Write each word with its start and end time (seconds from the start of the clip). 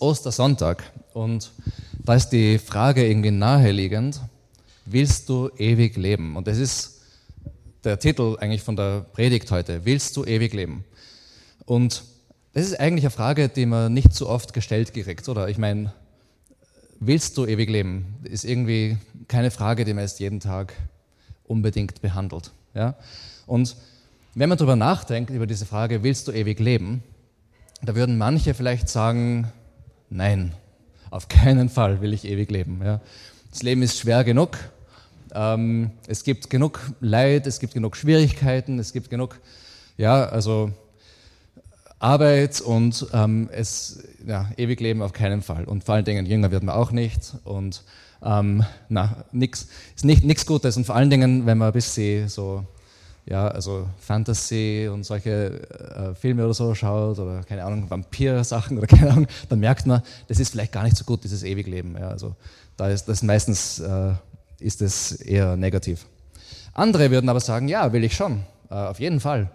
Ostersonntag 0.00 0.82
und 1.12 1.52
da 2.04 2.14
ist 2.14 2.30
die 2.30 2.58
Frage 2.58 3.06
irgendwie 3.06 3.30
naheliegend, 3.30 4.20
willst 4.86 5.28
du 5.28 5.50
ewig 5.56 5.96
leben? 5.96 6.36
Und 6.36 6.46
das 6.46 6.58
ist 6.58 7.02
der 7.84 7.98
Titel 7.98 8.36
eigentlich 8.40 8.62
von 8.62 8.76
der 8.76 9.00
Predigt 9.12 9.50
heute, 9.50 9.84
willst 9.84 10.16
du 10.16 10.24
ewig 10.24 10.52
leben? 10.54 10.84
Und 11.66 12.02
das 12.52 12.64
ist 12.66 12.80
eigentlich 12.80 13.04
eine 13.04 13.10
Frage, 13.10 13.48
die 13.48 13.66
man 13.66 13.92
nicht 13.92 14.12
so 14.12 14.28
oft 14.28 14.52
gestellt 14.52 14.92
kriegt, 14.92 15.28
oder? 15.28 15.48
Ich 15.48 15.58
meine, 15.58 15.92
willst 16.98 17.36
du 17.38 17.46
ewig 17.46 17.70
leben? 17.70 18.16
Ist 18.24 18.44
irgendwie 18.44 18.98
keine 19.28 19.50
Frage, 19.50 19.84
die 19.84 19.94
man 19.94 20.04
jetzt 20.04 20.20
jeden 20.20 20.40
Tag 20.40 20.74
unbedingt 21.46 22.02
behandelt. 22.02 22.50
Ja? 22.74 22.94
Und 23.46 23.76
wenn 24.34 24.48
man 24.48 24.58
darüber 24.58 24.76
nachdenkt, 24.76 25.30
über 25.30 25.46
diese 25.46 25.66
Frage, 25.66 26.02
willst 26.02 26.28
du 26.28 26.32
ewig 26.32 26.60
leben, 26.60 27.02
da 27.82 27.94
würden 27.94 28.18
manche 28.18 28.54
vielleicht 28.54 28.88
sagen, 28.88 29.50
nein, 30.10 30.52
auf 31.10 31.28
keinen 31.28 31.68
Fall 31.68 32.00
will 32.00 32.12
ich 32.12 32.24
ewig 32.24 32.50
leben. 32.50 32.80
Ja. 32.84 33.00
Das 33.50 33.62
Leben 33.62 33.82
ist 33.82 33.98
schwer 33.98 34.24
genug, 34.24 34.58
ähm, 35.34 35.92
es 36.06 36.24
gibt 36.24 36.50
genug 36.50 36.80
Leid, 37.00 37.46
es 37.46 37.58
gibt 37.58 37.74
genug 37.74 37.96
Schwierigkeiten, 37.96 38.78
es 38.78 38.92
gibt 38.92 39.10
genug, 39.10 39.40
ja, 39.96 40.24
also 40.24 40.72
Arbeit 41.98 42.60
und 42.60 43.06
ähm, 43.12 43.48
es, 43.52 44.02
ja, 44.26 44.50
ewig 44.56 44.80
leben 44.80 45.02
auf 45.02 45.12
keinen 45.12 45.42
Fall. 45.42 45.64
Und 45.64 45.84
vor 45.84 45.94
allen 45.94 46.04
Dingen, 46.04 46.26
jünger 46.26 46.50
wird 46.50 46.62
man 46.62 46.74
auch 46.74 46.92
nicht 46.92 47.34
und 47.44 47.82
ähm, 48.22 48.64
na, 48.88 49.24
nix, 49.32 49.68
ist 49.94 50.04
nicht 50.04 50.24
nichts 50.24 50.46
Gutes 50.46 50.76
und 50.76 50.84
vor 50.84 50.96
allen 50.96 51.10
Dingen, 51.10 51.46
wenn 51.46 51.58
man 51.58 51.68
ein 51.68 51.72
bisschen 51.72 52.28
so 52.28 52.64
ja, 53.26 53.48
also 53.48 53.88
Fantasy 54.00 54.88
und 54.92 55.04
solche 55.04 55.60
äh, 55.60 56.14
Filme 56.14 56.44
oder 56.44 56.54
so 56.54 56.74
schaut 56.74 57.18
oder 57.18 57.42
keine 57.44 57.64
Ahnung, 57.64 57.88
Vampir-Sachen 57.88 58.78
oder 58.78 58.86
keine 58.88 59.10
Ahnung, 59.10 59.26
dann 59.48 59.60
merkt 59.60 59.86
man, 59.86 60.02
das 60.28 60.40
ist 60.40 60.50
vielleicht 60.50 60.72
gar 60.72 60.84
nicht 60.84 60.96
so 60.96 61.04
gut, 61.04 61.24
dieses 61.24 61.42
Ewigleben. 61.42 61.96
Ja, 61.98 62.08
also 62.08 62.34
da 62.76 62.88
ist 62.88 63.06
das 63.06 63.22
meistens 63.22 63.78
äh, 63.80 64.12
ist 64.58 64.82
es 64.82 65.12
eher 65.12 65.56
negativ. 65.56 66.06
Andere 66.72 67.10
würden 67.10 67.28
aber 67.28 67.40
sagen, 67.40 67.68
ja, 67.68 67.92
will 67.92 68.04
ich 68.04 68.14
schon, 68.14 68.44
äh, 68.70 68.74
auf 68.74 69.00
jeden 69.00 69.20
Fall. 69.20 69.50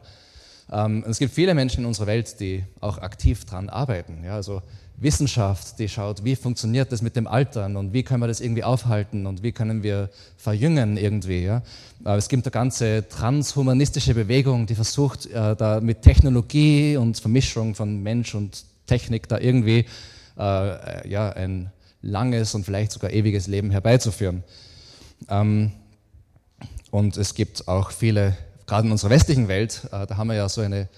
Ähm, 0.72 1.04
es 1.08 1.20
gibt 1.20 1.34
viele 1.34 1.54
Menschen 1.54 1.82
in 1.82 1.86
unserer 1.86 2.08
Welt, 2.08 2.40
die 2.40 2.64
auch 2.82 2.98
aktiv 2.98 3.46
daran 3.46 3.70
arbeiten. 3.70 4.24
Ja, 4.24 4.36
also 4.36 4.62
Wissenschaft, 4.98 5.78
die 5.80 5.90
schaut, 5.90 6.24
wie 6.24 6.36
funktioniert 6.36 6.92
das 6.92 7.02
mit 7.02 7.16
dem 7.16 7.28
Altern 7.28 7.76
und 7.76 7.92
wie 7.92 8.04
können 8.04 8.22
wir 8.22 8.28
das 8.28 8.40
irgendwie 8.40 8.64
aufhalten 8.64 9.26
und 9.26 9.44
wie 9.44 9.52
können 9.52 9.84
wir 9.84 10.10
verjüngen 10.38 10.96
irgendwie. 10.98 11.44
Ja? 11.44 11.64
Es 12.06 12.30
gibt 12.30 12.46
eine 12.46 12.52
ganze 12.52 13.08
transhumanistische 13.10 14.14
Bewegung, 14.14 14.68
die 14.68 14.76
versucht, 14.76 15.26
äh, 15.26 15.56
da 15.56 15.82
mit 15.82 16.02
Technologie 16.02 16.96
und 16.96 17.20
Vermischung 17.20 17.76
von 17.76 18.02
Mensch 18.02 18.36
und 18.36 18.64
Technik 18.88 19.28
da 19.28 19.38
irgendwie 19.38 19.86
äh, 20.38 21.10
ja, 21.10 21.30
ein 21.32 21.72
langes 22.02 22.56
und 22.56 22.64
vielleicht 22.64 22.92
sogar 22.92 23.12
ewiges 23.12 23.48
Leben 23.48 23.72
herbeizuführen. 23.72 24.44
Ähm, 25.30 25.72
und 26.92 27.18
es 27.18 27.34
gibt 27.36 27.68
auch 27.68 27.92
viele, 27.92 28.38
gerade 28.66 28.88
in 28.88 28.92
unserer 28.92 29.10
westlichen 29.12 29.48
Welt, 29.48 29.82
äh, 29.92 30.08
da 30.08 30.18
haben 30.18 30.28
wir 30.28 30.36
ja 30.36 30.50
so 30.50 30.62
eine 30.62 30.90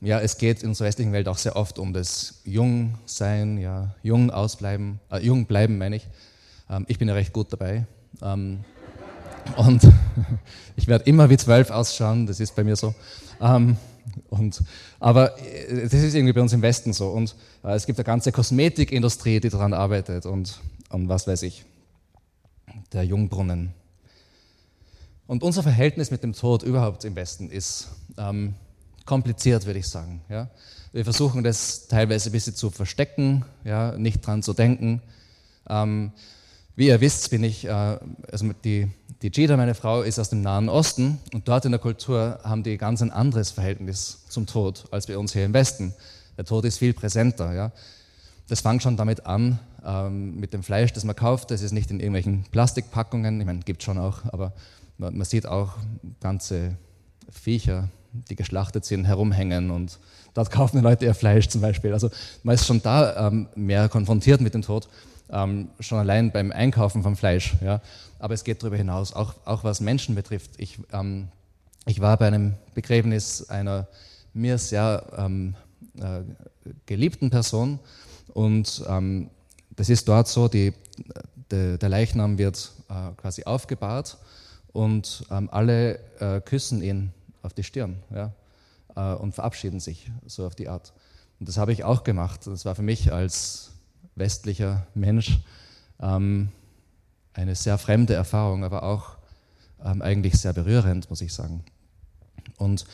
ja, 0.00 0.18
es 0.18 0.38
geht 0.38 0.62
in 0.62 0.70
unserer 0.70 0.88
westlichen 0.88 1.12
Welt 1.12 1.28
auch 1.28 1.36
sehr 1.36 1.56
oft 1.56 1.78
um 1.78 1.92
das 1.92 2.40
Jungsein, 2.44 3.58
ja, 3.58 3.94
jung 4.02 4.30
ausbleiben, 4.30 4.98
äh, 5.10 5.18
jung 5.24 5.44
bleiben 5.44 5.78
meine 5.78 5.96
ich. 5.96 6.08
Ähm, 6.70 6.86
ich 6.88 6.98
bin 6.98 7.08
ja 7.08 7.14
recht 7.14 7.32
gut 7.32 7.52
dabei. 7.52 7.86
Ähm, 8.22 8.64
und 9.56 9.82
ich 10.76 10.86
werde 10.88 11.04
immer 11.04 11.28
wie 11.28 11.36
zwölf 11.36 11.70
ausschauen, 11.70 12.26
das 12.26 12.40
ist 12.40 12.56
bei 12.56 12.64
mir 12.64 12.76
so. 12.76 12.94
Ähm, 13.40 13.76
und, 14.30 14.62
aber 14.98 15.38
äh, 15.38 15.82
das 15.82 15.94
ist 15.94 16.14
irgendwie 16.14 16.32
bei 16.32 16.40
uns 16.40 16.54
im 16.54 16.62
Westen 16.62 16.94
so. 16.94 17.08
Und 17.10 17.36
äh, 17.62 17.74
es 17.74 17.84
gibt 17.84 17.98
eine 17.98 18.04
ganze 18.04 18.32
Kosmetikindustrie, 18.32 19.40
die 19.40 19.50
daran 19.50 19.74
arbeitet 19.74 20.24
und, 20.24 20.60
und 20.88 21.10
was 21.10 21.26
weiß 21.26 21.42
ich, 21.42 21.66
der 22.92 23.04
Jungbrunnen. 23.04 23.74
Und 25.30 25.44
unser 25.44 25.62
Verhältnis 25.62 26.10
mit 26.10 26.24
dem 26.24 26.32
Tod 26.32 26.64
überhaupt 26.64 27.04
im 27.04 27.14
Westen 27.14 27.50
ist, 27.50 27.86
ähm, 28.18 28.54
kompliziert, 29.06 29.64
würde 29.64 29.78
ich 29.78 29.86
sagen. 29.86 30.22
Ja? 30.28 30.48
Wir 30.90 31.04
versuchen 31.04 31.44
das 31.44 31.86
teilweise 31.86 32.30
ein 32.30 32.32
bisschen 32.32 32.56
zu 32.56 32.68
verstecken, 32.68 33.44
ja, 33.62 33.96
nicht 33.96 34.26
dran 34.26 34.42
zu 34.42 34.54
denken. 34.54 35.00
Ähm, 35.68 36.10
wie 36.74 36.88
ihr 36.88 37.00
wisst, 37.00 37.30
bin 37.30 37.44
ich, 37.44 37.64
äh, 37.64 37.70
also 38.32 38.52
die, 38.64 38.90
die 39.22 39.30
Gida, 39.30 39.56
meine 39.56 39.76
Frau, 39.76 40.02
ist 40.02 40.18
aus 40.18 40.30
dem 40.30 40.42
Nahen 40.42 40.68
Osten 40.68 41.20
und 41.32 41.46
dort 41.46 41.64
in 41.64 41.70
der 41.70 41.80
Kultur 41.80 42.40
haben 42.42 42.64
die 42.64 42.76
ganz 42.76 43.00
ein 43.00 43.12
anderes 43.12 43.52
Verhältnis 43.52 44.24
zum 44.28 44.46
Tod 44.46 44.86
als 44.90 45.06
bei 45.06 45.16
uns 45.16 45.32
hier 45.32 45.44
im 45.44 45.54
Westen. 45.54 45.94
Der 46.38 46.44
Tod 46.44 46.64
ist 46.64 46.78
viel 46.78 46.92
präsenter. 46.92 47.54
Ja? 47.54 47.70
Das 48.48 48.62
fängt 48.62 48.82
schon 48.82 48.96
damit 48.96 49.26
an, 49.26 49.60
ähm, 49.86 50.40
mit 50.40 50.52
dem 50.54 50.64
Fleisch, 50.64 50.92
das 50.92 51.04
man 51.04 51.14
kauft. 51.14 51.52
Das 51.52 51.62
ist 51.62 51.70
nicht 51.70 51.92
in 51.92 52.00
irgendwelchen 52.00 52.46
Plastikpackungen, 52.50 53.40
ich 53.40 53.46
meine, 53.46 53.60
gibt 53.60 53.84
schon 53.84 53.96
auch, 53.96 54.24
aber 54.32 54.52
man, 55.00 55.24
sieht 55.24 55.46
auch 55.46 55.72
ganze 56.20 56.76
Viecher, 57.30 57.88
die 58.12 58.36
geschlachtet 58.36 58.84
sind, 58.84 59.06
herumhängen 59.06 59.70
und 59.70 59.98
dort 60.34 60.50
kaufen 60.50 60.78
die 60.78 60.82
Leute 60.82 61.06
ihr 61.06 61.14
Fleisch 61.14 61.48
zum 61.48 61.60
Beispiel. 61.60 61.92
Also 61.92 62.10
man 62.42 62.54
ist 62.54 62.66
schon 62.66 62.82
da 62.82 63.28
ähm, 63.28 63.48
mehr 63.54 63.88
konfrontiert 63.88 64.40
mit 64.40 64.54
dem 64.54 64.62
Tod, 64.62 64.88
ähm, 65.30 65.70
schon 65.80 65.98
allein 65.98 66.32
beim 66.32 66.52
Einkaufen 66.52 67.02
vom 67.02 67.16
Fleisch. 67.16 67.54
Ja. 67.62 67.80
Aber 68.18 68.34
es 68.34 68.44
geht 68.44 68.62
darüber 68.62 68.76
hinaus, 68.76 69.12
auch, 69.12 69.34
auch 69.44 69.64
was 69.64 69.80
Menschen 69.80 70.14
betrifft. 70.14 70.52
Ich, 70.58 70.78
ähm, 70.92 71.28
ich 71.86 72.00
war 72.00 72.16
bei 72.16 72.26
einem 72.26 72.54
Begräbnis 72.74 73.48
einer 73.48 73.86
mir 74.34 74.58
sehr 74.58 75.04
ähm, 75.16 75.54
äh, 75.98 76.20
geliebten 76.86 77.30
Person 77.30 77.78
und 78.34 78.84
ähm, 78.88 79.30
das 79.76 79.88
ist 79.88 80.06
dort 80.08 80.28
so, 80.28 80.46
die, 80.46 80.74
de, 81.50 81.78
der 81.78 81.88
Leichnam 81.88 82.38
wird 82.38 82.72
äh, 82.88 83.12
quasi 83.16 83.44
aufgebahrt 83.44 84.18
und 84.72 85.24
ähm, 85.30 85.48
alle 85.50 85.98
äh, 86.20 86.40
küssen 86.40 86.82
ihn 86.82 87.12
auf 87.42 87.52
die 87.52 87.64
Stirn 87.64 87.96
ja, 88.14 88.32
äh, 88.96 89.14
und 89.14 89.34
verabschieden 89.34 89.80
sich 89.80 90.10
so 90.26 90.46
auf 90.46 90.54
die 90.54 90.68
Art. 90.68 90.92
Und 91.38 91.48
das 91.48 91.56
habe 91.56 91.72
ich 91.72 91.84
auch 91.84 92.04
gemacht. 92.04 92.46
Das 92.46 92.64
war 92.64 92.74
für 92.74 92.82
mich 92.82 93.12
als 93.12 93.70
westlicher 94.14 94.86
Mensch 94.94 95.40
ähm, 96.00 96.50
eine 97.32 97.54
sehr 97.54 97.78
fremde 97.78 98.14
Erfahrung, 98.14 98.64
aber 98.64 98.82
auch 98.82 99.16
ähm, 99.84 100.02
eigentlich 100.02 100.34
sehr 100.34 100.52
berührend, 100.52 101.08
muss 101.08 101.22
ich 101.22 101.32
sagen. 101.32 101.64
Und 102.58 102.84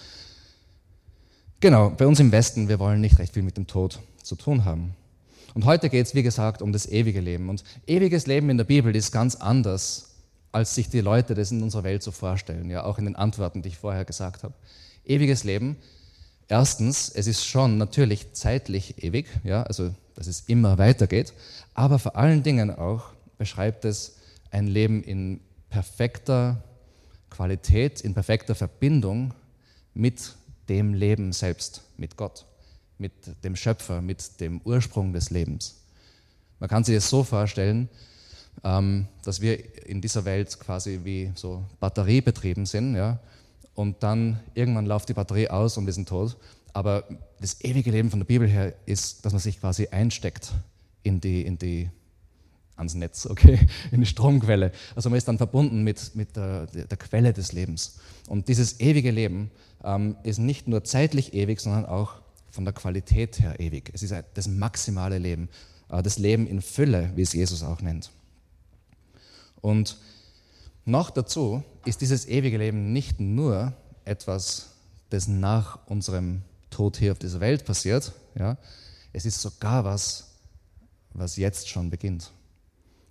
genau, 1.61 1.91
bei 1.91 2.07
uns 2.07 2.21
im 2.21 2.33
Westen, 2.33 2.69
wir 2.69 2.79
wollen 2.79 3.01
nicht 3.01 3.19
recht 3.19 3.35
viel 3.35 3.43
mit 3.43 3.57
dem 3.57 3.67
Tod 3.67 4.01
zu 4.23 4.37
tun 4.37 4.65
haben. 4.65 4.95
Und 5.55 5.65
heute 5.65 5.89
geht 5.89 6.07
es, 6.07 6.15
wie 6.15 6.23
gesagt, 6.23 6.63
um 6.63 6.73
das 6.73 6.87
ewige 6.87 7.21
Leben. 7.21 7.49
Und 7.49 7.65
ewiges 7.87 8.27
Leben 8.27 8.51
in 8.51 8.59
der 8.59 8.65
Bibel 8.65 8.95
ist 8.95 9.11
ganz 9.11 9.35
anders 9.37 10.16
als 10.56 10.75
sich 10.75 10.89
die 10.89 11.03
Leute 11.03 11.34
das 11.34 11.50
in 11.50 11.62
unserer 11.62 11.84
Welt 11.84 12.03
so 12.03 12.11
vorstellen, 12.11 12.71
ja, 12.71 12.83
auch 12.84 12.97
in 12.97 13.04
den 13.04 13.15
Antworten, 13.15 13.60
die 13.60 13.69
ich 13.69 13.77
vorher 13.77 14.07
gesagt 14.07 14.42
habe. 14.42 14.54
Ewiges 15.04 15.45
Leben. 15.45 15.77
Erstens, 16.48 17.10
es 17.10 17.27
ist 17.27 17.45
schon 17.45 17.77
natürlich 17.77 18.33
zeitlich 18.33 19.03
ewig, 19.04 19.27
ja, 19.45 19.65
also 19.65 19.95
dass 20.15 20.27
es 20.27 20.45
immer 20.47 20.78
weitergeht, 20.78 21.34
aber 21.75 21.98
vor 21.98 22.16
allen 22.16 22.42
Dingen 22.42 22.71
auch 22.71 23.10
beschreibt 23.36 23.84
es 23.84 24.16
ein 24.51 24.66
Leben 24.66 25.03
in 25.03 25.41
perfekter 25.69 26.63
Qualität, 27.28 28.01
in 28.01 28.15
perfekter 28.15 28.54
Verbindung 28.54 29.34
mit 29.92 30.36
dem 30.71 30.95
Leben 30.95 31.34
selbst, 31.34 31.83
mit 31.98 32.16
Gott, 32.16 32.47
mit 32.97 33.13
dem 33.45 33.57
Schöpfer, 33.57 34.01
mit 34.01 34.41
dem 34.41 34.63
Ursprung 34.65 35.13
des 35.13 35.28
Lebens. 35.28 35.83
Man 36.60 36.71
kann 36.71 36.83
sich 36.83 36.95
das 36.95 37.10
so 37.10 37.25
vorstellen, 37.25 37.91
dass 38.63 39.41
wir 39.41 39.87
in 39.87 40.01
dieser 40.01 40.25
Welt 40.25 40.59
quasi 40.59 41.01
wie 41.05 41.31
so 41.37 41.65
batteriebetrieben 41.79 42.67
sind, 42.67 42.97
ja, 42.97 43.21
und 43.77 44.03
dann 44.03 44.41
irgendwann 44.55 44.87
läuft 44.87 45.09
die 45.09 45.15
Batterie 45.15 45.49
aus 45.49 45.77
und 45.77 45.87
wir 45.87 45.93
sind 45.93 46.09
tot. 46.09 46.37
Aber 46.73 47.05
das 47.41 47.63
ewige 47.63 47.91
Leben 47.91 48.11
von 48.11 48.21
der 48.21 48.27
Bibel 48.27 48.49
her 48.49 48.75
ist, 48.87 49.25
dass 49.25 49.33
man 49.33 49.41
sich 49.41 49.61
quasi 49.61 49.89
einsteckt 49.89 50.53
in 51.03 51.21
die, 51.21 51.43
in 51.43 51.59
die 51.59 51.91
ans 52.77 52.95
Netz, 52.95 53.27
okay, 53.27 53.59
in 53.93 54.01
die 54.01 54.07
Stromquelle. 54.07 54.73
Also 54.95 55.11
man 55.11 55.19
ist 55.19 55.29
dann 55.29 55.39
verbunden 55.39 55.85
mit, 55.85 56.15
mit 56.15 56.37
der, 56.37 56.67
der 56.67 56.97
Quelle 56.97 57.33
des 57.33 57.53
Lebens. 57.53 57.99
Und 58.29 58.49
dieses 58.49 58.81
ewige 58.81 59.11
Leben 59.11 59.51
ähm, 59.85 60.17
ist 60.23 60.39
nicht 60.39 60.69
nur 60.69 60.85
zeitlich 60.85 61.35
ewig, 61.35 61.61
sondern 61.61 61.87
auch 61.87 62.15
von 62.51 62.65
der 62.65 62.75
Qualität 62.75 63.41
her 63.41 63.61
ewig. 63.61 63.91
Es 63.93 64.03
ist 64.03 64.15
das 64.35 64.49
maximale 64.49 65.19
Leben, 65.19 65.49
äh, 65.91 66.03
das 66.03 66.19
Leben 66.19 66.47
in 66.47 66.61
Fülle, 66.61 67.13
wie 67.15 67.23
es 67.23 67.33
Jesus 67.33 67.63
auch 67.63 67.81
nennt. 67.81 68.11
Und 69.66 69.97
noch 70.84 71.10
dazu 71.10 71.65
ist 71.84 72.01
dieses 72.01 72.27
ewige 72.27 72.57
Leben 72.57 72.92
nicht 72.92 73.18
nur 73.18 73.72
etwas, 74.04 74.68
das 75.10 75.27
nach 75.27 75.80
unserem 75.89 76.42
Tod 76.71 76.98
hier 76.98 77.10
auf 77.10 77.18
dieser 77.18 77.41
Welt 77.41 77.65
passiert, 77.65 78.13
ja, 78.39 78.59
es 79.13 79.27
ist 79.27 79.42
sogar 79.42 79.84
was, 79.84 80.28
was 81.15 81.34
jetzt 81.34 81.68
schon 81.68 81.91
beginnt. 81.91 82.30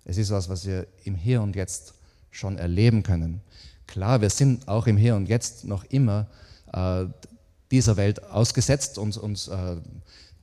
Es 0.06 0.18
ist 0.18 0.32
was, 0.32 0.48
was 0.48 0.66
wir 0.66 0.88
im 1.04 1.16
Hier 1.16 1.42
und 1.42 1.58
Jetzt 1.58 1.94
schon 2.32 2.58
erleben 2.58 3.04
können. 3.04 3.42
Klar, 3.86 4.22
wir 4.22 4.30
sind 4.30 4.66
auch 4.70 4.88
im 4.88 4.96
Hier 4.96 5.18
und 5.18 5.28
Jetzt 5.28 5.66
noch 5.66 5.84
immer 5.84 6.28
äh, 6.72 7.04
dieser 7.70 7.98
Welt 7.98 8.24
ausgesetzt 8.24 8.98
und, 8.98 9.18
und 9.18 9.50
äh, 9.50 9.76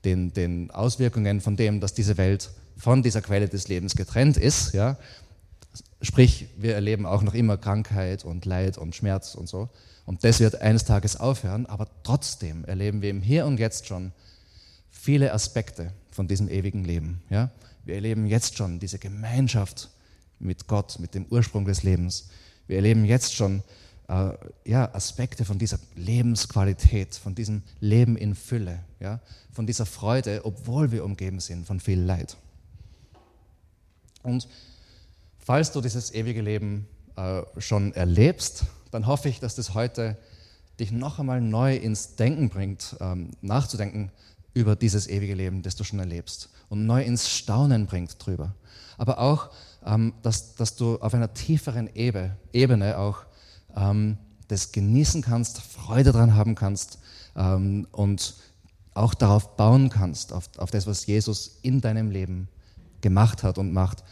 den, 0.04 0.34
den 0.34 0.70
Auswirkungen 0.72 1.40
von 1.40 1.56
dem, 1.56 1.80
dass 1.80 1.94
diese 1.94 2.18
Welt 2.18 2.50
von 2.76 3.02
dieser 3.02 3.22
Quelle 3.22 3.48
des 3.48 3.68
Lebens 3.68 3.96
getrennt 3.96 4.36
ist. 4.36 4.74
Ja? 4.74 4.98
Sprich, 6.02 6.48
wir 6.56 6.74
erleben 6.74 7.06
auch 7.06 7.22
noch 7.22 7.34
immer 7.34 7.56
Krankheit 7.56 8.24
und 8.24 8.44
Leid 8.44 8.76
und 8.76 8.94
Schmerz 8.94 9.36
und 9.36 9.48
so. 9.48 9.68
Und 10.04 10.24
das 10.24 10.40
wird 10.40 10.60
eines 10.60 10.84
Tages 10.84 11.16
aufhören, 11.16 11.66
aber 11.66 11.86
trotzdem 12.02 12.64
erleben 12.64 13.02
wir 13.02 13.10
im 13.10 13.22
Hier 13.22 13.46
und 13.46 13.60
Jetzt 13.60 13.86
schon 13.86 14.12
viele 14.90 15.32
Aspekte 15.32 15.92
von 16.10 16.26
diesem 16.26 16.48
ewigen 16.48 16.84
Leben. 16.84 17.22
Ja? 17.30 17.50
Wir 17.84 17.94
erleben 17.94 18.26
jetzt 18.26 18.56
schon 18.56 18.80
diese 18.80 18.98
Gemeinschaft 18.98 19.90
mit 20.40 20.66
Gott, 20.66 20.98
mit 20.98 21.14
dem 21.14 21.24
Ursprung 21.30 21.64
des 21.64 21.84
Lebens. 21.84 22.28
Wir 22.66 22.76
erleben 22.76 23.04
jetzt 23.04 23.34
schon 23.34 23.62
äh, 24.08 24.32
ja, 24.64 24.92
Aspekte 24.92 25.44
von 25.44 25.60
dieser 25.60 25.78
Lebensqualität, 25.94 27.14
von 27.14 27.36
diesem 27.36 27.62
Leben 27.78 28.16
in 28.16 28.34
Fülle, 28.34 28.80
ja? 28.98 29.20
von 29.52 29.68
dieser 29.68 29.86
Freude, 29.86 30.40
obwohl 30.44 30.90
wir 30.90 31.04
umgeben 31.04 31.38
sind 31.38 31.64
von 31.64 31.78
viel 31.78 32.00
Leid. 32.00 32.36
Und 34.24 34.48
falls 35.44 35.72
du 35.72 35.80
dieses 35.80 36.12
ewige 36.14 36.42
Leben 36.42 36.86
äh, 37.16 37.42
schon 37.58 37.92
erlebst, 37.94 38.64
dann 38.90 39.06
hoffe 39.06 39.28
ich, 39.28 39.40
dass 39.40 39.54
das 39.54 39.74
heute 39.74 40.16
dich 40.80 40.92
noch 40.92 41.18
einmal 41.18 41.40
neu 41.40 41.76
ins 41.76 42.16
Denken 42.16 42.48
bringt, 42.48 42.96
ähm, 43.00 43.30
nachzudenken 43.40 44.10
über 44.54 44.76
dieses 44.76 45.06
ewige 45.06 45.34
Leben, 45.34 45.62
das 45.62 45.76
du 45.76 45.84
schon 45.84 45.98
erlebst 45.98 46.50
und 46.72 46.86
neu 46.86 47.02
ins 47.02 47.28
Staunen 47.28 47.86
bringt 47.86 48.16
drüber. 48.24 48.54
Aber 48.96 49.18
auch, 49.18 49.50
ähm, 49.84 50.14
dass, 50.22 50.54
dass 50.54 50.74
du 50.74 50.96
auf 50.96 51.12
einer 51.12 51.34
tieferen 51.34 51.90
Ebene, 51.94 52.38
Ebene 52.52 52.96
auch 52.96 53.24
ähm, 53.76 54.16
das 54.48 54.72
genießen 54.72 55.20
kannst, 55.20 55.60
Freude 55.60 56.12
daran 56.12 56.34
haben 56.34 56.54
kannst 56.54 56.98
ähm, 57.36 57.86
und 57.92 58.36
auch 58.94 59.12
darauf 59.12 59.56
bauen 59.56 59.90
kannst, 59.90 60.32
auf, 60.32 60.48
auf 60.56 60.70
das, 60.70 60.86
was 60.86 61.04
Jesus 61.04 61.58
in 61.60 61.82
deinem 61.82 62.10
Leben 62.10 62.48
gemacht 63.02 63.42
hat 63.42 63.58
und 63.58 63.74
macht. 63.74 64.02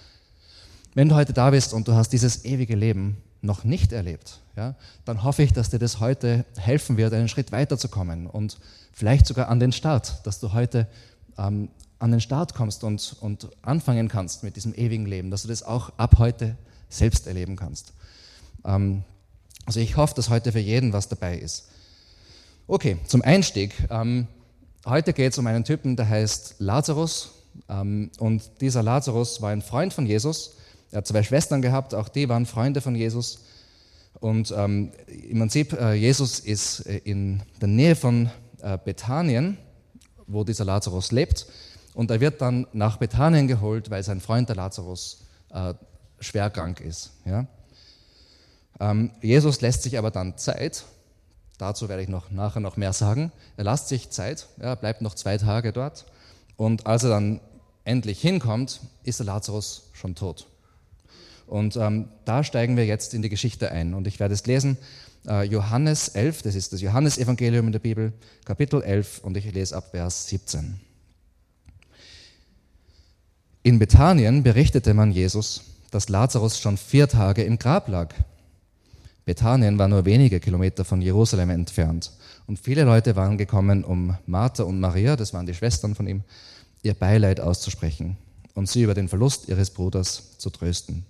Wenn 0.94 1.08
du 1.08 1.14
heute 1.14 1.32
da 1.32 1.50
bist 1.50 1.72
und 1.72 1.86
du 1.86 1.94
hast 1.94 2.08
dieses 2.10 2.44
ewige 2.44 2.74
Leben 2.74 3.18
noch 3.42 3.62
nicht 3.62 3.92
erlebt, 3.92 4.40
ja, 4.56 4.74
dann 5.04 5.22
hoffe 5.22 5.42
ich, 5.42 5.52
dass 5.52 5.70
dir 5.70 5.78
das 5.78 6.00
heute 6.00 6.44
helfen 6.56 6.96
wird, 6.96 7.12
einen 7.14 7.28
Schritt 7.28 7.52
weiterzukommen 7.52 8.26
und 8.26 8.58
vielleicht 8.92 9.26
sogar 9.26 9.48
an 9.48 9.60
den 9.60 9.72
Start, 9.72 10.26
dass 10.26 10.40
du 10.40 10.52
heute 10.52 10.88
ähm, 11.38 11.68
an 12.00 12.10
den 12.10 12.20
Start 12.20 12.54
kommst 12.54 12.82
und, 12.82 13.16
und 13.20 13.48
anfangen 13.62 14.08
kannst 14.08 14.42
mit 14.42 14.56
diesem 14.56 14.74
ewigen 14.74 15.06
Leben, 15.06 15.30
dass 15.30 15.42
du 15.42 15.48
das 15.48 15.62
auch 15.62 15.92
ab 15.96 16.16
heute 16.18 16.56
selbst 16.88 17.28
erleben 17.28 17.54
kannst. 17.54 17.92
Ähm, 18.64 19.04
also 19.66 19.78
ich 19.78 19.96
hoffe, 19.96 20.14
dass 20.14 20.28
heute 20.28 20.50
für 20.50 20.58
jeden 20.58 20.92
was 20.92 21.08
dabei 21.08 21.38
ist. 21.38 21.68
Okay, 22.66 22.98
zum 23.06 23.22
Einstieg. 23.22 23.74
Ähm, 23.90 24.26
heute 24.84 25.12
geht 25.12 25.32
es 25.32 25.38
um 25.38 25.46
einen 25.46 25.64
Typen, 25.64 25.94
der 25.94 26.08
heißt 26.08 26.56
Lazarus. 26.58 27.30
Ähm, 27.68 28.10
und 28.18 28.42
dieser 28.60 28.82
Lazarus 28.82 29.40
war 29.40 29.50
ein 29.50 29.62
Freund 29.62 29.92
von 29.92 30.06
Jesus 30.06 30.56
er 30.90 30.98
hat 30.98 31.06
zwei 31.06 31.22
Schwestern 31.22 31.62
gehabt, 31.62 31.94
auch 31.94 32.08
die 32.08 32.28
waren 32.28 32.46
Freunde 32.46 32.80
von 32.80 32.94
Jesus. 32.94 33.40
Und 34.18 34.52
ähm, 34.56 34.92
im 35.06 35.38
Prinzip, 35.38 35.72
äh, 35.72 35.94
Jesus 35.94 36.40
ist 36.40 36.80
äh, 36.80 36.98
in 36.98 37.42
der 37.60 37.68
Nähe 37.68 37.94
von 37.96 38.30
äh, 38.60 38.76
Bethanien, 38.84 39.56
wo 40.26 40.44
dieser 40.44 40.64
Lazarus 40.64 41.12
lebt. 41.12 41.46
Und 41.94 42.10
er 42.10 42.20
wird 42.20 42.40
dann 42.40 42.66
nach 42.72 42.96
Bethanien 42.96 43.46
geholt, 43.46 43.90
weil 43.90 44.02
sein 44.02 44.20
Freund 44.20 44.48
der 44.48 44.56
Lazarus 44.56 45.26
äh, 45.50 45.74
schwer 46.18 46.50
krank 46.50 46.80
ist. 46.80 47.12
Ja? 47.24 47.46
Ähm, 48.80 49.10
Jesus 49.20 49.60
lässt 49.60 49.82
sich 49.82 49.96
aber 49.96 50.10
dann 50.10 50.36
Zeit. 50.36 50.84
Dazu 51.58 51.88
werde 51.88 52.02
ich 52.02 52.08
noch 52.08 52.30
nachher 52.30 52.60
noch 52.60 52.76
mehr 52.76 52.92
sagen. 52.92 53.32
Er 53.56 53.64
lässt 53.64 53.88
sich 53.88 54.10
Zeit, 54.10 54.48
er 54.58 54.76
bleibt 54.76 55.02
noch 55.02 55.14
zwei 55.14 55.36
Tage 55.36 55.72
dort. 55.72 56.06
Und 56.56 56.86
als 56.86 57.04
er 57.04 57.10
dann 57.10 57.40
endlich 57.84 58.20
hinkommt, 58.20 58.80
ist 59.04 59.20
der 59.20 59.26
Lazarus 59.26 59.90
schon 59.92 60.14
tot. 60.14 60.46
Und 61.50 61.76
ähm, 61.76 62.08
da 62.24 62.44
steigen 62.44 62.76
wir 62.76 62.86
jetzt 62.86 63.12
in 63.12 63.22
die 63.22 63.28
Geschichte 63.28 63.72
ein. 63.72 63.92
Und 63.94 64.06
ich 64.06 64.20
werde 64.20 64.34
es 64.34 64.46
lesen, 64.46 64.78
äh, 65.26 65.42
Johannes 65.42 66.08
11, 66.08 66.42
das 66.42 66.54
ist 66.54 66.72
das 66.72 66.80
Johannesevangelium 66.80 67.66
in 67.66 67.72
der 67.72 67.80
Bibel, 67.80 68.12
Kapitel 68.44 68.80
11, 68.80 69.18
und 69.24 69.36
ich 69.36 69.52
lese 69.52 69.76
ab 69.76 69.88
Vers 69.90 70.28
17. 70.28 70.78
In 73.64 73.80
Bethanien 73.80 74.44
berichtete 74.44 74.94
man 74.94 75.10
Jesus, 75.10 75.62
dass 75.90 76.08
Lazarus 76.08 76.60
schon 76.60 76.76
vier 76.76 77.08
Tage 77.08 77.42
im 77.42 77.58
Grab 77.58 77.88
lag. 77.88 78.14
Bethanien 79.24 79.76
war 79.76 79.88
nur 79.88 80.04
wenige 80.04 80.38
Kilometer 80.38 80.84
von 80.84 81.02
Jerusalem 81.02 81.50
entfernt. 81.50 82.12
Und 82.46 82.60
viele 82.60 82.84
Leute 82.84 83.16
waren 83.16 83.38
gekommen, 83.38 83.82
um 83.82 84.16
Martha 84.26 84.62
und 84.62 84.78
Maria, 84.78 85.16
das 85.16 85.34
waren 85.34 85.46
die 85.46 85.54
Schwestern 85.54 85.96
von 85.96 86.06
ihm, 86.06 86.22
ihr 86.84 86.94
Beileid 86.94 87.40
auszusprechen 87.40 88.16
und 88.54 88.68
sie 88.68 88.82
über 88.82 88.94
den 88.94 89.08
Verlust 89.08 89.48
ihres 89.48 89.70
Bruders 89.70 90.38
zu 90.38 90.50
trösten. 90.50 91.04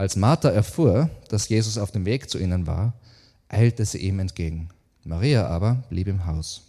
Als 0.00 0.16
Martha 0.16 0.48
erfuhr, 0.48 1.10
dass 1.28 1.50
Jesus 1.50 1.76
auf 1.76 1.90
dem 1.90 2.06
Weg 2.06 2.30
zu 2.30 2.38
ihnen 2.38 2.66
war, 2.66 2.94
eilte 3.50 3.84
sie 3.84 3.98
ihm 3.98 4.18
entgegen. 4.18 4.70
Maria 5.04 5.46
aber 5.46 5.84
blieb 5.90 6.08
im 6.08 6.24
Haus. 6.24 6.62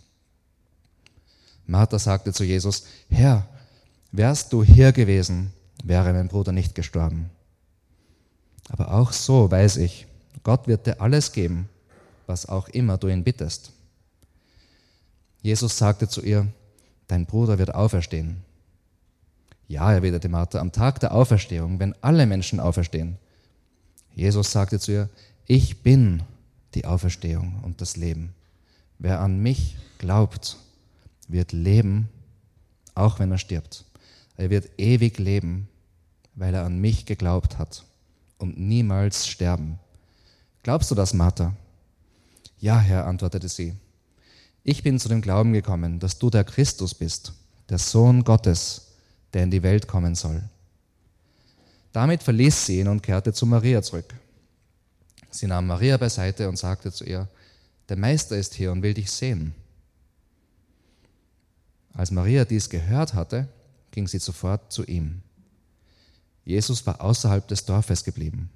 Martha 1.65 1.97
sagte 1.97 2.33
zu 2.33 2.43
Jesus, 2.43 2.83
Herr, 3.09 3.47
wärst 4.11 4.51
du 4.51 4.65
hier 4.65 4.91
gewesen, 4.91 5.53
wäre 5.81 6.11
mein 6.11 6.27
Bruder 6.27 6.51
nicht 6.51 6.75
gestorben. 6.75 7.29
Aber 8.67 8.91
auch 8.91 9.13
so 9.13 9.49
weiß 9.49 9.77
ich, 9.77 10.07
Gott 10.43 10.67
wird 10.67 10.85
dir 10.85 10.99
alles 10.99 11.31
geben, 11.31 11.69
was 12.27 12.49
auch 12.49 12.67
immer 12.67 12.97
du 12.97 13.07
ihn 13.07 13.23
bittest. 13.23 13.71
Jesus 15.41 15.77
sagte 15.77 16.09
zu 16.09 16.21
ihr, 16.21 16.47
dein 17.07 17.25
Bruder 17.25 17.57
wird 17.57 17.73
auferstehen. 17.73 18.43
Ja, 19.71 19.93
erwiderte 19.93 20.27
Martha, 20.27 20.59
am 20.59 20.73
Tag 20.73 20.99
der 20.99 21.13
Auferstehung, 21.13 21.79
wenn 21.79 21.95
alle 22.01 22.25
Menschen 22.25 22.59
auferstehen. 22.59 23.17
Jesus 24.13 24.51
sagte 24.51 24.81
zu 24.81 24.91
ihr, 24.91 25.09
ich 25.47 25.81
bin 25.81 26.23
die 26.75 26.83
Auferstehung 26.83 27.61
und 27.63 27.79
das 27.79 27.95
Leben. 27.95 28.33
Wer 28.99 29.21
an 29.21 29.39
mich 29.41 29.77
glaubt, 29.97 30.57
wird 31.29 31.53
leben, 31.53 32.09
auch 32.95 33.19
wenn 33.19 33.31
er 33.31 33.37
stirbt. 33.37 33.85
Er 34.35 34.49
wird 34.49 34.69
ewig 34.77 35.17
leben, 35.19 35.69
weil 36.35 36.53
er 36.53 36.65
an 36.65 36.79
mich 36.79 37.05
geglaubt 37.05 37.57
hat 37.57 37.85
und 38.39 38.59
niemals 38.59 39.25
sterben. 39.25 39.79
Glaubst 40.63 40.91
du 40.91 40.95
das, 40.95 41.13
Martha? 41.13 41.55
Ja, 42.59 42.77
Herr, 42.77 43.07
antwortete 43.07 43.47
sie. 43.47 43.77
Ich 44.65 44.83
bin 44.83 44.99
zu 44.99 45.07
dem 45.07 45.21
Glauben 45.21 45.53
gekommen, 45.53 45.99
dass 45.99 46.19
du 46.19 46.29
der 46.29 46.43
Christus 46.43 46.93
bist, 46.93 47.31
der 47.69 47.77
Sohn 47.77 48.25
Gottes, 48.25 48.90
der 49.33 49.43
in 49.43 49.51
die 49.51 49.63
Welt 49.63 49.87
kommen 49.87 50.15
soll. 50.15 50.41
Damit 51.93 52.23
verließ 52.23 52.65
sie 52.65 52.79
ihn 52.79 52.87
und 52.87 53.03
kehrte 53.03 53.33
zu 53.33 53.45
Maria 53.45 53.81
zurück. 53.81 54.13
Sie 55.29 55.47
nahm 55.47 55.67
Maria 55.67 55.97
beiseite 55.97 56.47
und 56.49 56.57
sagte 56.57 56.91
zu 56.91 57.05
ihr, 57.05 57.27
der 57.89 57.97
Meister 57.97 58.37
ist 58.37 58.53
hier 58.53 58.71
und 58.71 58.83
will 58.83 58.93
dich 58.93 59.11
sehen. 59.11 59.53
Als 61.93 62.11
Maria 62.11 62.45
dies 62.45 62.69
gehört 62.69 63.13
hatte, 63.13 63.47
ging 63.91 64.07
sie 64.07 64.19
sofort 64.19 64.71
zu 64.71 64.85
ihm. 64.85 65.21
Jesus 66.45 66.85
war 66.85 67.01
außerhalb 67.01 67.47
des 67.47 67.65
Dorfes 67.65 68.03
geblieben, 68.03 68.49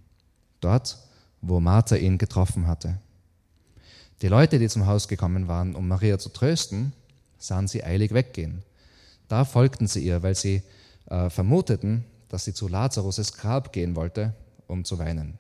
dort, 0.62 0.98
wo 1.42 1.60
Martha 1.60 1.96
ihn 1.96 2.18
getroffen 2.18 2.68
hatte. 2.68 2.98
Die 4.22 4.28
Leute, 4.28 4.60
die 4.60 4.70
zum 4.70 4.86
Haus 4.86 5.08
gekommen 5.08 5.48
waren, 5.48 5.76
um 5.76 5.88
Maria 5.88 6.18
zu 6.18 6.30
trösten, 6.30 6.94
sahen 7.38 7.68
sie 7.68 7.84
eilig 7.84 8.14
weggehen. 8.14 8.64
Da 9.28 9.46
folgten 9.46 9.88
sie 9.88 10.06
ihr, 10.06 10.24
weil 10.24 10.36
sie 10.36 10.62
äh, 11.08 11.30
vermuteten, 11.30 12.06
dass 12.30 12.46
sie 12.46 12.54
zu 12.54 12.68
Lazarus' 12.68 13.34
Grab 13.34 13.72
gehen 13.72 13.96
wollte, 13.96 14.34
um 14.68 14.84
zu 14.84 15.00
weinen. 15.00 15.38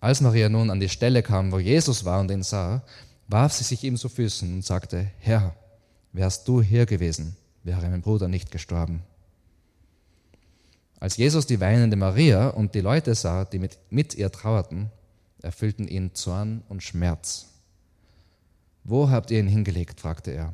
Als 0.00 0.20
Maria 0.20 0.48
nun 0.48 0.70
an 0.70 0.80
die 0.80 0.88
Stelle 0.88 1.22
kam, 1.22 1.52
wo 1.52 1.58
Jesus 1.58 2.04
war 2.04 2.20
und 2.20 2.30
ihn 2.30 2.42
sah, 2.42 2.82
warf 3.28 3.52
sie 3.52 3.64
sich 3.64 3.82
ihm 3.84 3.96
zu 3.96 4.08
Füßen 4.08 4.52
und 4.52 4.64
sagte, 4.64 5.10
Herr, 5.18 5.54
wärst 6.12 6.46
du 6.46 6.62
hier 6.62 6.86
gewesen, 6.86 7.36
wäre 7.64 7.88
mein 7.88 8.02
Bruder 8.02 8.28
nicht 8.28 8.50
gestorben. 8.50 9.02
Als 10.98 11.16
Jesus 11.16 11.46
die 11.46 11.60
weinende 11.60 11.96
Maria 11.96 12.48
und 12.48 12.74
die 12.74 12.80
Leute 12.80 13.14
sah, 13.14 13.44
die 13.44 13.58
mit, 13.58 13.78
mit 13.90 14.14
ihr 14.14 14.32
trauerten, 14.32 14.90
erfüllten 15.42 15.86
ihn 15.88 16.14
Zorn 16.14 16.62
und 16.68 16.82
Schmerz. 16.82 17.46
Wo 18.84 19.10
habt 19.10 19.30
ihr 19.30 19.40
ihn 19.40 19.48
hingelegt? 19.48 20.00
fragte 20.00 20.30
er. 20.30 20.52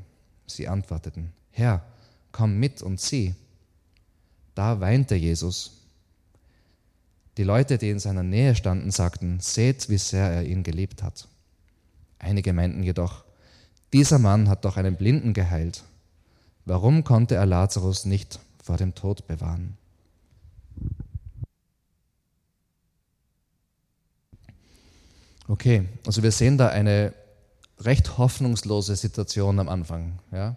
Sie 0.55 0.69
antworteten, 0.69 1.33
Herr, 1.51 1.83
komm 2.31 2.59
mit 2.59 2.83
und 2.83 3.01
sieh. 3.01 3.35
Da 4.55 4.81
weinte 4.81 5.15
Jesus. 5.15 5.83
Die 7.37 7.45
Leute, 7.45 7.79
die 7.79 7.91
in 7.91 7.99
seiner 7.99 8.23
Nähe 8.23 8.55
standen, 8.55 8.91
sagten, 8.91 9.41
seht, 9.41 9.89
wie 9.89 9.99
sehr 9.99 10.29
er 10.29 10.45
ihn 10.45 10.63
geliebt 10.63 11.03
hat. 11.03 11.29
Einige 12.19 12.53
meinten 12.53 12.83
jedoch, 12.83 13.25
dieser 13.93 14.19
Mann 14.19 14.49
hat 14.49 14.65
doch 14.65 14.77
einen 14.77 14.97
Blinden 14.97 15.33
geheilt. 15.33 15.83
Warum 16.65 17.05
konnte 17.05 17.35
er 17.35 17.47
Lazarus 17.47 18.05
nicht 18.05 18.39
vor 18.63 18.77
dem 18.77 18.95
Tod 18.95 19.27
bewahren? 19.27 19.77
Okay, 25.49 25.89
also 26.07 26.23
wir 26.23 26.33
sehen 26.33 26.57
da 26.57 26.69
eine 26.69 27.13
recht 27.85 28.19
hoffnungslose 28.19 28.97
Situation 28.97 29.59
am 29.59 29.69
Anfang. 29.69 30.19
Ja? 30.31 30.57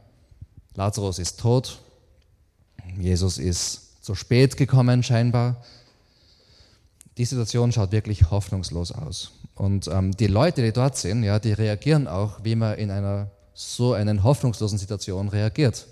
Lazarus 0.76 1.20
ist 1.20 1.40
tot, 1.40 1.80
Jesus 2.98 3.38
ist 3.38 4.04
zu 4.04 4.16
spät 4.16 4.58
gekommen 4.58 5.04
scheinbar. 5.04 5.64
Die 7.18 7.26
Situation 7.26 7.72
schaut 7.72 7.92
wirklich 7.92 8.30
hoffnungslos 8.30 8.92
aus. 8.92 9.32
Und 9.56 9.88
ähm, 9.88 10.12
die 10.16 10.28
Leute, 10.28 10.62
die 10.62 10.74
dort 10.74 10.98
sind, 10.98 11.24
ja, 11.24 11.40
die 11.40 11.54
reagieren 11.54 12.08
auch, 12.08 12.44
wie 12.44 12.56
man 12.56 12.78
in 12.78 12.92
einer 12.92 13.32
so 13.54 13.94
einer 13.94 14.22
hoffnungslosen 14.22 14.78
Situation 14.78 15.30
reagiert. 15.30 15.88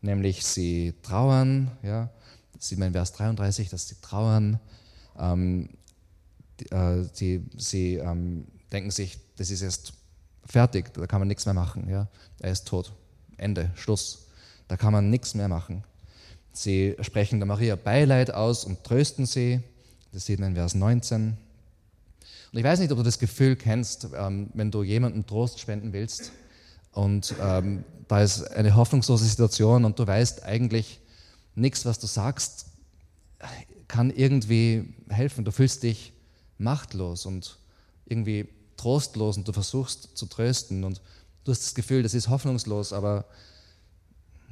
Nämlich 0.00 0.44
sie 0.44 0.94
trauern, 1.02 1.70
ja, 1.82 2.10
das 2.54 2.68
sieht 2.68 2.78
man 2.78 2.88
in 2.88 2.94
Vers 2.94 3.12
33, 3.12 3.68
dass 3.68 3.88
sie 3.88 3.96
trauern, 4.00 4.60
ähm, 5.18 5.68
die, 6.60 6.70
äh, 6.70 7.04
sie, 7.12 7.44
sie 7.56 7.96
ähm, 7.96 8.46
denken 8.72 8.92
sich, 8.92 9.18
das 9.36 9.50
ist 9.50 9.62
jetzt 9.62 9.94
fertig, 10.44 10.92
da 10.94 11.06
kann 11.06 11.20
man 11.20 11.28
nichts 11.28 11.44
mehr 11.46 11.54
machen, 11.54 11.88
ja, 11.88 12.08
er 12.40 12.52
ist 12.52 12.66
tot, 12.66 12.92
Ende, 13.36 13.70
Schluss, 13.74 14.26
da 14.68 14.76
kann 14.76 14.92
man 14.92 15.10
nichts 15.10 15.34
mehr 15.34 15.48
machen. 15.48 15.84
Sie 16.52 16.96
sprechen 17.00 17.40
der 17.40 17.46
Maria 17.46 17.76
Beileid 17.76 18.32
aus 18.32 18.64
und 18.64 18.84
trösten 18.84 19.26
sie, 19.26 19.60
das 20.12 20.26
sieht 20.26 20.38
man 20.38 20.50
in 20.50 20.54
Vers 20.56 20.74
19. 20.74 21.36
Und 22.52 22.58
ich 22.58 22.64
weiß 22.64 22.80
nicht, 22.80 22.92
ob 22.92 22.98
du 22.98 23.04
das 23.04 23.18
Gefühl 23.18 23.56
kennst, 23.56 24.08
ähm, 24.14 24.50
wenn 24.52 24.70
du 24.70 24.82
jemandem 24.82 25.26
Trost 25.26 25.60
spenden 25.60 25.92
willst 25.92 26.32
und 26.92 27.34
ähm, 27.40 27.84
da 28.08 28.20
ist 28.20 28.50
eine 28.50 28.76
hoffnungslose 28.76 29.24
Situation 29.24 29.86
und 29.86 29.98
du 29.98 30.06
weißt 30.06 30.42
eigentlich, 30.42 31.00
nichts, 31.54 31.84
was 31.86 31.98
du 31.98 32.06
sagst, 32.06 32.66
kann 33.88 34.10
irgendwie 34.10 34.94
helfen. 35.08 35.44
Du 35.44 35.50
fühlst 35.50 35.82
dich 35.82 36.12
machtlos 36.58 37.26
und 37.26 37.58
irgendwie 38.06 38.48
trostlos 38.82 39.36
und 39.36 39.46
du 39.46 39.52
versuchst 39.52 40.16
zu 40.16 40.26
trösten 40.26 40.84
und 40.84 41.00
du 41.44 41.52
hast 41.52 41.62
das 41.62 41.74
Gefühl, 41.74 42.02
das 42.02 42.14
ist 42.14 42.28
hoffnungslos, 42.28 42.92
aber 42.92 43.24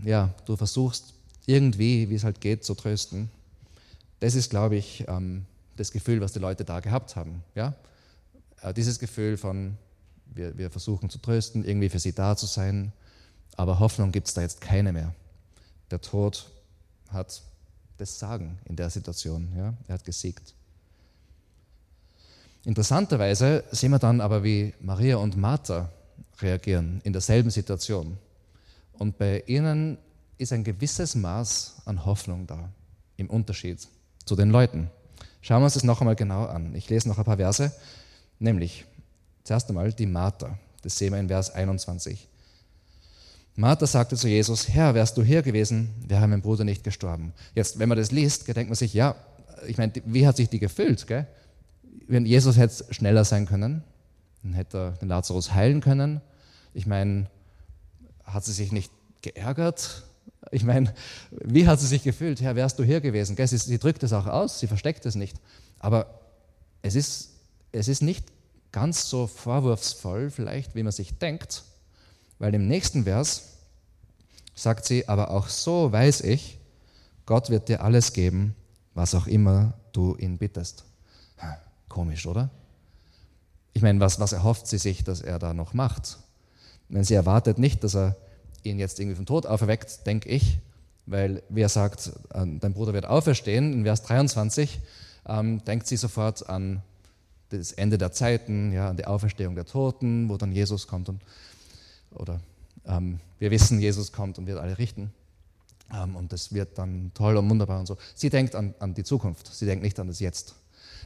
ja, 0.05 0.33
du 0.47 0.57
versuchst 0.57 1.15
irgendwie, 1.47 2.09
wie 2.09 2.15
es 2.15 2.25
halt 2.25 2.41
geht, 2.41 2.65
zu 2.65 2.75
trösten. 2.75 3.31
Das 4.21 4.35
ist, 4.35 4.51
glaube 4.51 4.77
ich, 4.77 5.05
ähm, 5.09 5.47
das 5.77 5.91
Gefühl, 5.91 6.21
was 6.21 6.33
die 6.33 6.39
Leute 6.39 6.65
da 6.65 6.81
gehabt 6.81 7.17
haben. 7.17 7.43
Ja? 7.55 7.75
Äh, 8.63 8.73
dieses 8.73 8.99
Gefühl 8.99 9.37
von, 9.37 9.77
wir, 10.27 10.57
wir 10.57 10.71
versuchen 10.71 11.11
zu 11.11 11.19
trösten, 11.19 11.65
irgendwie 11.65 11.89
für 11.89 11.99
sie 11.99 12.13
da 12.13 12.37
zu 12.37 12.47
sein, 12.47 12.93
aber 13.57 13.81
Hoffnung 13.81 14.13
gibt 14.13 14.29
es 14.29 14.35
da 14.35 14.43
jetzt 14.43 14.61
keine 14.61 14.93
mehr. 14.93 15.13
Der 15.91 16.01
Tod 16.01 16.51
hat 17.09 17.43
das 17.99 18.19
Sagen 18.19 18.59
in 18.65 18.77
der 18.77 18.91
Situation. 18.91 19.53
Ja? 19.57 19.75
Er 19.89 19.95
hat 19.95 20.05
gesiegt. 20.05 20.55
Interessanterweise 22.65 23.65
sehen 23.71 23.91
wir 23.91 23.99
dann 23.99 24.21
aber, 24.21 24.45
wie 24.45 24.75
Maria 24.81 25.17
und 25.17 25.37
Martha 25.37 25.91
reagieren 26.41 27.01
in 27.05 27.13
derselben 27.13 27.51
Situation. 27.51 28.19
Und 28.93 29.17
bei 29.17 29.43
ihnen 29.47 29.99
ist 30.37 30.53
ein 30.53 30.65
gewisses 30.65 31.15
Maß 31.15 31.83
an 31.87 32.05
Hoffnung 32.05 32.47
da, 32.47 32.71
im 33.17 33.31
Unterschied 33.31 33.87
zu 34.25 34.37
den 34.37 34.51
Leuten. 34.51 34.91
Schauen 35.41 35.61
wir 35.61 35.65
uns 35.65 35.75
das 35.75 35.85
noch 35.85 36.01
einmal 36.01 36.17
genau 36.17 36.45
an. 36.45 36.75
Ich 36.75 36.91
lese 36.91 37.09
noch 37.09 37.19
ein 37.19 37.25
paar 37.25 37.39
Verse, 37.39 37.73
nämlich 38.39 38.85
zuerst 39.45 39.69
einmal 39.71 39.93
die 39.93 40.07
Martha. 40.07 40.59
Das 40.83 40.99
sehen 40.99 41.13
wir 41.13 41.21
in 41.21 41.29
Vers 41.29 41.51
21. 41.55 42.29
Martha 43.57 43.87
sagte 43.87 44.17
zu 44.17 44.29
Jesus, 44.29 44.69
Herr, 44.69 44.95
wärst 44.95 45.17
du 45.17 45.23
hier 45.23 45.43
gewesen, 45.43 45.91
wäre 46.07 46.27
mein 46.29 46.43
Bruder 46.43 46.65
nicht 46.65 46.85
gestorben. 46.85 47.33
Jetzt, 47.55 47.79
wenn 47.79 47.89
man 47.89 47.99
das 47.99 48.11
liest, 48.11 48.47
denkt 48.49 48.71
man 48.71 48.77
sich, 48.77 48.95
ja, 48.95 49.17
ich 49.67 49.77
meine, 49.77 49.93
wie 50.05 50.27
hat 50.27 50.37
sich 50.37 50.49
die 50.49 50.59
gefüllt? 50.59 51.07
Gell? 51.07 51.27
Wenn 52.11 52.27
Jesus 52.27 52.57
hätte 52.57 52.93
schneller 52.93 53.25
sein 53.25 53.47
können, 53.47 53.85
dann 54.43 54.53
hätte 54.53 54.79
er 54.79 54.91
den 54.93 55.09
Lazarus 55.09 55.55
heilen 55.55 55.81
können. 55.81 56.21
Ich 56.75 56.85
meine, 56.85 57.31
hat 58.25 58.45
sie 58.45 58.53
sich 58.53 58.73
nicht 58.73 58.91
geärgert? 59.23 60.03
Ich 60.51 60.65
meine, 60.65 60.93
wie 61.31 61.69
hat 61.69 61.79
sie 61.79 61.87
sich 61.87 62.03
gefühlt? 62.03 62.41
Herr, 62.41 62.57
wärst 62.57 62.81
du 62.81 62.83
hier 62.83 63.01
gewesen? 63.01 63.37
Gell? 63.37 63.47
Sie, 63.47 63.59
sie 63.59 63.79
drückt 63.79 64.03
es 64.03 64.13
auch 64.13 64.27
aus, 64.27 64.59
sie 64.59 64.67
versteckt 64.67 65.07
es 65.07 65.15
nicht. 65.15 65.37
Aber 65.79 66.19
es 66.83 66.97
ist, 66.97 67.31
es 67.71 67.87
ist 67.87 68.03
nicht 68.03 68.27
ganz 68.73 69.09
so 69.09 69.29
vorwurfsvoll, 69.29 70.31
vielleicht, 70.31 70.75
wie 70.75 70.83
man 70.83 70.93
sich 70.93 71.17
denkt, 71.17 71.63
weil 72.41 72.53
im 72.57 72.67
nächsten 72.67 73.05
Vers 73.05 73.59
sagt 74.57 74.85
sie, 74.85 75.07
aber 75.07 75.31
auch 75.31 75.47
so 75.47 75.93
weiß 75.93 76.23
ich, 76.23 76.59
Gott 77.25 77.51
wird 77.51 77.69
dir 77.69 77.85
alles 77.85 78.13
geben, 78.13 78.57
was 78.95 79.15
auch 79.15 79.29
immer 79.29 79.75
du 79.93 80.17
ihn 80.17 80.39
bittest. 80.39 80.90
Komisch, 81.91 82.27
oder? 82.27 82.49
Ich 83.75 83.83
meine, 83.83 84.01
was, 84.01 84.19
was 84.19 84.33
erhofft 84.33 84.67
sie 84.67 84.79
sich, 84.79 85.05
dass 85.05 85.21
er 85.21 85.39
da 85.39 85.53
noch 85.53 85.75
macht? 85.75 86.19
Wenn 86.89 87.05
sie 87.05 87.15
erwartet 87.15 87.59
nicht, 87.59 87.85
dass 87.85 87.95
er 87.95 88.17
ihn 88.63 88.79
jetzt 88.79 88.99
irgendwie 88.99 89.17
vom 89.17 89.27
Tod 89.27 89.45
auferweckt, 89.45 90.07
denke 90.07 90.29
ich, 90.29 90.59
weil 91.07 91.43
wer 91.49 91.69
sagt, 91.69 92.13
äh, 92.33 92.47
dein 92.59 92.73
Bruder 92.73 92.95
wird 92.95 93.07
auferstehen, 93.07 93.73
in 93.73 93.85
Vers 93.85 94.03
23, 94.03 94.81
ähm, 95.27 95.65
denkt 95.65 95.87
sie 95.87 95.97
sofort 95.97 96.49
an 96.49 96.83
das 97.51 97.73
Ende 97.73 97.99
der 97.99 98.13
Zeiten, 98.13 98.73
ja, 98.73 98.89
an 98.89 98.97
die 98.97 99.07
Auferstehung 99.07 99.57
der 99.57 99.67
Toten, 99.67 100.29
wo 100.29 100.37
dann 100.37 100.53
Jesus 100.53 100.87
kommt 100.87 101.09
und 101.09 101.21
oder 102.13 102.41
ähm, 102.87 103.19
wir 103.39 103.51
wissen, 103.51 103.81
Jesus 103.81 104.13
kommt 104.13 104.39
und 104.39 104.47
wird 104.47 104.59
alle 104.59 104.79
richten. 104.79 105.13
Ähm, 105.93 106.17
und 106.17 106.33
das 106.33 106.53
wird 106.53 106.79
dann 106.79 107.11
toll 107.15 107.37
und 107.37 107.49
wunderbar 107.51 107.81
und 107.81 107.87
so. 107.87 107.97
Sie 108.15 108.31
denkt 108.31 108.55
an, 108.55 108.75
an 108.79 108.95
die 108.95 109.05
Zukunft, 109.05 109.47
sie 109.53 109.67
denkt 109.67 109.83
nicht 109.83 109.99
an 109.99 110.07
das 110.07 110.21
Jetzt. 110.21 110.55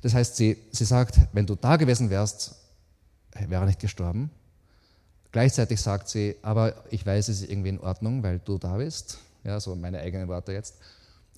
Das 0.04 0.12
heißt, 0.12 0.36
sie, 0.36 0.58
sie 0.70 0.84
sagt, 0.84 1.18
wenn 1.32 1.46
du 1.46 1.54
da 1.54 1.76
gewesen 1.76 2.10
wärst, 2.10 2.56
wäre 3.32 3.62
er 3.62 3.66
nicht 3.66 3.80
gestorben. 3.80 4.30
Gleichzeitig 5.32 5.80
sagt 5.80 6.10
sie, 6.10 6.36
aber 6.42 6.74
ich 6.90 7.06
weiß, 7.06 7.28
es 7.28 7.40
ist 7.40 7.50
irgendwie 7.50 7.70
in 7.70 7.80
Ordnung, 7.80 8.22
weil 8.22 8.38
du 8.38 8.58
da 8.58 8.76
bist. 8.76 9.16
Ja, 9.44 9.58
so 9.60 9.74
meine 9.74 10.00
eigenen 10.00 10.28
Worte 10.28 10.52
jetzt. 10.52 10.74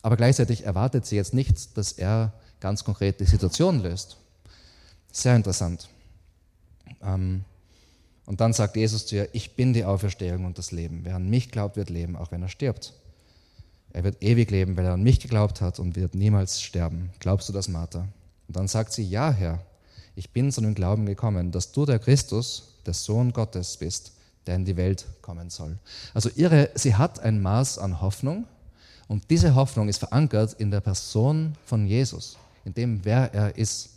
Aber 0.03 0.17
gleichzeitig 0.17 0.65
erwartet 0.65 1.07
sie 1.07 1.15
jetzt 1.15 1.33
nicht, 1.33 1.79
dass 1.79 1.93
er 1.93 2.33
ganz 2.59 2.83
konkret 2.83 3.21
die 3.21 3.27
Situation 3.27 3.85
löst. 3.85 4.17
Sehr 5.13 5.37
interessant. 5.37 5.89
Ähm, 7.03 7.45
und 8.25 8.41
dann 8.41 8.53
sagt 8.53 8.75
Jesus 8.75 9.07
zu 9.07 9.15
ihr, 9.15 9.29
ich 9.33 9.55
bin 9.55 9.75
die 9.75 9.85
Auferstehung 9.85 10.45
und 10.45 10.59
das 10.59 10.73
Leben. 10.73 11.03
Wer 11.05 11.15
an 11.15 11.31
mich 11.31 11.53
glaubt, 11.53 11.77
wird 11.77 11.89
leben, 11.89 12.17
auch 12.17 12.33
wenn 12.33 12.43
er 12.43 12.49
stirbt. 12.49 12.95
Er 13.93 14.03
wird 14.03 14.21
ewig 14.25 14.51
leben, 14.51 14.77
weil 14.77 14.87
er 14.87 14.95
an 14.95 15.05
mich 15.05 15.21
geglaubt 15.21 15.61
hat 15.61 15.79
und 15.79 15.95
wird 15.95 16.17
niemals 16.17 16.61
sterben. 16.61 17.11
Glaubst 17.21 17.49
du 17.49 17.53
das, 17.53 17.69
Martha? 17.69 18.09
Und 18.49 18.57
dann 18.57 18.69
sagt 18.69 18.93
sie, 18.93 19.05
ja, 19.05 19.31
Herr, 19.31 19.61
ich 20.15 20.31
bin 20.31 20.51
zu 20.51 20.61
dem 20.61 20.75
Glauben 20.75 21.07
gekommen, 21.07 21.53
dass 21.53 21.73
du 21.73 21.85
der 21.85 21.99
Christus, 21.99 22.75
der 22.87 22.95
Sohn 22.95 23.33
Gottes 23.33 23.77
bist, 23.77 24.13
der 24.47 24.57
in 24.57 24.65
die 24.65 24.77
Welt 24.77 25.07
kommen 25.23 25.51
soll. 25.51 25.79
Also 26.15 26.31
ihre, 26.37 26.71
sie 26.75 26.95
hat 26.95 27.21
ein 27.21 27.43
Maß 27.43 27.79
an 27.79 28.01
Hoffnung 28.01 28.47
und 29.09 29.31
diese 29.31 29.55
Hoffnung 29.55 29.89
ist 29.89 29.99
verankert 29.99 30.55
in 30.55 30.71
der 30.71 30.81
Person 30.81 31.57
von 31.65 31.87
Jesus, 31.87 32.37
in 32.65 32.75
dem, 32.75 33.05
wer 33.05 33.33
er 33.35 33.57
ist. 33.59 33.91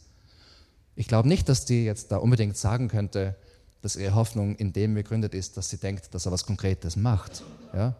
Ich 0.96 1.08
glaube 1.08 1.28
nicht, 1.28 1.48
dass 1.48 1.66
die 1.66 1.86
jetzt 1.86 2.12
da 2.12 2.18
unbedingt 2.18 2.58
sagen 2.58 2.88
könnte, 2.90 3.36
dass 3.82 3.96
ihre 3.96 4.16
Hoffnung 4.16 4.56
in 4.56 4.74
dem 4.74 4.94
begründet 4.94 5.34
ist, 5.34 5.56
dass 5.56 5.70
sie 5.70 5.78
denkt, 5.78 6.14
dass 6.14 6.26
er 6.26 6.32
was 6.32 6.46
Konkretes 6.46 6.96
macht. 6.96 7.44
Ja? 7.74 7.96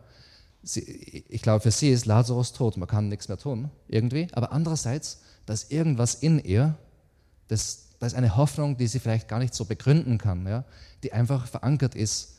Sie, 0.62 1.24
ich 1.30 1.42
glaube, 1.42 1.62
für 1.62 1.72
sie 1.72 1.90
ist 1.90 2.06
Lazarus 2.06 2.52
tot, 2.52 2.76
man 2.76 2.88
kann 2.88 3.08
nichts 3.08 3.30
mehr 3.30 3.38
tun, 3.38 3.70
irgendwie. 3.88 4.28
Aber 4.34 4.52
andererseits, 4.52 5.22
da 5.50 5.54
ist 5.54 5.72
irgendwas 5.72 6.14
in 6.14 6.38
ihr, 6.38 6.76
das, 7.48 7.86
da 7.98 8.06
ist 8.06 8.14
eine 8.14 8.38
Hoffnung, 8.38 8.78
die 8.78 8.86
sie 8.86 9.00
vielleicht 9.00 9.28
gar 9.28 9.40
nicht 9.40 9.56
so 9.56 9.66
begründen 9.66 10.20
kann, 10.20 10.46
ja? 10.46 10.64
die 11.02 11.12
einfach 11.12 11.48
verankert 11.48 11.96
ist 11.96 12.36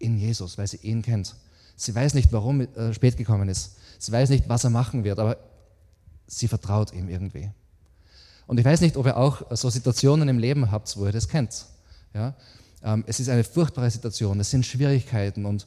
in 0.00 0.18
Jesus, 0.18 0.58
weil 0.58 0.66
sie 0.66 0.78
ihn 0.78 1.02
kennt. 1.02 1.36
Sie 1.76 1.94
weiß 1.94 2.14
nicht, 2.14 2.32
warum 2.32 2.62
er 2.62 2.76
äh, 2.76 2.94
spät 2.94 3.16
gekommen 3.16 3.48
ist. 3.48 3.76
Sie 4.00 4.10
weiß 4.10 4.30
nicht, 4.30 4.48
was 4.48 4.64
er 4.64 4.70
machen 4.70 5.04
wird, 5.04 5.20
aber 5.20 5.36
sie 6.26 6.48
vertraut 6.48 6.92
ihm 6.92 7.08
irgendwie. 7.08 7.48
Und 8.48 8.58
ich 8.58 8.64
weiß 8.64 8.80
nicht, 8.80 8.96
ob 8.96 9.06
ihr 9.06 9.16
auch 9.16 9.42
so 9.56 9.70
Situationen 9.70 10.28
im 10.28 10.40
Leben 10.40 10.72
habt, 10.72 10.96
wo 10.96 11.06
ihr 11.06 11.12
das 11.12 11.28
kennt. 11.28 11.64
Ja? 12.12 12.34
Ähm, 12.82 13.04
es 13.06 13.20
ist 13.20 13.28
eine 13.28 13.44
furchtbare 13.44 13.88
Situation, 13.88 14.40
es 14.40 14.50
sind 14.50 14.66
Schwierigkeiten 14.66 15.46
und 15.46 15.64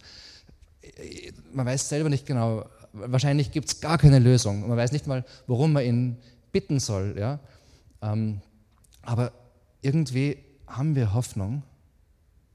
äh, 0.82 1.32
man 1.54 1.66
weiß 1.66 1.88
selber 1.88 2.10
nicht 2.10 2.26
genau, 2.26 2.66
wahrscheinlich 2.92 3.50
gibt 3.52 3.70
es 3.70 3.80
gar 3.80 3.98
keine 3.98 4.20
Lösung. 4.20 4.68
Man 4.68 4.78
weiß 4.78 4.92
nicht 4.92 5.08
mal, 5.08 5.24
worum 5.48 5.72
man 5.72 5.86
ihn 5.86 6.18
bitten 6.52 6.80
soll. 6.80 7.16
Ja? 7.18 7.40
Ähm, 8.02 8.42
aber 9.02 9.32
irgendwie 9.82 10.38
haben 10.68 10.96
wir 10.96 11.14
Hoffnung. 11.14 11.64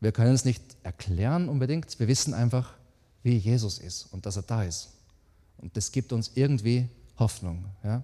Wir 0.00 0.12
können 0.12 0.34
es 0.34 0.44
nicht 0.44 0.62
erklären 0.82 1.48
unbedingt. 1.48 1.98
Wir 1.98 2.08
wissen 2.08 2.34
einfach, 2.34 2.74
wie 3.22 3.36
Jesus 3.36 3.78
ist 3.78 4.12
und 4.12 4.26
dass 4.26 4.36
er 4.36 4.42
da 4.42 4.62
ist. 4.62 4.90
Und 5.58 5.76
das 5.76 5.90
gibt 5.90 6.12
uns 6.12 6.32
irgendwie 6.34 6.88
Hoffnung. 7.18 7.64
Ja? 7.82 8.02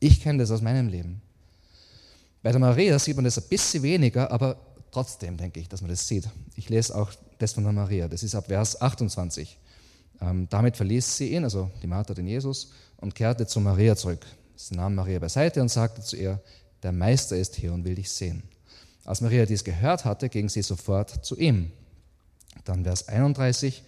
Ich 0.00 0.20
kenne 0.20 0.38
das 0.38 0.50
aus 0.50 0.60
meinem 0.60 0.88
Leben. 0.88 1.20
Bei 2.42 2.50
der 2.50 2.60
Maria 2.60 2.98
sieht 2.98 3.16
man 3.16 3.24
das 3.24 3.38
ein 3.38 3.48
bisschen 3.48 3.82
weniger, 3.82 4.30
aber 4.30 4.56
trotzdem 4.90 5.36
denke 5.36 5.60
ich, 5.60 5.68
dass 5.68 5.80
man 5.80 5.90
das 5.90 6.06
sieht. 6.06 6.28
Ich 6.56 6.68
lese 6.68 6.94
auch 6.94 7.10
das 7.38 7.52
von 7.52 7.64
der 7.64 7.72
Maria, 7.72 8.08
das 8.08 8.22
ist 8.22 8.34
ab 8.34 8.46
Vers 8.46 8.80
28. 8.80 9.58
Ähm, 10.20 10.46
damit 10.50 10.76
verließ 10.76 11.16
sie 11.16 11.32
ihn, 11.32 11.44
also 11.44 11.70
die 11.82 11.86
Martha 11.86 12.14
den 12.14 12.26
Jesus, 12.26 12.70
und 12.98 13.14
kehrte 13.14 13.46
zu 13.46 13.60
Maria 13.60 13.96
zurück. 13.96 14.26
Sie 14.56 14.74
nahm 14.74 14.94
Maria 14.94 15.18
beiseite 15.18 15.60
und 15.60 15.68
sagte 15.68 16.02
zu 16.02 16.16
ihr, 16.16 16.40
der 16.82 16.92
Meister 16.92 17.36
ist 17.36 17.56
hier 17.56 17.72
und 17.72 17.84
will 17.84 17.94
dich 17.94 18.10
sehen. 18.10 18.42
Als 19.04 19.20
Maria 19.20 19.46
dies 19.46 19.64
gehört 19.64 20.04
hatte, 20.04 20.28
ging 20.28 20.48
sie 20.48 20.62
sofort 20.62 21.24
zu 21.24 21.36
ihm. 21.36 21.72
Dann 22.64 22.84
Vers 22.84 23.08
31, 23.08 23.82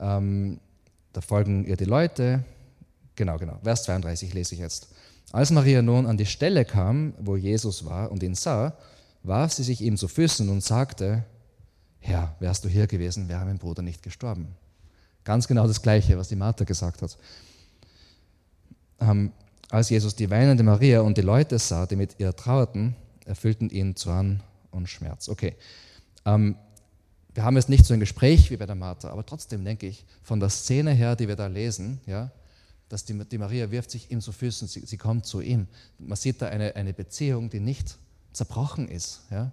ähm, 0.00 0.58
da 1.12 1.20
folgen 1.20 1.64
ihr 1.64 1.76
die 1.76 1.84
Leute. 1.84 2.44
Genau, 3.14 3.36
genau, 3.36 3.58
Vers 3.62 3.84
32 3.84 4.32
lese 4.34 4.54
ich 4.54 4.60
jetzt. 4.60 4.88
Als 5.32 5.50
Maria 5.50 5.82
nun 5.82 6.06
an 6.06 6.16
die 6.16 6.26
Stelle 6.26 6.64
kam, 6.64 7.14
wo 7.18 7.36
Jesus 7.36 7.84
war 7.84 8.10
und 8.10 8.22
ihn 8.22 8.34
sah, 8.34 8.76
warf 9.22 9.52
sie 9.52 9.62
sich 9.62 9.80
ihm 9.80 9.96
zu 9.96 10.08
Füßen 10.08 10.48
und 10.48 10.64
sagte, 10.64 11.24
Herr, 12.00 12.34
wärst 12.40 12.64
du 12.64 12.68
hier 12.68 12.86
gewesen, 12.86 13.28
wäre 13.28 13.44
mein 13.44 13.58
Bruder 13.58 13.82
nicht 13.82 14.02
gestorben. 14.02 14.56
Ganz 15.22 15.46
genau 15.46 15.66
das 15.66 15.82
Gleiche, 15.82 16.16
was 16.16 16.28
die 16.28 16.36
Martha 16.36 16.64
gesagt 16.64 17.02
hat. 17.02 17.16
Ähm, 19.00 19.32
als 19.70 19.88
Jesus 19.88 20.16
die 20.16 20.30
weinende 20.30 20.62
Maria 20.62 21.00
und 21.00 21.16
die 21.16 21.22
Leute 21.22 21.58
sah, 21.58 21.86
die 21.86 21.96
mit 21.96 22.16
ihr 22.18 22.34
trauerten, 22.34 22.96
erfüllten 23.24 23.70
ihn 23.70 23.96
Zorn 23.96 24.42
und 24.70 24.88
Schmerz. 24.88 25.28
Okay, 25.28 25.54
ähm, 26.26 26.56
wir 27.34 27.44
haben 27.44 27.56
jetzt 27.56 27.68
nicht 27.68 27.86
so 27.86 27.94
ein 27.94 28.00
Gespräch 28.00 28.50
wie 28.50 28.56
bei 28.56 28.66
der 28.66 28.74
Martha, 28.74 29.10
aber 29.10 29.24
trotzdem 29.24 29.64
denke 29.64 29.86
ich, 29.86 30.04
von 30.22 30.40
der 30.40 30.48
Szene 30.48 30.92
her, 30.92 31.14
die 31.14 31.28
wir 31.28 31.36
da 31.36 31.46
lesen, 31.46 32.00
ja, 32.06 32.30
dass 32.88 33.04
die, 33.04 33.16
die 33.24 33.38
Maria 33.38 33.70
wirft 33.70 33.92
sich 33.92 34.10
ihm 34.10 34.20
zu 34.20 34.32
Füßen, 34.32 34.66
sie, 34.66 34.80
sie 34.80 34.96
kommt 34.96 35.24
zu 35.24 35.40
ihm. 35.40 35.68
Man 35.98 36.16
sieht 36.16 36.42
da 36.42 36.48
eine, 36.48 36.74
eine 36.74 36.92
Beziehung, 36.92 37.48
die 37.48 37.60
nicht 37.60 37.96
zerbrochen 38.32 38.88
ist. 38.88 39.20
Ja. 39.30 39.52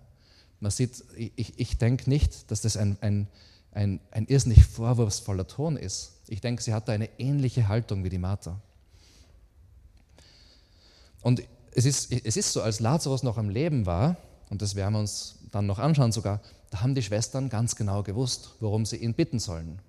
Man 0.59 0.71
sieht, 0.71 1.03
ich, 1.15 1.53
ich 1.59 1.77
denke 1.77 2.09
nicht, 2.09 2.49
dass 2.49 2.61
das 2.61 2.77
ein, 2.77 2.97
ein, 3.01 3.27
ein, 3.71 3.99
ein 4.09 4.25
irrsinnig 4.25 4.65
vorwurfsvoller 4.65 5.45
Ton 5.45 5.77
ist. 5.77 6.13
Ich 6.27 6.41
denke, 6.41 6.63
sie 6.63 6.73
hat 6.73 6.87
da 6.87 6.93
eine 6.93 7.09
ähnliche 7.19 7.67
Haltung 7.67 8.03
wie 8.03 8.09
die 8.09 8.17
Martha. 8.17 8.59
Und 11.21 11.43
es 11.71 11.85
ist, 11.85 12.11
es 12.11 12.37
ist 12.37 12.53
so, 12.53 12.61
als 12.61 12.79
Lazarus 12.79 13.23
noch 13.23 13.37
am 13.37 13.49
Leben 13.49 13.85
war, 13.85 14.17
und 14.49 14.61
das 14.61 14.75
werden 14.75 14.93
wir 14.93 14.99
uns 14.99 15.39
dann 15.51 15.65
noch 15.65 15.79
anschauen 15.79 16.11
sogar, 16.11 16.41
da 16.69 16.81
haben 16.81 16.95
die 16.95 17.03
Schwestern 17.03 17.49
ganz 17.49 17.75
genau 17.75 18.03
gewusst, 18.03 18.55
worum 18.59 18.85
sie 18.85 18.97
ihn 18.97 19.13
bitten 19.13 19.39
sollen. 19.39 19.79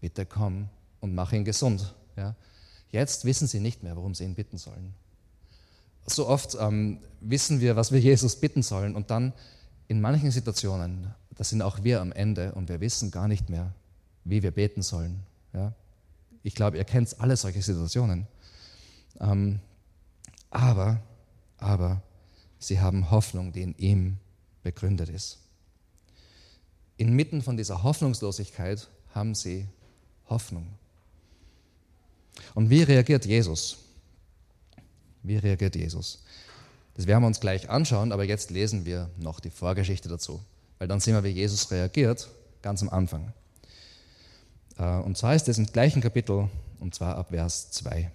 Bitte 0.00 0.26
komm 0.26 0.68
und 1.00 1.14
mach 1.14 1.32
ihn 1.32 1.44
gesund. 1.44 1.94
Ja? 2.16 2.34
Jetzt 2.90 3.24
wissen 3.24 3.46
sie 3.46 3.60
nicht 3.60 3.82
mehr, 3.82 3.96
worum 3.96 4.14
sie 4.14 4.24
ihn 4.24 4.34
bitten 4.34 4.58
sollen. 4.58 4.94
So 6.06 6.28
oft 6.28 6.56
ähm, 6.60 6.98
wissen 7.20 7.60
wir, 7.60 7.76
was 7.76 7.92
wir 7.92 8.00
Jesus 8.00 8.36
bitten 8.36 8.62
sollen 8.62 8.94
und 8.94 9.10
dann 9.10 9.32
in 9.88 10.00
manchen 10.00 10.30
Situationen, 10.30 11.14
da 11.36 11.44
sind 11.44 11.62
auch 11.62 11.82
wir 11.82 12.00
am 12.00 12.12
Ende 12.12 12.52
und 12.52 12.68
wir 12.68 12.80
wissen 12.80 13.10
gar 13.10 13.28
nicht 13.28 13.50
mehr, 13.50 13.72
wie 14.24 14.42
wir 14.42 14.50
beten 14.50 14.82
sollen. 14.82 15.20
Ja? 15.52 15.72
Ich 16.42 16.54
glaube, 16.54 16.76
ihr 16.76 16.84
kennt 16.84 17.20
alle 17.20 17.36
solche 17.36 17.62
Situationen. 17.62 18.26
Ähm, 19.20 19.60
aber, 20.54 21.02
aber 21.58 22.02
sie 22.58 22.80
haben 22.80 23.10
Hoffnung, 23.10 23.52
die 23.52 23.62
in 23.62 23.74
ihm 23.76 24.16
begründet 24.62 25.10
ist. 25.10 25.38
Inmitten 26.96 27.42
von 27.42 27.56
dieser 27.56 27.82
Hoffnungslosigkeit 27.82 28.88
haben 29.14 29.34
sie 29.34 29.66
Hoffnung. 30.28 30.66
Und 32.54 32.70
wie 32.70 32.82
reagiert 32.82 33.26
Jesus? 33.26 33.76
Wie 35.22 35.36
reagiert 35.36 35.74
Jesus? 35.74 36.22
Das 36.94 37.06
werden 37.06 37.22
wir 37.22 37.26
uns 37.26 37.40
gleich 37.40 37.68
anschauen, 37.68 38.12
aber 38.12 38.24
jetzt 38.24 38.50
lesen 38.50 38.84
wir 38.84 39.10
noch 39.18 39.40
die 39.40 39.50
Vorgeschichte 39.50 40.08
dazu, 40.08 40.40
weil 40.78 40.86
dann 40.86 41.00
sehen 41.00 41.14
wir, 41.14 41.24
wie 41.24 41.28
Jesus 41.28 41.70
reagiert, 41.70 42.28
ganz 42.62 42.80
am 42.82 42.90
Anfang. 42.90 43.32
Äh, 44.78 44.98
und 45.00 45.18
zwar 45.18 45.34
ist 45.34 45.48
es 45.48 45.58
im 45.58 45.66
gleichen 45.66 46.00
Kapitel, 46.00 46.48
und 46.78 46.94
zwar 46.94 47.16
ab 47.16 47.30
Vers 47.30 47.72
2. 47.72 48.10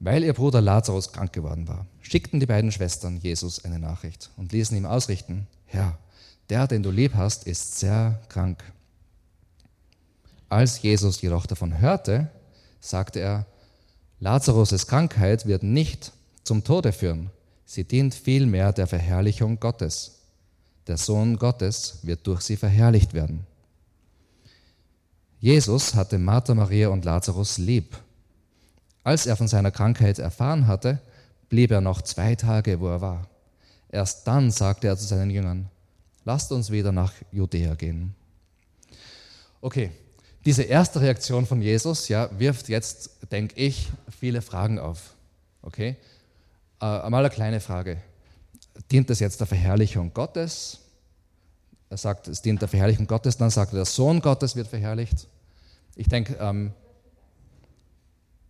Weil 0.00 0.24
ihr 0.24 0.34
Bruder 0.34 0.60
Lazarus 0.60 1.12
krank 1.12 1.32
geworden 1.32 1.68
war, 1.68 1.86
schickten 2.00 2.40
die 2.40 2.46
beiden 2.46 2.72
Schwestern 2.72 3.16
Jesus 3.18 3.64
eine 3.64 3.78
Nachricht 3.78 4.30
und 4.36 4.52
ließen 4.52 4.76
ihm 4.76 4.86
ausrichten, 4.86 5.46
Herr, 5.66 5.98
der, 6.50 6.66
den 6.66 6.82
du 6.82 6.90
lieb 6.90 7.14
hast, 7.14 7.46
ist 7.46 7.78
sehr 7.78 8.20
krank. 8.28 8.62
Als 10.48 10.82
Jesus 10.82 11.20
jedoch 11.22 11.46
davon 11.46 11.78
hörte, 11.78 12.30
sagte 12.80 13.20
er, 13.20 13.46
Lazarus' 14.20 14.86
Krankheit 14.86 15.46
wird 15.46 15.62
nicht 15.62 16.12
zum 16.44 16.64
Tode 16.64 16.92
führen, 16.92 17.30
sie 17.64 17.84
dient 17.84 18.14
vielmehr 18.14 18.72
der 18.72 18.86
Verherrlichung 18.86 19.58
Gottes. 19.58 20.20
Der 20.86 20.98
Sohn 20.98 21.38
Gottes 21.38 22.00
wird 22.02 22.26
durch 22.26 22.42
sie 22.42 22.56
verherrlicht 22.56 23.14
werden. 23.14 23.46
Jesus 25.40 25.94
hatte 25.94 26.18
Martha, 26.18 26.54
Maria 26.54 26.88
und 26.88 27.04
Lazarus 27.04 27.58
lieb 27.58 27.96
als 29.04 29.26
er 29.26 29.36
von 29.36 29.46
seiner 29.46 29.70
Krankheit 29.70 30.18
erfahren 30.18 30.66
hatte, 30.66 30.98
blieb 31.48 31.70
er 31.70 31.80
noch 31.80 32.02
zwei 32.02 32.34
Tage, 32.34 32.80
wo 32.80 32.88
er 32.88 33.00
war. 33.00 33.28
Erst 33.90 34.26
dann 34.26 34.50
sagte 34.50 34.88
er 34.88 34.96
zu 34.96 35.04
seinen 35.04 35.30
Jüngern, 35.30 35.68
lasst 36.24 36.50
uns 36.50 36.70
wieder 36.70 36.90
nach 36.90 37.12
Judäa 37.30 37.74
gehen. 37.74 38.14
Okay, 39.60 39.92
diese 40.44 40.62
erste 40.62 41.00
Reaktion 41.00 41.46
von 41.46 41.62
Jesus 41.62 42.08
ja, 42.08 42.28
wirft 42.38 42.68
jetzt, 42.68 43.10
denke 43.30 43.54
ich, 43.56 43.90
viele 44.18 44.42
Fragen 44.42 44.78
auf. 44.78 45.14
Okay? 45.62 45.96
Äh, 46.80 46.84
einmal 46.84 47.24
eine 47.24 47.32
kleine 47.32 47.60
Frage. 47.60 47.98
Dient 48.90 49.08
das 49.08 49.20
jetzt 49.20 49.40
der 49.40 49.46
Verherrlichung 49.46 50.12
Gottes? 50.12 50.80
Er 51.88 51.96
sagt, 51.96 52.28
es 52.28 52.42
dient 52.42 52.60
der 52.60 52.68
Verherrlichung 52.68 53.06
Gottes, 53.06 53.36
dann 53.36 53.50
sagt 53.50 53.72
er, 53.72 53.76
der 53.76 53.84
Sohn 53.84 54.20
Gottes 54.20 54.56
wird 54.56 54.68
verherrlicht. 54.68 55.28
Ich 55.94 56.08
denke, 56.08 56.36
ähm, 56.40 56.72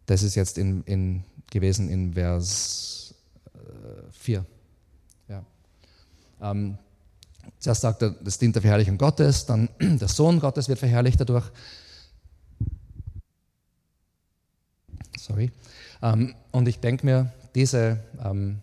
das 0.06 0.22
ist 0.22 0.34
jetzt 0.34 0.58
in, 0.58 0.82
in, 0.84 1.24
gewesen 1.50 1.88
in 1.88 2.14
Vers 2.14 3.14
äh, 3.54 4.12
4. 4.12 4.44
Ja. 5.28 5.44
Ähm, 6.40 6.78
zuerst 7.58 7.80
sagt 7.80 8.02
er, 8.02 8.10
das 8.10 8.38
dient 8.38 8.54
der 8.54 8.62
Verherrlichung 8.62 8.98
Gottes, 8.98 9.46
dann 9.46 9.68
der 9.80 10.08
Sohn 10.08 10.40
Gottes 10.40 10.68
wird 10.68 10.78
verherrlicht 10.78 11.20
dadurch. 11.20 11.50
Sorry. 15.18 15.50
Ähm, 16.02 16.34
und 16.50 16.68
ich 16.68 16.80
denke 16.80 17.06
mir, 17.06 17.32
diese, 17.54 17.98
ähm, 18.22 18.58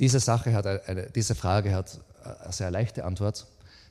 diese 0.00 0.20
Sache 0.20 0.52
hat, 0.52 0.66
eine, 0.66 1.10
diese 1.10 1.34
Frage 1.34 1.74
hat 1.74 2.00
eine 2.24 2.52
sehr 2.52 2.70
leichte 2.70 3.04
Antwort. 3.04 3.46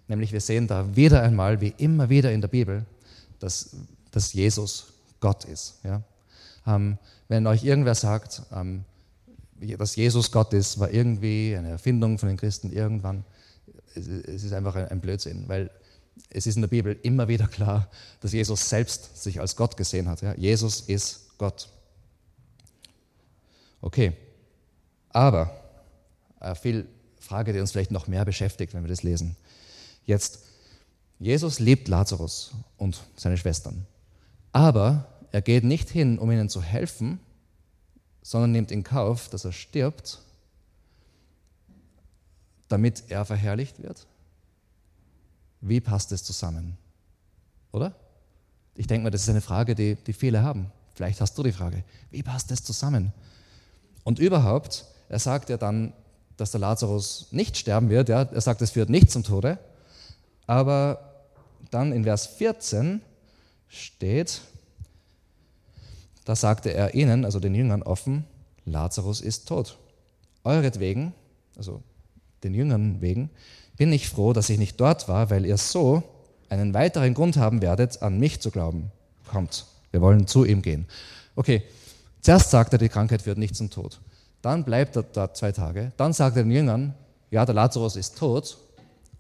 Nämlich 0.08 0.32
wir 0.32 0.42
sehen 0.42 0.68
da 0.68 0.96
wieder 0.96 1.22
einmal, 1.22 1.62
wie 1.62 1.74
immer 1.78 2.10
wieder 2.10 2.32
in 2.32 2.42
der 2.42 2.48
Bibel, 2.48 2.86
dass, 3.40 3.76
dass 4.12 4.34
Jesus 4.34 4.88
Gott 5.20 5.46
ist. 5.46 5.80
Ja? 5.84 6.02
Ähm, 6.68 6.98
wenn 7.30 7.48
euch 7.48 7.64
irgendwer 7.64 7.96
sagt, 7.96 8.44
ähm, 8.54 8.84
dass 9.60 9.96
Jesus 9.96 10.32
Gott 10.32 10.54
ist, 10.54 10.80
war 10.80 10.92
irgendwie 10.92 11.56
eine 11.58 11.70
Erfindung 11.70 12.20
von 12.20 12.30
den 12.30 12.38
Christen 12.38 12.72
irgendwann. 12.72 13.24
Es 13.96 14.08
ist 14.08 14.54
einfach 14.54 14.76
ein 14.76 15.02
Blödsinn, 15.02 15.46
weil 15.48 15.72
es 16.30 16.46
ist 16.46 16.56
in 16.56 16.62
der 16.62 16.68
Bibel 16.68 16.98
immer 17.02 17.28
wieder 17.28 17.48
klar, 17.48 17.90
dass 18.22 18.34
Jesus 18.34 18.70
selbst 18.70 19.22
sich 19.22 19.40
als 19.40 19.56
Gott 19.56 19.78
gesehen 19.78 20.08
hat. 20.08 20.22
Ja? 20.22 20.36
Jesus 20.36 20.82
ist 20.82 21.38
Gott. 21.38 21.70
Okay, 23.82 24.14
aber 25.10 25.52
eine 26.40 26.56
viel 26.56 26.88
Frage, 27.20 27.54
die 27.54 27.60
uns 27.60 27.72
vielleicht 27.72 27.92
noch 27.92 28.08
mehr 28.08 28.26
beschäftigt, 28.26 28.74
wenn 28.74 28.84
wir 28.84 28.90
das 28.90 29.04
lesen. 29.04 29.36
Jetzt, 30.06 30.40
Jesus 31.20 31.60
liebt 31.60 31.88
Lazarus 31.88 32.54
und 32.78 33.02
seine 33.16 33.38
Schwestern, 33.38 33.86
aber 34.52 35.17
er 35.32 35.42
geht 35.42 35.64
nicht 35.64 35.90
hin, 35.90 36.20
um 36.20 36.32
ihnen 36.32 36.50
zu 36.50 36.62
helfen, 36.62 37.20
sondern 38.22 38.52
nimmt 38.52 38.72
in 38.72 38.84
Kauf, 38.84 39.30
dass 39.30 39.46
er 39.46 39.52
stirbt, 39.52 40.20
damit 42.68 43.04
er 43.10 43.26
verherrlicht 43.26 43.82
wird. 43.82 44.06
Wie 45.62 45.80
passt 45.80 46.12
es 46.12 46.24
zusammen? 46.24 46.78
Oder? 47.72 47.96
Ich 48.76 48.88
denke 48.88 49.04
mal, 49.04 49.10
das 49.10 49.24
ist 49.24 49.30
eine 49.30 49.42
Frage, 49.42 49.76
die, 49.76 49.96
die 49.96 50.14
viele 50.14 50.44
haben. 50.44 50.72
Vielleicht 50.94 51.22
hast 51.22 51.38
du 51.38 51.44
die 51.44 51.52
Frage. 51.52 51.84
Wie 52.12 52.24
passt 52.24 52.52
es 52.52 52.64
zusammen? 52.64 53.12
Und 54.04 54.20
überhaupt, 54.20 54.86
er 55.10 55.20
sagt 55.20 55.50
ja 55.50 55.58
dann, 55.58 55.94
dass 56.38 56.52
der 56.52 56.60
Lazarus 56.60 57.28
nicht 57.32 57.58
sterben 57.58 57.90
wird. 57.90 58.10
Ja? 58.10 58.24
Er 58.24 58.42
sagt, 58.42 58.62
es 58.62 58.72
führt 58.72 58.90
nicht 58.90 59.12
zum 59.12 59.24
Tode. 59.24 59.60
Aber 60.46 61.26
dann 61.72 61.92
in 61.92 62.04
Vers 62.04 62.28
14 62.28 63.02
steht, 63.68 64.42
da 66.28 66.36
sagte 66.36 66.74
er 66.74 66.94
ihnen, 66.94 67.24
also 67.24 67.40
den 67.40 67.56
Jüngern 67.56 67.82
offen, 67.82 68.26
Lazarus 68.66 69.22
ist 69.22 69.48
tot. 69.48 69.78
Euretwegen, 70.44 71.14
also 71.56 71.82
den 72.44 72.54
Jüngern 72.54 73.00
wegen, 73.00 73.30
bin 73.78 73.94
ich 73.94 74.10
froh, 74.10 74.34
dass 74.34 74.50
ich 74.50 74.60
nicht 74.60 74.78
dort 74.78 75.08
war, 75.08 75.30
weil 75.30 75.46
ihr 75.46 75.56
so 75.56 76.04
einen 76.50 76.74
weiteren 76.74 77.14
Grund 77.14 77.38
haben 77.38 77.62
werdet, 77.62 78.02
an 78.02 78.20
mich 78.20 78.42
zu 78.42 78.52
glauben. 78.52 78.92
Kommt, 79.26 79.68
wir 79.92 80.02
wollen 80.02 80.28
zu 80.28 80.44
ihm 80.44 80.62
gehen. 80.62 80.86
Okay, 81.38 81.64
zuerst 82.20 82.52
sagt 82.52 82.74
er, 82.74 82.80
die 82.80 82.90
Krankheit 82.90 83.22
führt 83.22 83.38
nicht 83.38 83.56
zum 83.56 83.70
Tod. 83.70 84.02
Dann 84.42 84.66
bleibt 84.66 84.98
er 84.98 85.04
dort 85.04 85.38
zwei 85.38 85.54
Tage. 85.54 85.94
Dann 85.96 86.12
sagt 86.12 86.36
er 86.36 86.44
den 86.44 86.52
Jüngern, 86.52 86.94
ja, 87.32 87.46
der 87.46 87.56
Lazarus 87.56 87.96
ist 87.96 88.18
tot 88.18 88.58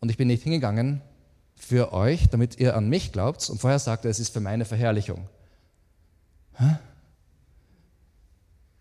und 0.01 0.09
ich 0.09 0.17
bin 0.17 0.27
nicht 0.27 0.43
hingegangen 0.43 1.01
für 1.55 1.93
euch, 1.93 2.27
damit 2.27 2.59
ihr 2.59 2.75
an 2.75 2.89
mich 2.89 3.13
glaubt. 3.13 3.49
Und 3.49 3.61
vorher 3.61 3.79
sagt 3.79 4.03
er, 4.03 4.11
es 4.11 4.19
ist 4.19 4.33
für 4.33 4.41
meine 4.41 4.65
Verherrlichung. 4.65 5.29
Hä? 6.57 6.79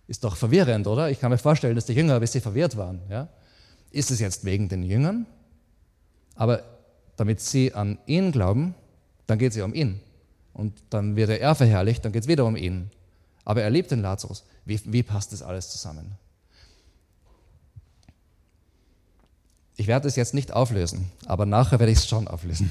Ist 0.09 0.25
doch 0.25 0.37
verwirrend, 0.37 0.87
oder? 0.87 1.11
Ich 1.11 1.21
kann 1.21 1.31
mir 1.31 1.39
vorstellen, 1.39 1.75
dass 1.75 1.87
die 1.87 1.95
Jünger 1.95 2.15
ein 2.15 2.21
bisschen 2.21 2.41
verwirrt 2.41 2.77
waren. 2.77 3.01
Ja? 3.09 3.29
ist 3.97 4.11
es 4.11 4.21
jetzt 4.21 4.45
wegen 4.45 4.69
den 4.69 4.83
Jüngern, 4.83 5.27
aber 6.35 6.63
damit 7.17 7.41
sie 7.41 7.73
an 7.73 7.99
ihn 8.07 8.31
glauben, 8.31 8.75
dann 9.27 9.39
geht 9.39 9.53
es 9.53 9.57
ja 9.57 9.65
um 9.65 9.75
ihn. 9.75 10.01
Und 10.53 10.83
dann 10.91 11.17
wird 11.17 11.31
er 11.31 11.55
verherrlicht, 11.55 12.05
dann 12.05 12.13
geht 12.13 12.23
es 12.23 12.29
wieder 12.29 12.45
um 12.45 12.57
ihn. 12.57 12.91
Aber 13.45 13.63
er 13.63 13.71
liebt 13.71 13.91
den 13.91 14.03
Lazarus. 14.03 14.45
Wie, 14.65 14.81
wie 14.85 15.03
passt 15.03 15.33
das 15.33 15.43
alles 15.43 15.71
zusammen? 15.71 16.13
Ich 19.77 19.87
werde 19.87 20.09
es 20.09 20.17
jetzt 20.17 20.35
nicht 20.35 20.53
auflösen, 20.53 21.11
aber 21.27 21.47
nachher 21.47 21.79
werde 21.79 21.93
ich 21.93 21.99
es 21.99 22.09
schon 22.09 22.29
auflösen. 22.29 22.71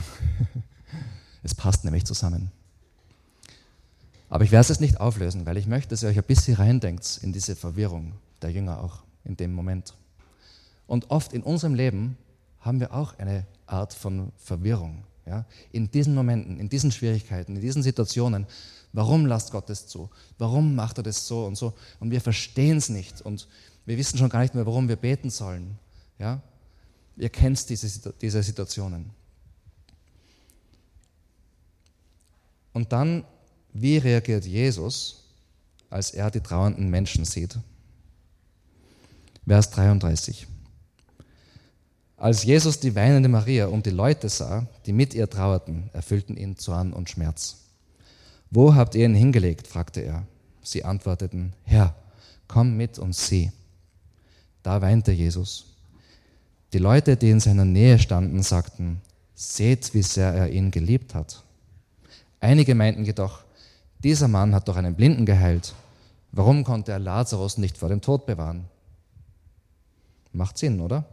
es 1.43 1.56
passt 1.56 1.86
nämlich 1.86 2.06
zusammen. 2.06 2.52
Aber 4.29 4.43
ich 4.43 4.51
werde 4.51 4.71
es 4.71 4.79
nicht 4.79 4.99
auflösen, 4.99 5.45
weil 5.45 5.57
ich 5.57 5.67
möchte, 5.67 5.89
dass 5.89 6.03
ihr 6.03 6.09
euch 6.09 6.17
ein 6.17 6.23
bisschen 6.23 6.55
reindenkt 6.55 7.19
in 7.21 7.31
diese 7.31 7.55
Verwirrung 7.55 8.13
der 8.41 8.51
Jünger 8.51 8.81
auch 8.81 9.03
in 9.23 9.38
dem 9.38 9.53
Moment. 9.53 9.93
Und 10.88 11.09
oft 11.09 11.33
in 11.33 11.43
unserem 11.43 11.73
Leben 11.73 12.17
haben 12.59 12.79
wir 12.79 12.93
auch 12.93 13.17
eine 13.19 13.45
Art 13.67 13.93
von 13.93 14.31
Verwirrung. 14.38 15.03
Ja? 15.25 15.45
In 15.71 15.89
diesen 15.89 16.15
Momenten, 16.15 16.59
in 16.59 16.69
diesen 16.69 16.91
Schwierigkeiten, 16.91 17.55
in 17.55 17.61
diesen 17.61 17.83
Situationen. 17.83 18.45
Warum 18.93 19.25
lasst 19.25 19.51
Gott 19.51 19.69
das 19.69 19.88
zu? 19.88 20.09
Warum 20.38 20.75
macht 20.75 20.97
er 20.97 21.03
das 21.03 21.27
so 21.27 21.45
und 21.45 21.55
so? 21.55 21.73
Und 21.99 22.11
wir 22.11 22.21
verstehen 22.21 22.77
es 22.77 22.89
nicht 22.89 23.21
und 23.21 23.47
wir 23.85 23.97
wissen 23.97 24.17
schon 24.17 24.29
gar 24.29 24.41
nicht 24.41 24.55
mehr, 24.55 24.65
warum 24.65 24.88
wir 24.88 24.95
beten 24.95 25.29
sollen. 25.29 25.77
Ja? 26.17 26.41
Ihr 27.17 27.29
kennt 27.29 27.69
diese, 27.69 28.13
diese 28.21 28.41
Situationen. 28.41 29.09
Und 32.73 32.91
dann, 32.91 33.23
wie 33.77 33.97
reagiert 33.97 34.45
Jesus, 34.45 35.23
als 35.89 36.11
er 36.11 36.31
die 36.31 36.39
trauernden 36.39 36.89
Menschen 36.89 37.25
sieht? 37.25 37.57
Vers 39.45 39.69
33. 39.71 40.47
Als 42.15 42.43
Jesus 42.43 42.79
die 42.79 42.95
weinende 42.95 43.27
Maria 43.27 43.67
und 43.67 43.85
die 43.85 43.91
Leute 43.91 44.29
sah, 44.29 44.65
die 44.85 44.93
mit 44.93 45.13
ihr 45.13 45.29
trauerten, 45.29 45.89
erfüllten 45.91 46.38
ihn 46.38 46.55
Zorn 46.55 46.93
und 46.93 47.09
Schmerz. 47.09 47.57
Wo 48.49 48.73
habt 48.73 48.95
ihr 48.95 49.03
ihn 49.03 49.13
hingelegt? 49.13 49.67
fragte 49.67 49.99
er. 49.99 50.25
Sie 50.63 50.85
antworteten, 50.85 51.51
Herr, 51.63 51.93
komm 52.47 52.77
mit 52.77 52.97
und 52.97 53.13
sieh. 53.13 53.51
Da 54.63 54.81
weinte 54.81 55.11
Jesus. 55.11 55.65
Die 56.71 56.77
Leute, 56.77 57.17
die 57.17 57.29
in 57.29 57.41
seiner 57.41 57.65
Nähe 57.65 57.99
standen, 57.99 58.41
sagten, 58.41 59.01
seht, 59.35 59.93
wie 59.93 60.01
sehr 60.01 60.33
er 60.33 60.49
ihn 60.49 60.71
geliebt 60.71 61.13
hat. 61.13 61.43
Einige 62.39 62.73
meinten 62.73 63.03
jedoch, 63.03 63.44
dieser 64.03 64.27
Mann 64.27 64.53
hat 64.53 64.67
doch 64.67 64.75
einen 64.75 64.95
Blinden 64.95 65.25
geheilt. 65.25 65.73
Warum 66.31 66.63
konnte 66.63 66.91
er 66.91 66.99
Lazarus 66.99 67.58
nicht 67.58 67.77
vor 67.77 67.89
dem 67.89 68.01
Tod 68.01 68.25
bewahren? 68.25 68.65
Macht 70.34 70.58
Sinn, 70.58 70.81
oder? 70.81 71.05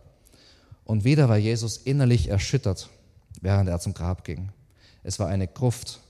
Und 0.84 1.04
wieder 1.04 1.28
war 1.28 1.36
Jesus 1.36 1.76
innerlich 1.76 2.28
erschüttert, 2.28 2.90
während 3.40 3.68
er 3.68 3.78
zum 3.78 3.94
Grab 3.94 4.24
ging. 4.24 4.50
Es 5.04 5.18
war 5.18 5.28
eine 5.28 5.46
Gruft, 5.46 6.00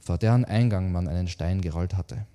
vor 0.00 0.18
deren 0.18 0.44
Eingang 0.44 0.92
man 0.92 1.08
einen 1.08 1.28
Stein 1.28 1.60
gerollt 1.60 1.96
hatte. 1.96 2.26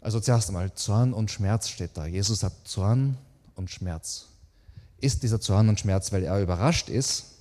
Also 0.00 0.20
zuerst 0.20 0.48
einmal 0.48 0.74
Zorn 0.74 1.14
und 1.14 1.30
Schmerz 1.30 1.68
steht 1.68 1.96
da. 1.96 2.04
Jesus 2.04 2.42
hat 2.42 2.52
Zorn 2.64 3.16
und 3.54 3.70
Schmerz. 3.70 4.26
Ist 5.00 5.22
dieser 5.22 5.40
Zorn 5.40 5.70
und 5.70 5.80
Schmerz, 5.80 6.12
weil 6.12 6.24
er 6.24 6.40
überrascht 6.42 6.90
ist, 6.90 7.33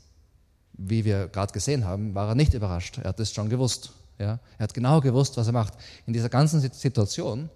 wie 0.74 1.06
wir 1.06 1.28
gerade 1.28 1.54
gesehen 1.54 1.86
haben, 1.86 2.16
war 2.16 2.30
er 2.30 2.36
nicht 2.36 2.54
überrascht. 2.54 2.98
Er 2.98 3.10
hat 3.10 3.20
es 3.20 3.34
schon 3.34 3.50
gewusst. 3.50 3.92
Ja? 4.18 4.40
Er 4.58 4.64
hat 4.64 4.74
genau 4.74 5.02
gewusst, 5.02 5.38
was 5.38 5.48
er 5.48 5.54
macht. 5.54 5.74
In 6.06 6.14
dieser 6.14 6.30
ganzen 6.30 6.60
Situation 6.60 7.50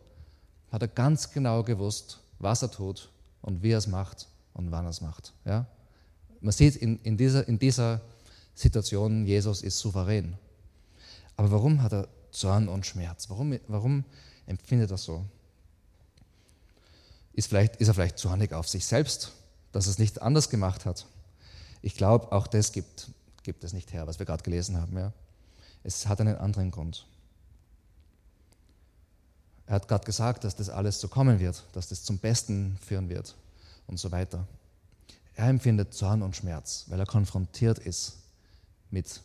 hat 0.72 0.82
er 0.82 0.88
ganz 0.88 1.32
genau 1.32 1.64
gewusst, 1.64 2.20
was 2.40 2.62
er 2.62 2.72
tut 2.72 3.10
und 3.42 3.64
wie 3.64 3.72
er 3.72 3.78
es 3.78 3.88
macht 3.88 4.28
und 4.54 4.72
wann 4.72 4.86
er 4.86 4.92
es 4.92 5.02
macht. 5.02 5.34
Ja? 5.46 5.66
Man 6.42 6.52
sieht 6.52 6.76
in, 6.76 7.00
in, 7.04 7.18
dieser, 7.18 7.48
in 7.48 7.58
dieser 7.58 8.02
Situation, 8.54 9.26
Jesus 9.26 9.62
ist 9.62 9.80
souverän. 9.80 10.36
Aber 11.36 11.52
warum 11.52 11.82
hat 11.82 11.94
er 11.94 12.08
Zorn 12.32 12.68
und 12.68 12.86
Schmerz? 12.86 13.30
Warum, 13.30 13.58
warum 13.68 14.04
empfindet 14.46 14.92
er 14.92 14.98
so? 14.98 15.24
Ist, 17.34 17.48
vielleicht, 17.48 17.78
ist 17.78 17.88
er 17.88 17.94
vielleicht 17.94 18.18
zornig 18.18 18.54
auf 18.54 18.68
sich 18.68 18.86
selbst, 18.86 19.32
dass 19.72 19.86
er 19.86 19.92
es 19.92 20.00
nicht 20.00 20.22
anders 20.22 20.50
gemacht 20.50 20.86
hat? 20.86 21.06
Ich 21.82 21.96
glaube, 21.96 22.32
auch 22.32 22.48
das 22.48 22.72
gibt, 22.72 23.10
gibt 23.44 23.64
es 23.64 23.74
nicht 23.74 23.94
her, 23.94 24.08
was 24.08 24.20
wir 24.20 24.26
gerade 24.26 24.44
gelesen 24.44 24.78
haben. 24.78 24.98
Ja? 24.98 25.14
Es 25.84 26.08
hat 26.08 26.20
einen 26.22 26.38
anderen 26.38 26.72
Grund. 26.72 27.06
Er 29.68 29.76
hat 29.76 29.88
gerade 29.88 30.06
gesagt, 30.06 30.44
dass 30.44 30.56
das 30.56 30.70
alles 30.70 31.00
so 31.00 31.08
kommen 31.08 31.40
wird, 31.40 31.64
dass 31.74 31.90
das 31.90 32.04
zum 32.04 32.18
Besten 32.20 32.78
führen 32.86 33.10
wird 33.10 33.36
und 33.88 34.00
so 34.00 34.12
weiter. 34.12 34.48
Er 35.36 35.50
empfindet 35.50 35.94
Zorn 35.94 36.24
und 36.24 36.36
Schmerz, 36.36 36.86
weil 36.88 37.00
er 37.00 37.06
konfrontiert 37.06 37.78
ist 37.80 38.18
mit 38.90 39.22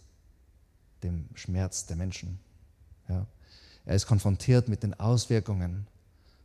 dem 1.02 1.28
Schmerz 1.34 1.86
der 1.86 1.96
Menschen. 1.96 2.38
Ja? 3.08 3.26
Er 3.84 3.94
ist 3.94 4.06
konfrontiert 4.06 4.68
mit 4.68 4.82
den 4.82 4.98
Auswirkungen 4.98 5.86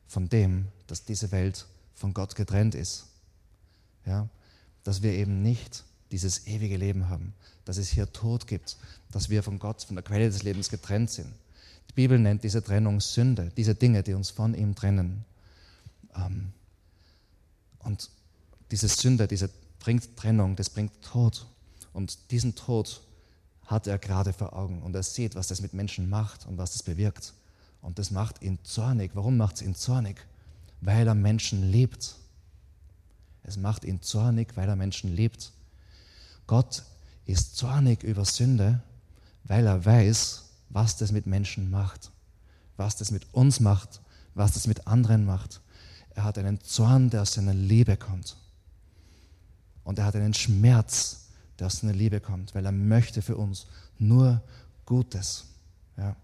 von 0.08 0.30
dem, 0.30 0.68
dass 0.88 1.06
diese 1.06 1.32
Welt 1.32 1.66
von 1.94 2.14
Gott 2.14 2.36
getrennt 2.36 2.76
ist. 2.76 3.08
Ja? 4.06 4.30
Dass 4.84 5.02
wir 5.02 5.12
eben 5.14 5.42
nicht 5.42 5.84
dieses 6.12 6.48
ewige 6.48 6.78
Leben 6.78 7.10
haben, 7.10 7.34
dass 7.66 7.78
es 7.78 7.90
hier 7.90 8.12
Tod 8.12 8.48
gibt, 8.48 8.78
dass 9.12 9.30
wir 9.30 9.44
von 9.44 9.60
Gott, 9.60 9.84
von 9.84 9.96
der 9.96 10.04
Quelle 10.04 10.30
des 10.30 10.44
Lebens 10.44 10.70
getrennt 10.70 11.10
sind. 11.10 11.34
Die 11.90 11.94
Bibel 11.94 12.20
nennt 12.20 12.44
diese 12.44 12.64
Trennung 12.64 13.00
Sünde, 13.02 13.52
diese 13.58 13.76
Dinge, 13.76 14.04
die 14.04 14.14
uns 14.14 14.30
von 14.30 14.54
ihm 14.54 14.76
trennen. 14.76 15.26
Ähm, 16.16 16.52
und 17.80 18.10
diese 18.72 18.88
Sünde, 18.88 19.28
diese 19.28 19.50
bringt 19.80 20.18
Trennung, 20.18 20.56
das 20.56 20.70
bringt 20.70 21.02
Tod. 21.02 21.46
Und 21.94 22.32
diesen 22.32 22.56
Tod 22.56 23.02
hat 23.66 23.88
er 23.88 23.98
gerade 23.98 24.34
vor 24.34 24.54
Augen 24.54 24.82
und 24.82 24.96
er 24.96 25.04
sieht, 25.04 25.36
was 25.36 25.48
das 25.48 25.62
mit 25.62 25.74
Menschen 25.74 26.10
macht 26.10 26.46
und 26.46 26.58
was 26.58 26.72
das 26.72 26.84
bewirkt. 26.84 27.34
Und 27.82 28.00
das 28.00 28.12
macht 28.12 28.42
ihn 28.42 28.60
zornig. 28.64 29.12
Warum 29.14 29.38
macht 29.38 29.58
es 29.58 29.62
ihn 29.62 29.76
zornig? 29.76 30.18
Weil 30.82 31.08
er 31.08 31.16
Menschen 31.16 31.72
liebt. 31.72 32.16
Es 33.44 33.58
macht 33.58 33.86
ihn 33.86 34.02
zornig, 34.02 34.56
weil 34.56 34.68
er 34.68 34.76
Menschen 34.76 35.16
liebt. 35.16 35.52
Gott 36.48 36.84
ist 37.26 37.58
zornig 37.58 38.04
über 38.04 38.26
Sünde, 38.26 38.82
weil 39.44 39.68
er 39.68 39.86
weiß, 39.86 40.46
was 40.70 40.98
das 40.98 41.12
mit 41.12 41.28
Menschen 41.28 41.70
macht, 41.70 42.12
was 42.78 42.96
das 42.96 43.12
mit 43.12 43.34
uns 43.34 43.60
macht, 43.60 44.02
was 44.34 44.54
das 44.54 44.68
mit 44.68 44.88
anderen 44.88 45.26
macht. 45.26 45.62
Er 46.16 46.24
hat 46.24 46.38
einen 46.38 46.62
Zorn, 46.62 47.10
der 47.10 47.22
aus 47.24 47.34
seiner 47.34 47.54
Liebe 47.54 47.98
kommt. 47.98 48.38
Und 49.84 50.00
er 50.00 50.06
hat 50.06 50.16
einen 50.16 50.34
Schmerz, 50.34 51.28
der 51.60 51.68
aus 51.68 51.78
seiner 51.78 51.94
Liebe 51.94 52.20
kommt, 52.20 52.56
weil 52.56 52.66
er 52.66 52.72
möchte 52.72 53.22
für 53.22 53.38
uns 53.38 53.68
nur 54.00 54.42
Gutes. 54.86 55.46
Ja. 55.98 56.16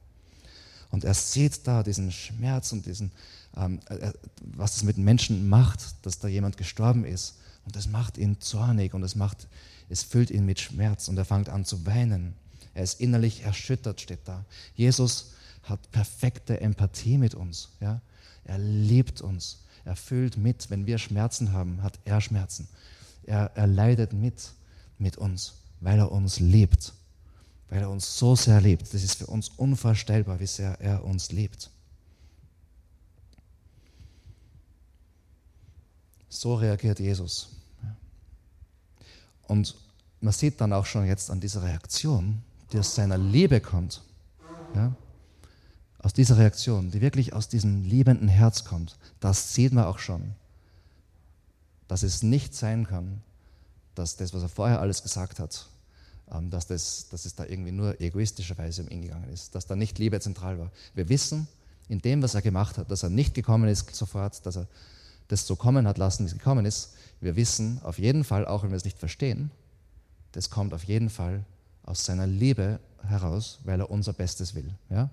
Und 0.92 1.04
er 1.04 1.14
sieht 1.14 1.68
da 1.68 1.82
diesen 1.82 2.12
Schmerz 2.12 2.72
und 2.72 2.86
diesen, 2.86 3.12
ähm, 3.58 3.80
äh, 3.90 4.12
was 4.42 4.78
es 4.78 4.84
mit 4.84 4.98
Menschen 4.98 5.50
macht, 5.50 6.06
dass 6.06 6.20
da 6.20 6.28
jemand 6.28 6.58
gestorben 6.58 7.04
ist. 7.04 7.36
Und 7.66 7.76
das 7.76 7.88
macht 7.88 8.18
ihn 8.18 8.40
zornig 8.42 8.94
und 8.94 9.04
es, 9.04 9.16
macht, 9.16 9.48
es 9.90 10.04
füllt 10.04 10.32
ihn 10.32 10.46
mit 10.46 10.60
Schmerz 10.60 11.08
und 11.08 11.18
er 11.18 11.26
fängt 11.26 11.50
an 11.50 11.66
zu 11.66 11.86
weinen. 11.86 12.36
Er 12.74 12.84
ist 12.84 13.00
innerlich 13.00 13.44
erschüttert, 13.44 14.02
steht 14.02 14.28
da. 14.28 14.46
Jesus 14.76 15.34
hat 15.64 15.92
perfekte 15.92 16.60
Empathie 16.60 17.18
mit 17.18 17.36
uns. 17.36 17.70
Ja? 17.80 18.02
Er 18.46 18.58
liebt 18.58 19.22
uns. 19.22 19.64
Er 19.86 19.96
fühlt 19.96 20.38
mit. 20.38 20.70
Wenn 20.70 20.86
wir 20.86 20.98
Schmerzen 20.98 21.52
haben, 21.52 21.84
hat 21.84 22.00
er 22.06 22.22
Schmerzen. 22.22 22.68
Er, 23.26 23.52
er 23.56 23.68
leidet 23.68 24.14
mit 24.14 24.52
mit 24.98 25.18
uns, 25.18 25.56
weil 25.82 26.00
er 26.00 26.12
uns 26.12 26.40
liebt 26.40 26.94
weil 27.74 27.82
er 27.82 27.90
uns 27.90 28.20
so 28.20 28.36
sehr 28.36 28.62
liebt. 28.62 28.94
Das 28.94 29.04
ist 29.04 29.16
für 29.16 29.26
uns 29.26 29.50
unvorstellbar, 29.50 30.40
wie 30.40 30.46
sehr 30.46 30.80
er 30.80 31.04
uns 31.04 31.32
liebt. 31.32 31.72
So 36.30 36.54
reagiert 36.54 37.00
Jesus. 37.00 37.50
Und 39.54 39.76
man 40.20 40.34
sieht 40.34 40.60
dann 40.62 40.74
auch 40.74 40.88
schon 40.88 41.06
jetzt 41.06 41.30
an 41.30 41.40
dieser 41.40 41.62
Reaktion, 41.62 42.42
die 42.72 42.80
aus 42.80 42.96
seiner 42.96 43.20
Liebe 43.20 43.62
kommt, 43.62 44.02
ja, 44.74 44.96
aus 46.00 46.12
dieser 46.12 46.40
Reaktion, 46.40 46.90
die 46.90 47.02
wirklich 47.02 47.34
aus 47.34 47.50
diesem 47.50 47.84
liebenden 47.84 48.30
Herz 48.30 48.66
kommt, 48.66 48.98
das 49.20 49.54
sieht 49.54 49.72
man 49.72 49.86
auch 49.86 50.00
schon, 50.00 50.34
dass 51.88 52.02
es 52.02 52.24
nicht 52.24 52.56
sein 52.56 52.88
kann, 52.88 53.22
dass 53.94 54.16
das, 54.16 54.34
was 54.34 54.42
er 54.42 54.50
vorher 54.50 54.82
alles 54.82 55.04
gesagt 55.04 55.38
hat, 55.38 55.68
ähm, 56.32 56.50
dass, 56.50 56.66
das, 56.66 57.10
dass 57.10 57.26
es 57.26 57.36
da 57.36 57.46
irgendwie 57.46 57.72
nur 57.72 58.02
egoistischerweise 58.02 58.82
um 58.82 58.90
ihn 58.90 59.04
gegangen 59.04 59.30
ist, 59.32 59.54
dass 59.54 59.68
da 59.68 59.76
nicht 59.76 60.00
Liebe 60.00 60.20
zentral 60.20 60.58
war. 60.58 60.72
Wir 60.96 61.10
wissen 61.10 61.48
in 61.90 62.00
dem, 62.00 62.24
was 62.24 62.34
er 62.34 62.42
gemacht 62.42 62.80
hat, 62.80 62.90
dass 62.90 63.04
er 63.04 63.12
nicht 63.12 63.36
gekommen 63.36 63.70
ist 63.70 63.94
sofort, 63.94 64.44
dass 64.48 64.58
er 64.58 64.68
das 65.28 65.46
so 65.46 65.56
kommen 65.56 65.88
hat 65.88 66.00
lassen, 66.00 66.24
wie 66.24 66.30
es 66.30 66.34
gekommen 66.34 66.66
ist. 66.66 66.96
Wir 67.24 67.38
wissen 67.38 67.80
auf 67.84 68.00
jeden 68.00 68.26
Fall, 68.26 68.46
auch 68.46 68.64
wenn 68.64 68.72
wir 68.72 68.76
es 68.76 68.84
nicht 68.84 69.00
verstehen, 69.00 69.50
das 70.34 70.50
kommt 70.50 70.74
auf 70.74 70.84
jeden 70.84 71.10
Fall 71.10 71.46
aus 71.84 72.04
seiner 72.04 72.28
Liebe 72.28 72.82
heraus, 73.02 73.60
weil 73.64 73.80
er 73.80 73.90
unser 73.90 74.12
Bestes 74.12 74.56
will. 74.56 74.74
Ja? 74.90 75.10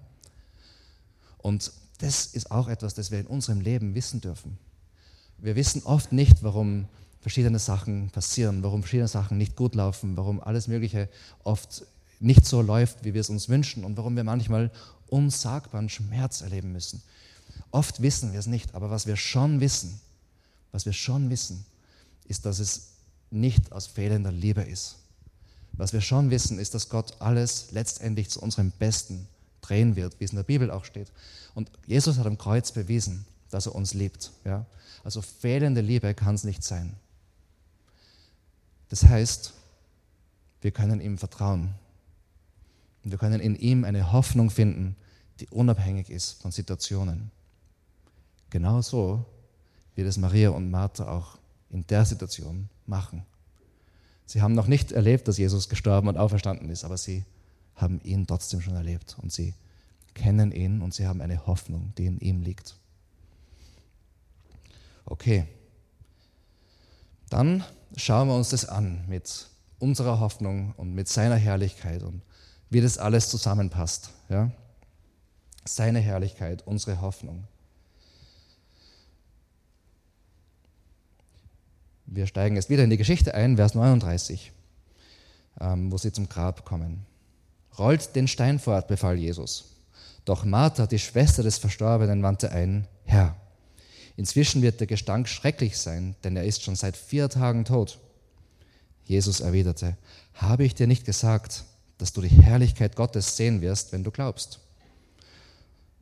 Und 1.39 1.73
das 1.99 2.27
ist 2.27 2.51
auch 2.51 2.67
etwas, 2.67 2.95
das 2.95 3.13
wir 3.13 3.21
in 3.21 3.27
unserem 3.27 3.61
Leben 3.61 3.95
wissen 3.95 4.21
dürfen. 4.21 4.59
wir 5.39 5.55
wissen 5.55 5.83
oft 5.85 6.11
nicht, 6.11 6.43
warum 6.43 6.89
verschiedene 7.21 7.61
Sachen 7.61 8.11
passieren, 8.11 8.65
warum 8.65 8.83
verschiedene 8.83 9.09
Sachen 9.09 9.39
nicht 9.39 9.55
gut 9.55 9.77
laufen, 9.77 10.17
warum 10.17 10.41
alles 10.41 10.67
Mögliche 10.67 11.09
oft 11.45 11.87
nicht 12.19 12.45
so 12.45 12.61
läuft, 12.61 13.05
wie 13.05 13.15
wir 13.15 13.21
es 13.21 13.31
uns 13.31 13.49
wünschen 13.49 13.85
und 13.85 13.97
warum 13.97 14.17
wir 14.17 14.25
manchmal 14.25 14.73
unsagbaren 15.07 15.89
Schmerz 15.89 16.41
erleben 16.41 16.73
müssen. 16.73 17.03
Oft 17.71 18.03
wissen 18.03 18.33
wir 18.33 18.41
es 18.41 18.47
nicht, 18.47 18.75
aber 18.75 18.91
was 18.91 19.07
wir 19.07 19.17
schon 19.17 19.61
wissen, 19.61 20.01
was 20.73 20.87
wir 20.87 20.93
schon 20.93 21.31
wissen, 21.31 21.65
ist, 22.31 22.47
dass 22.47 22.61
es 22.61 22.93
nicht 23.31 23.73
aus 23.73 23.87
fehlender 23.87 24.33
Liebe 24.33 24.63
ist. 24.63 24.97
Was 25.73 25.93
wir 25.93 26.01
schon 26.01 26.31
wissen, 26.31 26.59
ist, 26.59 26.75
dass 26.75 26.89
Gott 26.89 27.21
alles 27.21 27.73
letztendlich 27.73 28.31
zu 28.31 28.41
unserem 28.41 28.71
Besten 28.71 29.27
drehen 29.61 29.97
wird, 29.97 30.19
wie 30.19 30.25
es 30.25 30.31
in 30.31 30.37
der 30.37 30.45
Bibel 30.45 30.71
auch 30.71 30.85
steht. 30.85 31.13
Und 31.55 31.71
Jesus 31.87 32.19
hat 32.19 32.27
am 32.27 32.39
Kreuz 32.39 32.73
bewiesen, 32.73 33.27
dass 33.51 33.67
er 33.67 33.75
uns 33.75 33.95
liebt. 33.95 34.31
Ja? 34.45 34.65
Also 35.05 35.23
fehlende 35.23 35.81
Liebe 35.81 36.15
kann 36.15 36.35
es 36.35 36.45
nicht 36.45 36.63
sein. 36.63 36.95
Das 38.89 39.05
heißt, 39.05 39.53
wir 40.61 40.71
können 40.71 41.01
ihm 41.01 41.19
vertrauen. 41.19 41.75
Und 43.05 43.11
wir 43.11 43.19
können 43.19 43.41
in 43.41 43.57
ihm 43.57 43.85
eine 43.85 44.13
Hoffnung 44.13 44.51
finden, 44.51 44.97
die 45.41 45.49
unabhängig 45.49 46.11
ist 46.11 46.43
von 46.43 46.53
Situationen. 46.53 47.31
Genauso 48.51 49.25
wird 49.95 50.09
es 50.09 50.19
Maria 50.19 50.51
und 50.51 50.71
Martha 50.71 51.09
auch 51.09 51.40
in 51.71 51.87
der 51.87 52.05
Situation 52.05 52.69
machen. 52.87 53.25
Sie 54.27 54.43
haben 54.43 54.55
noch 54.55 54.67
nicht 54.67 54.93
erlebt, 54.93 55.29
dass 55.29 55.39
Jesus 55.39 55.69
gestorben 55.69 56.09
und 56.09 56.17
auferstanden 56.17 56.71
ist, 56.71 56.85
aber 56.85 56.97
sie 56.97 57.25
haben 57.75 58.01
ihn 58.03 58.27
trotzdem 58.27 58.61
schon 58.61 58.75
erlebt 58.75 59.17
und 59.21 59.33
sie 59.33 59.55
kennen 60.15 60.53
ihn 60.53 60.83
und 60.83 60.95
sie 60.95 61.07
haben 61.07 61.21
eine 61.21 61.47
Hoffnung, 61.47 61.93
die 61.97 62.07
in 62.07 62.19
ihm 62.21 62.43
liegt. 62.43 62.77
Okay, 65.05 65.47
dann 67.29 67.65
schauen 67.97 68.29
wir 68.29 68.35
uns 68.35 68.51
das 68.51 68.67
an 68.67 69.05
mit 69.09 69.49
unserer 69.79 70.21
Hoffnung 70.21 70.75
und 70.77 70.95
mit 70.95 71.09
seiner 71.09 71.37
Herrlichkeit 71.37 72.03
und 72.03 72.23
wie 72.69 72.81
das 72.81 72.99
alles 72.99 73.29
zusammenpasst. 73.31 74.11
Ja? 74.29 74.51
Seine 75.65 76.01
Herrlichkeit, 76.01 76.67
unsere 76.67 77.01
Hoffnung. 77.01 77.45
Wir 82.13 82.27
steigen 82.27 82.57
jetzt 82.57 82.69
wieder 82.69 82.83
in 82.83 82.91
die 82.91 82.97
Geschichte 82.97 83.37
ein, 83.37 83.55
Vers 83.55 83.77
39, 83.77 84.51
ähm, 85.61 85.93
wo 85.93 85.97
sie 85.97 86.11
zum 86.11 86.29
Grab 86.29 86.65
kommen. 86.65 87.07
Rollt 87.79 88.17
den 88.17 88.27
Stein 88.27 88.59
fort, 88.59 88.89
befahl 88.89 89.17
Jesus. 89.17 89.77
Doch 90.25 90.45
Martha, 90.45 90.89
die 90.89 90.99
Schwester 90.99 91.45
des 91.45 91.59
Verstorbenen, 91.59 92.25
wandte 92.25 92.51
ein, 92.51 92.89
Herr, 93.05 93.37
inzwischen 94.17 94.61
wird 94.61 94.81
der 94.81 94.89
Gestank 94.89 95.29
schrecklich 95.29 95.79
sein, 95.79 96.17
denn 96.25 96.37
er 96.37 96.45
ist 96.45 96.65
schon 96.65 96.75
seit 96.75 96.97
vier 96.97 97.29
Tagen 97.29 97.65
tot. 97.65 98.01
Jesus 99.05 99.39
erwiderte, 99.39 99.97
habe 100.35 100.65
ich 100.65 100.75
dir 100.75 100.89
nicht 100.89 101.05
gesagt, 101.05 101.65
dass 101.99 102.13
du 102.13 102.23
die 102.23 102.29
Herrlichkeit 102.29 102.97
Gottes 102.97 103.37
sehen 103.37 103.61
wirst, 103.61 103.93
wenn 103.93 104.03
du 104.03 104.11
glaubst? 104.11 104.59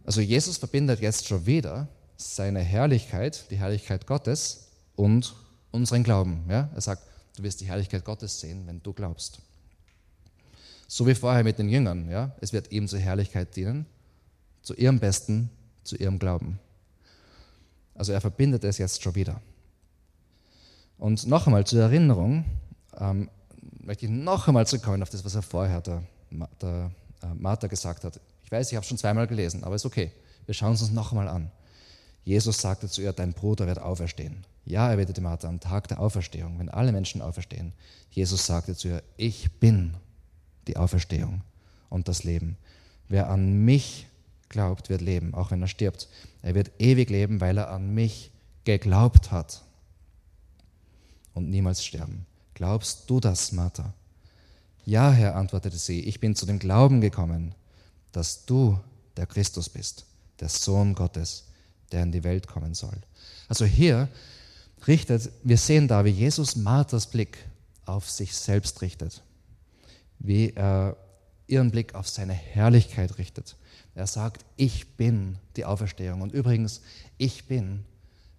Also 0.07 0.23
Jesus 0.23 0.57
verbindet 0.57 1.01
jetzt 1.01 1.29
schon 1.29 1.45
wieder 1.45 1.87
seine 2.17 2.61
Herrlichkeit, 2.61 3.45
die 3.51 3.59
Herrlichkeit 3.59 4.07
Gottes 4.07 4.69
und 4.97 5.35
unseren 5.71 6.03
Glauben. 6.03 6.45
Ja? 6.49 6.71
Er 6.75 6.81
sagt, 6.81 7.03
du 7.37 7.43
wirst 7.43 7.61
die 7.61 7.67
Herrlichkeit 7.67 8.05
Gottes 8.05 8.41
sehen, 8.41 8.67
wenn 8.67 8.83
du 8.83 8.93
glaubst. 8.93 9.41
So 10.87 11.07
wie 11.07 11.15
vorher 11.15 11.45
mit 11.45 11.59
den 11.59 11.69
Jüngern. 11.69 12.11
Ja? 12.11 12.33
Es 12.41 12.53
wird 12.53 12.73
ihm 12.73 12.89
zur 12.89 12.99
Herrlichkeit 12.99 13.55
dienen, 13.57 13.87
zu 14.63 14.75
ihrem 14.75 14.99
Besten, 14.99 15.51
zu 15.85 15.97
ihrem 15.97 16.19
Glauben. 16.19 16.59
Also 17.95 18.13
er 18.13 18.21
verbindet 18.21 18.65
es 18.65 18.79
jetzt 18.79 19.03
schon 19.03 19.15
wieder. 19.15 19.41
Und 20.99 21.27
noch 21.27 21.47
einmal 21.47 21.67
zur 21.67 21.83
Erinnerung, 21.83 22.45
ähm, 22.99 23.29
möchte 23.81 24.07
ich 24.07 24.13
noch 24.13 24.49
einmal 24.49 24.67
zurückkommen 24.67 25.03
auf 25.03 25.11
das, 25.11 25.25
was 25.25 25.35
er 25.35 25.43
vorher 25.43 25.81
der, 25.81 26.03
der 26.61 26.91
äh, 27.23 27.35
Martha 27.35 27.67
gesagt 27.67 28.05
hat. 28.05 28.21
Ich 28.45 28.51
weiß, 28.51 28.71
ich 28.71 28.77
habe 28.77 28.83
es 28.83 28.89
schon 28.89 28.99
zweimal 28.99 29.27
gelesen, 29.27 29.65
aber 29.65 29.75
ist 29.75 29.87
okay. 29.87 30.13
Wir 30.47 30.55
schauen 30.55 30.73
es 30.73 30.83
uns 30.83 30.91
noch 30.91 31.13
einmal 31.13 31.29
an. 31.29 31.51
Jesus 32.25 32.59
sagte 32.59 32.89
zu 32.89 33.03
ihr, 33.03 33.13
dein 33.13 33.33
Bruder 33.33 33.67
wird 33.67 33.79
auferstehen. 33.79 34.45
Ja, 34.69 34.91
erwiderte 34.91 35.23
Martha, 35.23 35.49
am 35.49 35.61
Tag 35.61 35.89
der 35.89 35.99
Auferstehung, 35.99 36.59
wenn 36.59 36.69
alle 36.69 36.93
Menschen 36.93 37.23
auferstehen. 37.23 37.73
Jesus 38.11 38.45
sagte 38.45 38.77
zu 38.77 38.89
ihr, 38.89 39.03
ich 39.17 39.51
bin 39.53 39.95
die 40.67 40.77
Auferstehung 40.77 41.41
und 41.89 42.07
das 42.07 42.23
Leben. 42.23 42.59
Wer 43.09 43.31
an 43.31 43.65
mich 43.65 44.09
glaubt, 44.51 44.91
wird 44.91 45.01
leben, 45.01 45.33
auch 45.33 45.51
wenn 45.51 45.63
er 45.63 45.69
stirbt. 45.69 46.09
Er 46.43 46.55
wird 46.55 46.71
ewig 46.79 47.09
leben, 47.09 47.41
weil 47.41 47.57
er 47.57 47.71
an 47.71 47.95
mich 47.95 48.31
geglaubt 48.65 49.33
hat 49.33 49.63
und 51.33 51.49
niemals 51.49 51.83
sterben. 51.83 52.27
Glaubst 52.53 53.09
du 53.09 53.21
das, 53.21 53.53
Martha? 53.53 53.95
Ja, 54.85 55.11
Herr, 55.11 55.37
antwortete 55.37 55.79
sie, 55.79 56.01
ich 56.01 56.21
bin 56.21 56.37
zu 56.37 56.45
dem 56.45 56.59
Glauben 56.59 57.01
gekommen, 57.01 57.55
dass 58.13 58.45
du 58.45 58.79
der 59.17 59.27
Christus 59.27 59.71
bist, 59.71 60.05
der 60.41 60.51
Sohn 60.51 60.95
Gottes, 60.95 61.47
der 61.91 62.03
in 62.03 62.13
die 62.13 62.25
Welt 62.25 62.47
kommen 62.47 62.75
soll. 62.75 62.99
Also 63.49 63.65
hier 63.65 64.09
richtet, 64.87 65.31
wir 65.43 65.57
sehen 65.57 65.89
da, 65.89 66.05
wie 66.05 66.11
Jesus 66.11 66.57
Marthas 66.57 67.07
Blick 67.09 67.39
auf 67.85 68.09
sich 68.09 68.37
selbst 68.37 68.83
richtet, 68.83 69.23
wie 70.19 70.53
er 70.55 70.97
ihren 71.47 71.71
Blick 71.71 71.95
auf 71.95 72.09
seine 72.09 72.35
Herrlichkeit 72.35 73.19
richtet. 73.19 73.57
Er 73.95 74.07
sagt, 74.07 74.45
ich 74.57 74.97
bin 74.97 75.39
die 75.57 75.65
Auferstehung. 75.65 76.21
Und 76.21 76.33
übrigens, 76.33 76.83
ich 77.17 77.47
bin, 77.47 77.85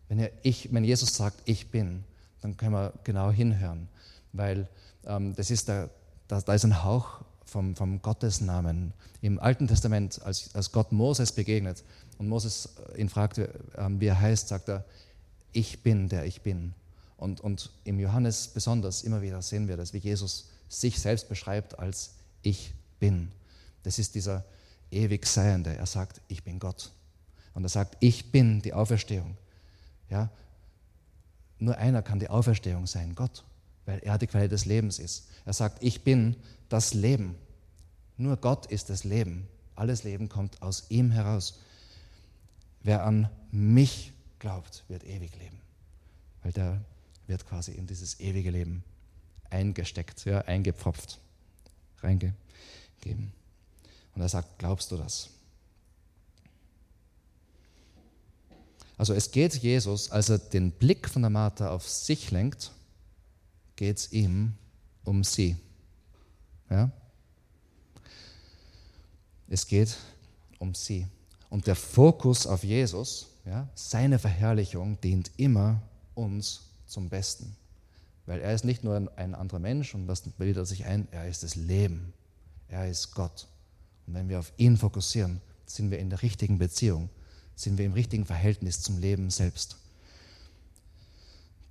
wenn, 0.08 0.20
er, 0.20 0.32
ich, 0.44 0.72
wenn 0.72 0.84
Jesus 0.84 1.16
sagt, 1.16 1.42
ich 1.46 1.70
bin, 1.70 2.04
dann 2.40 2.56
können 2.56 2.74
wir 2.74 2.94
genau 3.04 3.32
hinhören, 3.32 3.90
weil 4.32 4.70
ähm, 5.06 5.36
das 5.36 5.52
ist 5.52 5.68
der, 5.68 5.90
da, 6.28 6.40
da 6.40 6.54
ist 6.54 6.64
ein 6.64 6.84
Hauch 6.84 7.22
vom, 7.44 7.76
vom 7.76 8.02
Gottesnamen. 8.02 8.94
Im 9.22 9.40
Alten 9.40 9.68
Testament, 9.68 10.22
als, 10.24 10.56
als 10.56 10.72
Gott 10.72 10.92
Moses 10.92 11.32
begegnet 11.32 11.84
und 12.20 12.30
Moses 12.30 12.70
ihn 12.96 13.10
fragt, 13.10 13.42
ähm, 13.76 14.00
wie 14.00 14.08
er 14.08 14.20
heißt, 14.20 14.48
sagt 14.48 14.70
er, 14.70 14.86
ich 15.52 15.84
bin 15.84 16.10
der 16.10 16.26
ich 16.26 16.42
bin. 16.42 16.74
Und, 17.18 17.42
und 17.42 17.72
im 17.84 18.00
Johannes 18.00 18.48
besonders 18.48 19.04
immer 19.04 19.22
wieder 19.22 19.42
sehen 19.42 19.68
wir 19.68 19.78
das, 19.78 19.94
wie 19.94 19.98
Jesus 19.98 20.50
sich 20.70 21.00
selbst 21.00 21.28
beschreibt 21.28 21.78
als 21.78 22.12
ich 22.42 22.74
bin. 23.00 23.32
Das 23.84 24.00
ist 24.00 24.16
dieser 24.16 24.46
ewig 24.92 25.26
Seiende. 25.26 25.76
Er 25.76 25.86
sagt, 25.86 26.22
ich 26.28 26.44
bin 26.44 26.60
Gott. 26.60 26.92
Und 27.54 27.64
er 27.64 27.70
sagt, 27.70 27.98
ich 28.00 28.32
bin 28.32 28.62
die 28.62 28.74
Auferstehung. 28.74 29.36
Ja? 30.10 30.30
Nur 31.58 31.78
einer 31.78 32.02
kann 32.02 32.20
die 32.20 32.30
Auferstehung 32.30 32.88
sein, 32.88 33.16
Gott, 33.16 33.44
weil 33.86 34.00
er 34.00 34.18
die 34.18 34.28
Quelle 34.28 34.48
des 34.48 34.66
Lebens 34.66 35.00
ist. 35.00 35.28
Er 35.46 35.54
sagt, 35.54 35.84
ich 35.84 36.04
bin 36.04 36.36
das 36.70 36.94
Leben. 36.94 37.36
Nur 38.18 38.38
Gott 38.38 38.66
ist 38.68 38.90
das 38.90 39.04
Leben. 39.04 39.48
Alles 39.76 40.04
Leben 40.04 40.30
kommt 40.30 40.62
aus 40.62 40.86
ihm 40.90 41.12
heraus. 41.12 41.60
Wer 42.82 43.04
an 43.04 43.30
mich 43.52 44.14
glaubt, 44.40 44.84
wird 44.88 45.04
ewig 45.04 45.38
leben. 45.38 45.60
Weil 46.44 46.52
der 46.52 46.82
wird 47.28 47.46
quasi 47.46 47.72
in 47.72 47.86
dieses 47.86 48.20
ewige 48.20 48.50
Leben 48.50 48.84
eingesteckt, 49.50 50.26
ja, 50.26 50.42
eingepfropft, 50.42 51.20
reingegeben. 52.02 53.32
Und 54.16 54.22
er 54.22 54.30
sagt, 54.30 54.58
glaubst 54.60 54.92
du 54.92 54.98
das? 54.98 55.30
Also 58.98 59.14
es 59.14 59.32
geht 59.32 59.56
Jesus, 59.56 60.12
als 60.12 60.28
er 60.30 60.40
den 60.40 60.72
Blick 60.72 61.08
von 61.08 61.22
der 61.22 61.30
Martha 61.30 61.70
auf 61.70 61.88
sich 61.88 62.32
lenkt, 62.32 62.72
geht 63.78 63.98
es 63.98 64.12
ihm 64.12 64.54
um 65.06 65.24
sie. 65.24 65.56
Ja? 66.70 66.92
Es 69.48 69.66
geht 69.66 69.96
um 70.58 70.76
sie. 70.76 71.08
Und 71.50 71.66
der 71.66 71.76
Fokus 71.76 72.46
auf 72.46 72.64
Jesus, 72.64 73.28
ja, 73.50 73.68
seine 73.74 74.20
Verherrlichung, 74.20 75.02
dient 75.02 75.32
immer 75.38 75.82
uns 76.14 76.62
zum 76.86 77.10
Besten. 77.10 77.56
Weil 78.28 78.42
er 78.42 78.54
ist 78.54 78.64
nicht 78.64 78.84
nur 78.84 79.10
ein 79.16 79.34
anderer 79.34 79.60
Mensch 79.60 79.96
und 79.96 80.06
das 80.06 80.22
bildet 80.22 80.58
er 80.58 80.66
sich 80.66 80.86
ein, 80.86 81.08
er 81.12 81.28
ist 81.28 81.42
das 81.42 81.56
Leben. 81.56 82.14
Er 82.68 82.88
ist 82.88 83.16
Gott. 83.16 83.48
Und 84.06 84.14
wenn 84.14 84.30
wir 84.30 84.38
auf 84.38 84.54
ihn 84.58 84.78
fokussieren, 84.78 85.42
sind 85.66 85.90
wir 85.90 85.98
in 85.98 86.12
der 86.12 86.22
richtigen 86.22 86.60
Beziehung, 86.60 87.10
sind 87.56 87.80
wir 87.80 87.86
im 87.86 87.94
richtigen 87.94 88.26
Verhältnis 88.26 88.82
zum 88.82 89.00
Leben 89.00 89.32
selbst. 89.32 89.78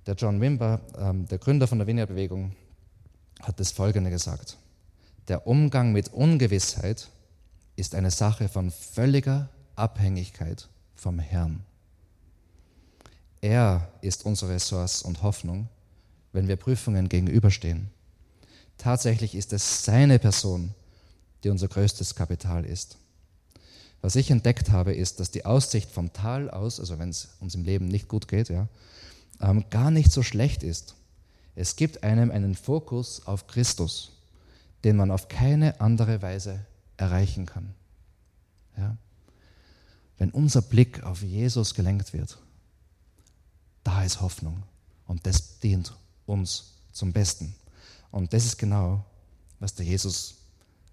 Der 0.05 0.15
John 0.15 0.41
Wimber, 0.41 0.81
ähm, 0.97 1.27
der 1.27 1.37
Gründer 1.37 1.67
von 1.67 1.77
der 1.77 1.87
Vineyard-Bewegung, 1.87 2.55
hat 3.41 3.59
das 3.59 3.71
Folgende 3.71 4.09
gesagt. 4.09 4.57
Der 5.29 5.47
Umgang 5.47 5.93
mit 5.93 6.09
Ungewissheit 6.09 7.09
ist 7.77 7.95
eine 7.95 8.11
Sache 8.11 8.49
von 8.49 8.69
völliger 8.69 9.49
Abhängigkeit 9.75 10.67
vom 10.95 11.19
Herrn. 11.19 11.63
Er 13.41 13.87
ist 14.01 14.25
unsere 14.25 14.51
Ressource 14.51 15.01
und 15.01 15.23
Hoffnung, 15.23 15.69
wenn 16.33 16.47
wir 16.47 16.57
Prüfungen 16.57 17.09
gegenüberstehen. 17.09 17.89
Tatsächlich 18.77 19.35
ist 19.35 19.53
es 19.53 19.83
seine 19.83 20.19
Person, 20.19 20.73
die 21.43 21.49
unser 21.49 21.67
größtes 21.67 22.15
Kapital 22.15 22.65
ist. 22.65 22.97
Was 24.01 24.15
ich 24.15 24.31
entdeckt 24.31 24.71
habe, 24.71 24.93
ist, 24.93 25.19
dass 25.19 25.31
die 25.31 25.45
Aussicht 25.45 25.91
vom 25.91 26.13
Tal 26.13 26.49
aus, 26.49 26.79
also 26.79 26.99
wenn 26.99 27.09
es 27.09 27.29
uns 27.39 27.55
im 27.55 27.63
Leben 27.63 27.87
nicht 27.87 28.07
gut 28.07 28.27
geht, 28.27 28.49
ja, 28.49 28.67
ähm, 29.41 29.65
gar 29.69 29.91
nicht 29.91 30.11
so 30.11 30.23
schlecht 30.23 30.63
ist. 30.63 30.95
Es 31.55 31.75
gibt 31.75 32.03
einem 32.03 32.31
einen 32.31 32.55
Fokus 32.55 33.25
auf 33.25 33.47
Christus, 33.47 34.13
den 34.83 34.95
man 34.95 35.11
auf 35.11 35.27
keine 35.27 35.81
andere 35.81 36.21
Weise 36.21 36.65
erreichen 36.95 37.45
kann. 37.45 37.73
Ja? 38.77 38.95
Wenn 40.17 40.31
unser 40.31 40.61
Blick 40.61 41.03
auf 41.03 41.21
Jesus 41.21 41.73
gelenkt 41.73 42.13
wird, 42.13 42.37
da 43.83 44.03
ist 44.03 44.21
Hoffnung 44.21 44.63
und 45.07 45.25
das 45.25 45.59
dient 45.59 45.93
uns 46.25 46.73
zum 46.91 47.13
Besten. 47.13 47.55
Und 48.11 48.33
das 48.33 48.45
ist 48.45 48.57
genau, 48.57 49.03
was 49.59 49.75
der 49.75 49.85
Jesus 49.85 50.35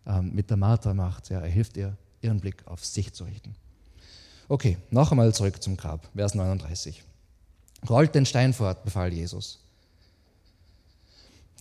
ähm, 0.07 0.35
mit 0.35 0.51
der 0.51 0.57
Martha 0.57 0.95
macht. 0.95 1.31
Ja, 1.31 1.41
er 1.41 1.49
hilft 1.49 1.77
ihr, 1.77 1.97
ihren 2.21 2.41
Blick 2.41 2.67
auf 2.67 2.85
sich 2.85 3.13
zu 3.13 3.25
richten. 3.25 3.55
Okay, 4.49 4.79
noch 4.91 5.11
einmal 5.11 5.35
zurück 5.35 5.63
zum 5.63 5.77
Grab, 5.77 6.09
Vers 6.15 6.35
39. 6.35 7.03
Rollt 7.89 8.15
den 8.15 8.27
Stein 8.27 8.53
fort, 8.53 8.85
befahl 8.85 9.13
Jesus. 9.13 9.59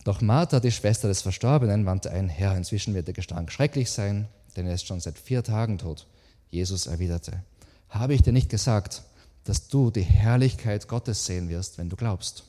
Doch 0.04 0.20
Martha, 0.20 0.60
die 0.60 0.70
Schwester 0.70 1.08
des 1.08 1.22
Verstorbenen, 1.22 1.84
wandte 1.84 2.12
ein, 2.12 2.28
Herr, 2.28 2.56
inzwischen 2.56 2.94
wird 2.94 3.08
der 3.08 3.14
Gestank 3.14 3.50
schrecklich 3.50 3.90
sein, 3.90 4.28
denn 4.56 4.66
er 4.66 4.74
ist 4.74 4.86
schon 4.86 5.00
seit 5.00 5.18
vier 5.18 5.42
Tagen 5.42 5.78
tot. 5.78 6.06
Jesus 6.48 6.86
erwiderte, 6.86 7.42
habe 7.88 8.14
ich 8.14 8.22
dir 8.22 8.32
nicht 8.32 8.48
gesagt, 8.48 9.02
dass 9.46 9.68
du 9.68 9.90
die 9.90 10.02
Herrlichkeit 10.02 10.88
Gottes 10.88 11.24
sehen 11.24 11.48
wirst, 11.48 11.78
wenn 11.78 11.88
du 11.88 11.96
glaubst? 11.96 12.44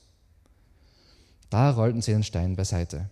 Da 1.50 1.72
rollten 1.72 2.02
sie 2.02 2.12
den 2.12 2.24
Stein 2.24 2.56
beiseite. 2.56 3.10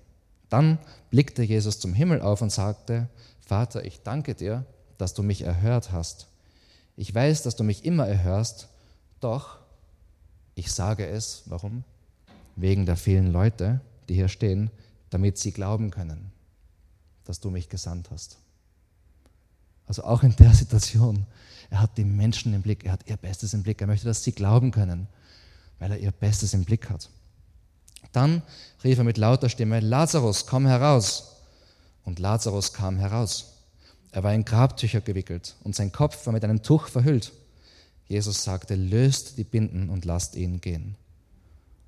Dann 0.50 0.78
blickte 1.10 1.44
Jesus 1.44 1.80
zum 1.80 1.94
Himmel 1.94 2.22
auf 2.22 2.42
und 2.42 2.52
sagte, 2.52 3.08
Vater, 3.46 3.86
ich 3.86 4.02
danke 4.02 4.36
dir, 4.36 4.66
dass 4.98 5.14
du 5.14 5.24
mich 5.24 5.44
erhört 5.44 5.92
hast. 5.92 6.28
Ich 6.98 7.14
weiß, 7.14 7.44
dass 7.44 7.56
du 7.56 7.64
mich 7.64 7.86
immer 7.86 8.08
erhörst, 8.08 8.70
doch 9.20 9.60
ich 10.56 10.72
sage 10.72 11.06
es, 11.06 11.44
warum? 11.46 11.84
Wegen 12.56 12.86
der 12.86 12.96
vielen 12.96 13.32
Leute, 13.32 13.82
die 14.08 14.16
hier 14.16 14.30
stehen, 14.30 14.72
damit 15.10 15.38
sie 15.38 15.52
glauben 15.52 15.92
können, 15.92 16.32
dass 17.26 17.40
du 17.40 17.50
mich 17.50 17.70
gesandt 17.70 18.10
hast. 18.12 18.38
Also 19.88 20.04
auch 20.04 20.24
in 20.24 20.36
der 20.38 20.54
Situation, 20.54 21.26
er 21.70 21.82
hat 21.82 21.98
die 21.98 22.06
Menschen 22.06 22.54
im 22.54 22.62
Blick, 22.62 22.86
er 22.86 22.94
hat 22.94 23.08
ihr 23.08 23.18
Bestes 23.18 23.54
im 23.54 23.64
Blick, 23.64 23.82
er 23.82 23.88
möchte, 23.88 24.06
dass 24.06 24.24
sie 24.24 24.32
glauben 24.32 24.72
können, 24.72 25.08
weil 25.80 25.92
er 25.92 26.00
ihr 26.00 26.12
Bestes 26.12 26.54
im 26.54 26.66
Blick 26.66 26.90
hat. 26.90 27.10
Dann 28.12 28.44
rief 28.84 28.98
er 28.98 29.04
mit 29.04 29.18
lauter 29.18 29.50
Stimme, 29.50 29.80
Lazarus, 29.80 30.46
komm 30.46 30.66
heraus. 30.66 31.42
Und 32.04 32.20
Lazarus 32.20 32.72
kam 32.72 32.98
heraus. 32.98 33.56
Er 34.12 34.24
war 34.24 34.34
in 34.34 34.46
Grabtücher 34.46 35.02
gewickelt 35.02 35.56
und 35.64 35.76
sein 35.76 35.92
Kopf 35.92 36.26
war 36.26 36.34
mit 36.34 36.44
einem 36.44 36.64
Tuch 36.64 36.88
verhüllt. 36.88 37.34
Jesus 38.08 38.44
sagte, 38.44 38.76
löst 38.76 39.38
die 39.38 39.44
Binden 39.44 39.90
und 39.90 40.06
lasst 40.06 40.36
ihn 40.36 40.62
gehen. 40.62 40.96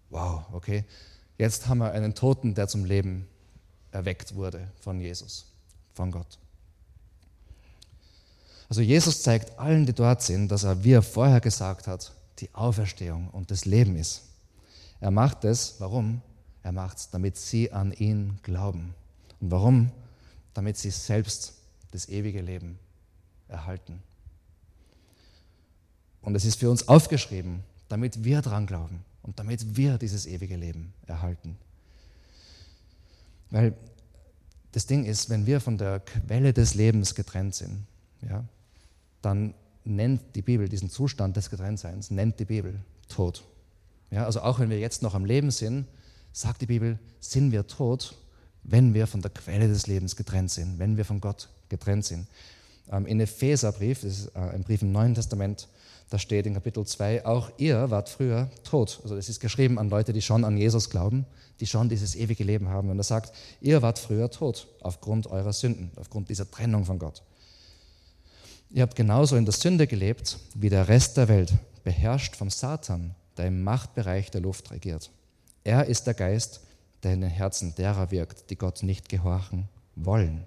Wow, 0.09 0.43
okay. 0.51 0.83
Jetzt 1.37 1.67
haben 1.67 1.77
wir 1.77 1.91
einen 1.91 2.15
Toten, 2.15 2.55
der 2.55 2.67
zum 2.67 2.85
Leben 2.85 3.27
erweckt 3.91 4.35
wurde 4.35 4.67
von 4.79 4.99
Jesus, 4.99 5.45
von 5.93 6.11
Gott. 6.11 6.39
Also 8.69 8.81
Jesus 8.81 9.23
zeigt 9.23 9.57
allen, 9.59 9.85
die 9.85 9.93
dort 9.93 10.21
sind, 10.21 10.49
dass 10.49 10.63
er, 10.63 10.83
wie 10.83 10.91
er 10.91 11.01
vorher 11.01 11.39
gesagt 11.39 11.87
hat, 11.87 12.13
die 12.39 12.53
Auferstehung 12.53 13.29
und 13.29 13.49
das 13.49 13.65
Leben 13.65 13.95
ist. 13.95 14.23
Er 14.99 15.11
macht 15.11 15.45
es, 15.45 15.75
warum? 15.79 16.21
Er 16.63 16.71
macht 16.71 16.97
es, 16.97 17.09
damit 17.09 17.37
sie 17.37 17.71
an 17.71 17.93
ihn 17.93 18.39
glauben. 18.43 18.93
Und 19.39 19.51
warum? 19.51 19.91
Damit 20.53 20.77
sie 20.77 20.91
selbst 20.91 21.53
das 21.91 22.09
ewige 22.09 22.41
Leben 22.41 22.77
erhalten. 23.47 24.01
Und 26.21 26.35
es 26.35 26.43
ist 26.43 26.59
für 26.59 26.69
uns 26.69 26.87
aufgeschrieben, 26.87 27.63
damit 27.87 28.23
wir 28.23 28.41
dran 28.41 28.67
glauben 28.67 29.05
und 29.23 29.39
damit 29.39 29.77
wir 29.77 29.97
dieses 29.97 30.25
ewige 30.25 30.57
Leben 30.57 30.93
erhalten. 31.05 31.57
Weil 33.49 33.73
das 34.73 34.85
Ding 34.87 35.05
ist, 35.05 35.29
wenn 35.29 35.45
wir 35.45 35.61
von 35.61 35.77
der 35.77 36.01
Quelle 36.01 36.51
des 36.51 36.73
Lebens 36.73 37.15
getrennt 37.15 37.55
sind, 37.55 37.85
ja, 38.27 38.43
dann 39.27 39.53
nennt 39.83 40.21
die 40.35 40.41
Bibel 40.41 40.69
diesen 40.69 40.89
Zustand 40.89 41.35
des 41.35 41.49
Getrenntseins, 41.49 42.11
nennt 42.11 42.39
die 42.39 42.45
Bibel 42.45 42.79
Tod. 43.09 43.43
Ja, 44.09 44.25
also 44.25 44.39
auch 44.41 44.59
wenn 44.59 44.69
wir 44.69 44.79
jetzt 44.79 45.01
noch 45.01 45.15
am 45.15 45.25
Leben 45.25 45.51
sind, 45.51 45.85
sagt 46.31 46.61
die 46.61 46.65
Bibel, 46.65 46.97
sind 47.19 47.51
wir 47.51 47.67
tot, 47.67 48.15
wenn 48.63 48.93
wir 48.93 49.05
von 49.05 49.21
der 49.21 49.31
Quelle 49.31 49.67
des 49.67 49.85
Lebens 49.85 50.15
getrennt 50.15 50.51
sind, 50.51 50.79
wenn 50.79 50.95
wir 50.95 51.03
von 51.03 51.19
Gott 51.19 51.49
getrennt 51.67 52.05
sind. 52.05 52.25
Ähm, 52.89 53.05
in 53.05 53.19
Epheserbrief, 53.19 53.99
das 54.01 54.19
ist 54.19 54.27
äh, 54.27 54.39
ein 54.39 54.63
Brief 54.63 54.81
im 54.81 54.93
Neuen 54.93 55.13
Testament, 55.13 55.67
da 56.09 56.17
steht 56.17 56.45
in 56.45 56.53
Kapitel 56.53 56.85
2, 56.85 57.25
auch 57.25 57.51
ihr 57.57 57.91
wart 57.91 58.07
früher 58.07 58.49
tot. 58.63 59.01
Also 59.03 59.13
das 59.15 59.27
ist 59.27 59.41
geschrieben 59.41 59.77
an 59.77 59.89
Leute, 59.89 60.13
die 60.13 60.21
schon 60.21 60.45
an 60.45 60.57
Jesus 60.57 60.89
glauben, 60.89 61.25
die 61.59 61.67
schon 61.67 61.89
dieses 61.89 62.15
ewige 62.15 62.45
Leben 62.45 62.69
haben. 62.69 62.89
Und 62.89 62.97
er 62.97 63.03
sagt, 63.03 63.35
ihr 63.59 63.81
wart 63.81 63.99
früher 63.99 64.31
tot 64.31 64.67
aufgrund 64.79 65.27
eurer 65.27 65.51
Sünden, 65.51 65.91
aufgrund 65.97 66.29
dieser 66.29 66.49
Trennung 66.49 66.85
von 66.85 66.97
Gott. 66.97 67.23
Ihr 68.69 68.81
habt 68.81 68.95
genauso 68.95 69.37
in 69.37 69.45
der 69.45 69.53
Sünde 69.53 69.87
gelebt 69.87 70.37
wie 70.55 70.69
der 70.69 70.87
Rest 70.87 71.17
der 71.17 71.29
Welt, 71.29 71.53
beherrscht 71.83 72.35
vom 72.35 72.49
Satan, 72.49 73.15
der 73.37 73.47
im 73.47 73.63
Machtbereich 73.63 74.29
der 74.29 74.41
Luft 74.41 74.71
regiert. 74.71 75.09
Er 75.63 75.85
ist 75.85 76.05
der 76.05 76.13
Geist, 76.13 76.61
der 77.03 77.13
in 77.13 77.21
den 77.21 77.29
Herzen 77.29 77.75
derer 77.75 78.11
wirkt, 78.11 78.49
die 78.49 78.57
Gott 78.57 78.83
nicht 78.83 79.07
gehorchen 79.07 79.69
wollen. 79.95 80.45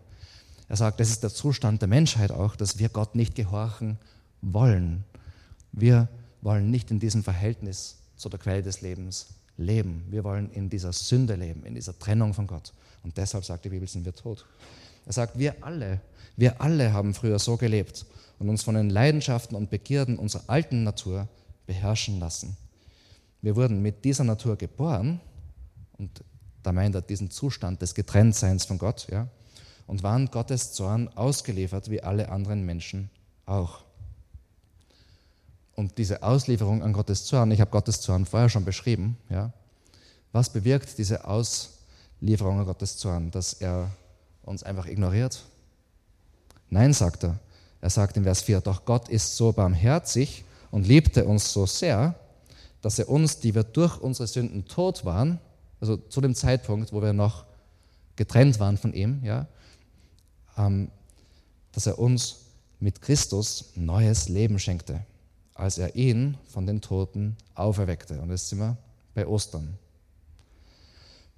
Er 0.68 0.76
sagt, 0.76 1.00
das 1.00 1.08
ist 1.08 1.22
der 1.22 1.30
Zustand 1.30 1.80
der 1.80 1.88
Menschheit 1.88 2.30
auch, 2.30 2.56
dass 2.56 2.78
wir 2.78 2.90
Gott 2.90 3.14
nicht 3.14 3.34
gehorchen 3.34 3.98
wollen. 4.42 5.04
Wir 5.72 6.08
wollen 6.42 6.70
nicht 6.70 6.90
in 6.90 7.00
diesem 7.00 7.24
Verhältnis 7.24 7.96
zu 8.16 8.28
der 8.28 8.38
Quelle 8.38 8.62
des 8.62 8.80
Lebens 8.80 9.28
leben. 9.56 10.04
Wir 10.10 10.24
wollen 10.24 10.50
in 10.50 10.68
dieser 10.68 10.92
Sünde 10.92 11.36
leben, 11.36 11.64
in 11.64 11.74
dieser 11.74 11.98
Trennung 11.98 12.34
von 12.34 12.46
Gott. 12.46 12.72
Und 13.02 13.16
deshalb 13.16 13.44
sagt 13.44 13.64
die 13.64 13.70
Bibel, 13.70 13.88
sind 13.88 14.04
wir 14.04 14.14
tot. 14.14 14.46
Er 15.06 15.12
sagt, 15.12 15.38
wir 15.38 15.54
alle, 15.62 16.00
wir 16.36 16.60
alle 16.60 16.92
haben 16.92 17.14
früher 17.14 17.38
so 17.38 17.56
gelebt 17.56 18.06
und 18.38 18.48
uns 18.48 18.62
von 18.62 18.74
den 18.74 18.90
Leidenschaften 18.90 19.56
und 19.56 19.70
Begierden 19.70 20.18
unserer 20.18 20.44
alten 20.48 20.84
Natur 20.84 21.28
beherrschen 21.66 22.18
lassen. 22.18 22.56
Wir 23.42 23.56
wurden 23.56 23.80
mit 23.82 24.04
dieser 24.04 24.24
Natur 24.24 24.56
geboren 24.56 25.20
und 25.98 26.24
da 26.62 26.72
meint 26.72 26.94
er 26.94 27.02
diesen 27.02 27.30
Zustand 27.30 27.80
des 27.82 27.94
Getrenntseins 27.94 28.64
von 28.64 28.78
Gott, 28.78 29.06
ja, 29.10 29.28
und 29.86 30.02
waren 30.02 30.30
Gottes 30.30 30.72
Zorn 30.72 31.08
ausgeliefert 31.16 31.90
wie 31.90 32.02
alle 32.02 32.28
anderen 32.28 32.64
Menschen 32.64 33.10
auch. 33.46 33.82
Und 35.74 35.96
diese 35.98 36.22
Auslieferung 36.22 36.82
an 36.82 36.92
Gottes 36.92 37.24
Zorn, 37.24 37.50
ich 37.50 37.60
habe 37.60 37.70
Gottes 37.70 38.00
Zorn 38.00 38.26
vorher 38.26 38.48
schon 38.48 38.64
beschrieben, 38.64 39.16
ja, 39.30 39.52
was 40.32 40.52
bewirkt 40.52 40.98
diese 40.98 41.24
Auslieferung 41.24 42.60
an 42.60 42.66
Gottes 42.66 42.98
Zorn? 42.98 43.30
Dass 43.30 43.54
er 43.54 43.90
uns 44.50 44.62
einfach 44.62 44.86
ignoriert? 44.86 45.44
Nein, 46.68 46.92
sagt 46.92 47.24
er. 47.24 47.38
Er 47.80 47.90
sagt 47.90 48.16
in 48.16 48.24
Vers 48.24 48.42
4, 48.42 48.60
doch 48.60 48.84
Gott 48.84 49.08
ist 49.08 49.36
so 49.36 49.52
barmherzig 49.52 50.44
und 50.70 50.86
liebte 50.86 51.24
uns 51.24 51.52
so 51.52 51.64
sehr, 51.64 52.14
dass 52.82 52.98
er 52.98 53.08
uns, 53.08 53.38
die 53.38 53.54
wir 53.54 53.64
durch 53.64 53.98
unsere 53.98 54.26
Sünden 54.26 54.66
tot 54.66 55.04
waren, 55.04 55.38
also 55.80 55.96
zu 55.96 56.20
dem 56.20 56.34
Zeitpunkt, 56.34 56.92
wo 56.92 57.00
wir 57.00 57.12
noch 57.12 57.44
getrennt 58.16 58.60
waren 58.60 58.76
von 58.76 58.92
ihm, 58.92 59.22
ja, 59.24 59.46
ähm, 60.58 60.90
dass 61.72 61.86
er 61.86 61.98
uns 61.98 62.36
mit 62.80 63.00
Christus 63.00 63.72
neues 63.76 64.28
Leben 64.28 64.58
schenkte, 64.58 65.00
als 65.54 65.78
er 65.78 65.94
ihn 65.96 66.36
von 66.48 66.66
den 66.66 66.80
Toten 66.80 67.36
auferweckte. 67.54 68.20
Und 68.20 68.30
jetzt 68.30 68.48
sind 68.48 68.58
wir 68.58 68.76
bei 69.14 69.26
Ostern. 69.26 69.78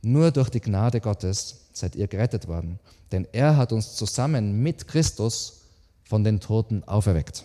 Nur 0.03 0.33
durch 0.33 0.51
die 0.51 0.61
Gnade 0.61 1.01
Gottes 1.01 1.69
seid 1.73 1.95
ihr 1.95 2.09
gerettet 2.09 2.49
worden, 2.49 2.81
denn 3.13 3.27
er 3.33 3.57
hat 3.57 3.73
uns 3.73 3.95
zusammen 3.95 4.63
mit 4.63 4.89
Christus 4.89 5.61
von 6.05 6.25
den 6.25 6.41
Toten 6.41 6.83
auferweckt. 6.85 7.45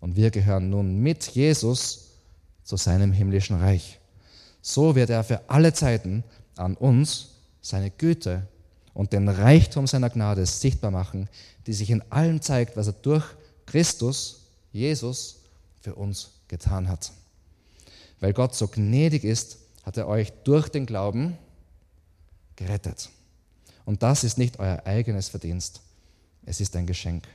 Und 0.00 0.16
wir 0.16 0.30
gehören 0.30 0.70
nun 0.70 0.96
mit 0.96 1.28
Jesus 1.28 2.08
zu 2.64 2.76
seinem 2.76 3.12
himmlischen 3.12 3.60
Reich. 3.60 4.00
So 4.62 4.94
wird 4.94 5.10
er 5.10 5.22
für 5.22 5.48
alle 5.48 5.72
Zeiten 5.74 6.24
an 6.56 6.76
uns 6.76 7.28
seine 7.60 7.90
Güte 7.90 8.48
und 8.94 9.12
den 9.12 9.28
Reichtum 9.28 9.86
seiner 9.86 10.10
Gnade 10.10 10.46
sichtbar 10.46 10.90
machen, 10.90 11.28
die 11.66 11.72
sich 11.72 11.90
in 11.90 12.02
allem 12.10 12.40
zeigt, 12.40 12.76
was 12.76 12.86
er 12.88 12.94
durch 12.94 13.24
Christus, 13.66 14.48
Jesus, 14.72 15.42
für 15.80 15.94
uns 15.94 16.30
getan 16.48 16.88
hat. 16.88 17.12
Weil 18.20 18.32
Gott 18.32 18.54
so 18.54 18.68
gnädig 18.68 19.24
ist, 19.24 19.58
hat 19.84 19.96
er 19.96 20.08
euch 20.08 20.32
durch 20.44 20.68
den 20.68 20.86
Glauben 20.86 21.36
gerettet. 22.62 23.10
Und 23.84 24.02
das 24.02 24.24
ist 24.24 24.38
nicht 24.38 24.58
euer 24.58 24.82
eigenes 24.86 25.28
Verdienst, 25.28 25.80
es 26.44 26.60
ist 26.60 26.76
ein 26.76 26.86
Geschenk 26.86 27.26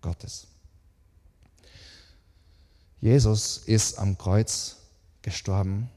Gottes. 0.00 0.46
Jesus 3.00 3.58
ist 3.58 3.98
am 3.98 4.16
Kreuz 4.16 4.76
gestorben, 5.22 5.90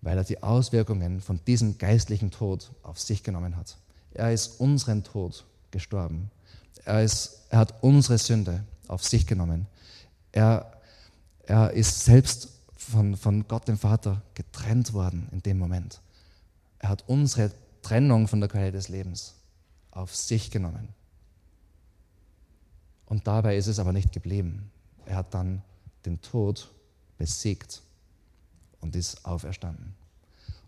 weil 0.00 0.18
er 0.18 0.24
die 0.24 0.42
Auswirkungen 0.42 1.20
von 1.20 1.40
diesem 1.46 1.78
geistlichen 1.78 2.30
Tod 2.30 2.70
auf 2.82 3.00
sich 3.00 3.22
genommen 3.22 3.56
hat. 3.56 3.76
Er 4.14 4.32
ist 4.32 4.60
unseren 4.60 5.04
Tod 5.04 5.44
gestorben. 5.70 6.30
Er, 6.84 7.02
ist, 7.02 7.42
er 7.50 7.60
hat 7.60 7.82
unsere 7.82 8.18
Sünde 8.18 8.64
auf 8.88 9.04
sich 9.04 9.26
genommen. 9.26 9.66
Er, 10.32 10.80
er 11.44 11.72
ist 11.72 12.04
selbst 12.04 12.48
von, 12.76 13.16
von 13.16 13.46
Gott 13.46 13.68
dem 13.68 13.78
Vater 13.78 14.22
getrennt 14.34 14.92
worden 14.92 15.28
in 15.32 15.42
dem 15.42 15.58
Moment. 15.58 16.00
Er 16.78 16.88
hat 16.88 17.04
unsere 17.06 17.52
Trennung 17.82 18.28
von 18.28 18.40
der 18.40 18.48
Qualität 18.48 18.74
des 18.74 18.88
Lebens 18.88 19.34
auf 19.90 20.14
sich 20.14 20.50
genommen. 20.50 20.88
Und 23.06 23.26
dabei 23.26 23.56
ist 23.56 23.66
es 23.66 23.78
aber 23.78 23.92
nicht 23.92 24.12
geblieben. 24.12 24.70
Er 25.04 25.16
hat 25.16 25.34
dann 25.34 25.62
den 26.06 26.20
Tod 26.22 26.72
besiegt 27.18 27.82
und 28.80 28.96
ist 28.96 29.24
auferstanden. 29.26 29.94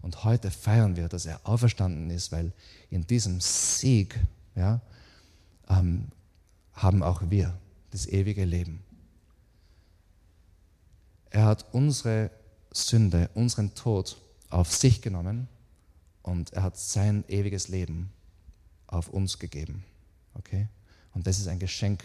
Und 0.03 0.25
heute 0.25 0.51
feiern 0.51 0.97
wir, 0.97 1.09
dass 1.09 1.25
er 1.25 1.41
auferstanden 1.45 2.11
ist, 2.11 2.31
weil 2.31 2.53
in 2.91 3.07
diesem 3.07 3.41
Sieg 3.41 4.21
ja, 4.55 4.83
ähm, 5.69 6.09
haben 6.75 7.03
auch 7.03 7.23
wir 7.31 7.57
das 7.91 8.07
ewige 8.07 8.45
Leben. 8.45 8.83
Er 11.31 11.47
hat 11.47 11.65
unsere 11.73 12.31
Sünde, 12.71 13.31
unseren 13.35 13.75
Tod 13.75 14.19
auf 14.51 14.71
sich 14.71 15.01
genommen 15.01 15.49
und 16.25 16.53
er 16.55 16.63
hat 16.63 16.77
sein 16.77 17.23
ewiges 17.29 17.69
Leben 17.69 18.11
auf 18.87 19.09
uns 19.09 19.39
gegeben. 19.39 19.85
Okay? 20.35 20.69
Und 21.13 21.27
das 21.27 21.39
ist 21.39 21.47
ein 21.47 21.59
Geschenk. 21.59 22.03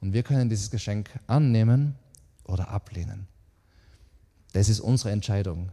Und 0.00 0.14
wir 0.14 0.24
können 0.24 0.48
dieses 0.48 0.70
Geschenk 0.70 1.10
annehmen 1.26 1.94
oder 2.44 2.68
ablehnen. 2.68 3.28
Das 4.52 4.68
ist 4.68 4.80
unsere 4.80 5.12
Entscheidung. 5.12 5.70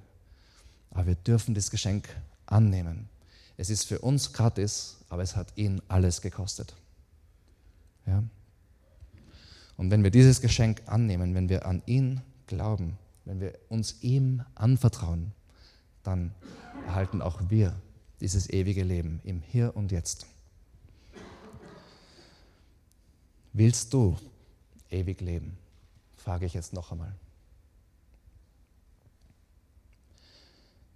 Aber 0.91 1.07
wir 1.07 1.15
dürfen 1.15 1.55
das 1.55 1.71
Geschenk 1.71 2.09
annehmen. 2.45 3.09
Es 3.57 3.69
ist 3.69 3.85
für 3.85 3.99
uns 3.99 4.33
gratis, 4.33 4.97
aber 5.09 5.23
es 5.23 5.35
hat 5.35 5.53
ihn 5.55 5.81
alles 5.87 6.21
gekostet. 6.21 6.75
Ja? 8.05 8.23
Und 9.77 9.89
wenn 9.89 10.03
wir 10.03 10.11
dieses 10.11 10.41
Geschenk 10.41 10.81
annehmen, 10.85 11.33
wenn 11.33 11.47
wir 11.47 11.65
an 11.65 11.81
ihn 11.85 12.21
glauben, 12.45 12.97
wenn 13.23 13.39
wir 13.39 13.57
uns 13.69 14.01
ihm 14.01 14.43
anvertrauen, 14.55 15.31
dann 16.03 16.33
erhalten 16.89 17.21
auch 17.21 17.39
wir 17.49 17.75
dieses 18.19 18.49
ewige 18.49 18.83
Leben 18.83 19.21
im 19.23 19.41
Hier 19.41 19.75
und 19.75 19.91
Jetzt. 19.91 20.25
Willst 23.53 23.93
du 23.93 24.17
ewig 24.89 25.21
leben? 25.21 25.55
Frage 26.17 26.47
ich 26.47 26.55
jetzt 26.55 26.73
noch 26.73 26.91
einmal. 26.91 27.13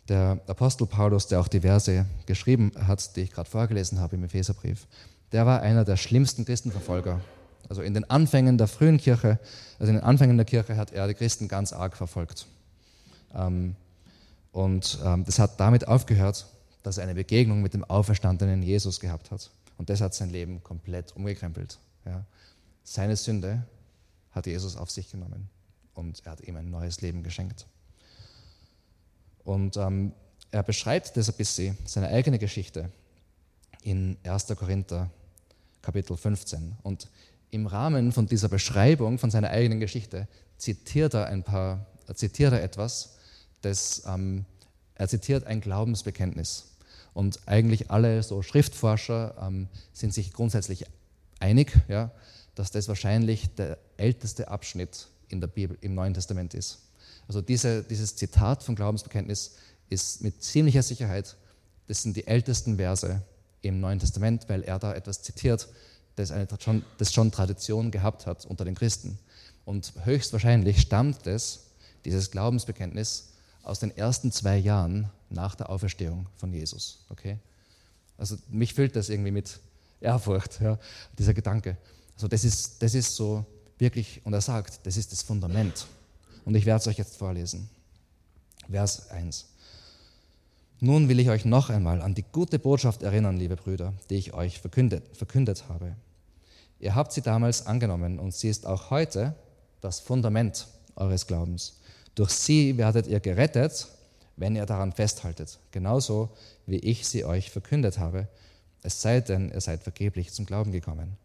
Der 0.10 0.42
Apostel 0.48 0.88
Paulus, 0.88 1.28
der 1.28 1.40
auch 1.40 1.48
die 1.48 1.62
Verse 1.62 2.06
geschrieben 2.26 2.72
hat, 2.88 3.16
die 3.16 3.22
ich 3.22 3.32
gerade 3.32 3.50
vorgelesen 3.50 4.00
habe 4.00 4.16
im 4.16 4.24
Epheserbrief, 4.24 4.88
der 5.32 5.46
war 5.46 5.62
einer 5.62 5.86
der 5.86 5.98
schlimmsten 5.98 6.44
Christenverfolger. 6.44 7.22
Also 7.70 7.84
in 7.84 7.94
den 7.94 8.10
Anfängen 8.10 8.58
der 8.58 8.68
frühen 8.68 8.98
Kirche, 8.98 9.40
also 9.80 9.92
in 9.92 9.98
den 9.98 10.04
Anfängen 10.04 10.38
der 10.38 10.46
Kirche 10.46 10.76
hat 10.76 10.92
er 10.92 11.08
die 11.08 11.14
Christen 11.14 11.48
ganz 11.48 11.72
arg 11.72 11.96
verfolgt. 11.96 12.48
Ähm, 13.34 13.76
und 14.54 15.00
ähm, 15.04 15.26
das 15.26 15.40
hat 15.40 15.60
damit 15.60 15.88
aufgehört, 15.88 16.46
dass 16.84 16.98
er 16.98 17.04
eine 17.04 17.16
Begegnung 17.16 17.62
mit 17.62 17.74
dem 17.74 17.84
auferstandenen 17.84 18.62
Jesus 18.62 19.00
gehabt 19.00 19.32
hat. 19.32 19.50
Und 19.78 19.90
das 19.90 20.00
hat 20.00 20.14
sein 20.14 20.30
Leben 20.30 20.64
komplett 20.64 21.16
umgekrempelt. 21.16 21.80
Ja. 22.06 22.24
Seine 22.84 23.16
Sünde 23.16 23.66
hat 24.32 24.46
Jesus 24.46 24.78
auf 24.78 24.92
sich 24.92 25.10
genommen 25.10 25.50
und 25.96 26.22
er 26.26 26.34
hat 26.34 26.42
ihm 26.42 26.56
ein 26.56 26.70
neues 26.70 27.02
Leben 27.02 27.24
geschenkt. 27.24 27.66
Und 29.44 29.76
ähm, 29.76 30.14
er 30.52 30.64
beschreibt 30.64 31.18
das 31.18 31.30
ein 31.30 31.36
bisschen, 31.36 31.78
seine 31.86 32.10
eigene 32.10 32.38
Geschichte, 32.38 32.92
in 33.82 34.18
1. 34.24 34.48
Korinther 34.56 35.10
Kapitel 35.82 36.16
15. 36.16 36.76
Und 36.84 37.10
im 37.50 37.66
Rahmen 37.66 38.12
von 38.12 38.28
dieser 38.28 38.50
Beschreibung 38.50 39.18
von 39.18 39.32
seiner 39.32 39.50
eigenen 39.50 39.80
Geschichte 39.80 40.28
zitiert 40.58 41.16
er 41.16 41.26
ein 41.26 41.44
paar, 41.44 41.88
zitiert 42.14 42.54
er 42.54 42.64
etwas, 42.64 43.18
das, 43.64 44.04
ähm, 44.08 44.46
er 44.96 45.08
zitiert 45.08 45.46
ein 45.46 45.62
Glaubensbekenntnis. 45.62 46.70
Und 47.14 47.40
eigentlich 47.48 47.92
alle 47.92 48.24
so 48.24 48.42
Schriftforscher 48.42 49.36
ähm, 49.42 49.68
sind 49.92 50.14
sich 50.14 50.34
grundsätzlich 50.34 50.86
einig, 51.40 51.74
ja, 51.88 52.12
dass 52.56 52.72
das 52.72 52.88
wahrscheinlich 52.88 53.54
der 53.56 53.78
älteste 53.98 54.48
Abschnitt 54.48 55.08
in 55.30 55.42
der 55.42 55.48
Bibel, 55.48 55.78
im 55.82 55.96
Neuen 55.96 56.14
Testament 56.14 56.54
ist. 56.54 56.80
Also 57.28 57.42
diese, 57.42 57.84
dieses 57.84 58.16
Zitat 58.16 58.64
vom 58.64 58.76
Glaubensbekenntnis 58.76 59.56
ist 59.90 60.22
mit 60.22 60.44
ziemlicher 60.44 60.84
Sicherheit, 60.84 61.36
das 61.88 62.04
sind 62.04 62.16
die 62.16 62.28
ältesten 62.28 62.78
Verse 62.78 63.22
im 63.62 63.80
Neuen 63.80 64.00
Testament, 64.00 64.46
weil 64.50 64.64
er 64.64 64.80
da 64.80 64.94
etwas 64.94 65.22
zitiert, 65.22 65.68
das, 66.16 66.32
eine, 66.32 66.48
das 66.98 67.14
schon 67.14 67.32
Tradition 67.32 67.92
gehabt 67.92 68.28
hat 68.28 68.46
unter 68.46 68.66
den 68.66 68.76
Christen. 68.76 69.18
Und 69.66 69.94
höchstwahrscheinlich 70.04 70.82
stammt 70.82 71.26
das, 71.26 71.68
dieses 72.06 72.32
Glaubensbekenntnis, 72.32 73.33
aus 73.64 73.80
den 73.80 73.96
ersten 73.96 74.32
zwei 74.32 74.58
Jahren 74.58 75.10
nach 75.30 75.56
der 75.56 75.70
Auferstehung 75.70 76.28
von 76.38 76.54
Jesus. 76.54 77.06
Okay? 77.10 77.38
Also 78.18 78.38
mich 78.50 78.74
füllt 78.74 78.96
das 78.96 79.10
irgendwie 79.10 79.32
mit 79.32 79.60
Ehrfurcht, 80.02 80.62
ja, 80.62 80.78
dieser 81.18 81.34
Gedanke. 81.34 81.78
Also 82.16 82.28
das 82.28 82.44
ist, 82.44 82.82
das 82.82 82.94
ist 82.94 83.16
so 83.16 83.46
wirklich, 83.80 84.22
und 84.26 84.34
er 84.34 84.42
sagt, 84.42 84.86
das 84.86 84.98
ist 84.98 85.12
das 85.12 85.24
Fundament. 85.24 85.88
Und 86.46 86.56
ich 86.56 86.66
werde 86.66 86.82
es 86.82 86.88
euch 86.88 86.98
jetzt 86.98 87.18
vorlesen. 87.18 87.70
Vers 88.70 89.10
1. 89.10 89.48
Nun 90.80 91.08
will 91.08 91.20
ich 91.20 91.30
euch 91.30 91.46
noch 91.46 91.70
einmal 91.70 92.02
an 92.02 92.14
die 92.14 92.26
gute 92.32 92.60
Botschaft 92.60 93.04
erinnern, 93.04 93.38
liebe 93.38 93.56
Brüder, 93.56 93.94
die 94.10 94.16
ich 94.16 94.34
euch 94.34 94.60
verkündet, 94.60 95.16
verkündet 95.16 95.70
habe. 95.70 95.96
Ihr 96.80 96.96
habt 96.96 97.14
sie 97.14 97.22
damals 97.22 97.66
angenommen 97.66 98.20
und 98.20 98.34
sie 98.34 98.50
ist 98.50 98.68
auch 98.68 98.90
heute 98.90 99.36
das 99.80 100.02
Fundament 100.02 100.68
eures 100.96 101.26
Glaubens. 101.26 101.80
Durch 102.16 102.32
sie 102.32 102.78
werdet 102.78 103.08
ihr 103.08 103.20
gerettet, 103.20 103.88
wenn 104.36 104.56
ihr 104.56 104.66
daran 104.66 104.92
festhaltet, 104.92 105.60
genauso 105.72 106.30
wie 106.66 106.78
ich 106.78 107.08
sie 107.08 107.26
euch 107.26 107.52
verkündet 107.52 108.00
habe, 108.00 108.28
es 108.82 109.02
sei 109.02 109.22
denn, 109.22 109.52
ihr 109.52 109.62
seid 109.62 109.84
vergeblich 109.84 110.34
zum 110.34 110.46
Glauben 110.46 110.72
gekommen. 110.72 111.18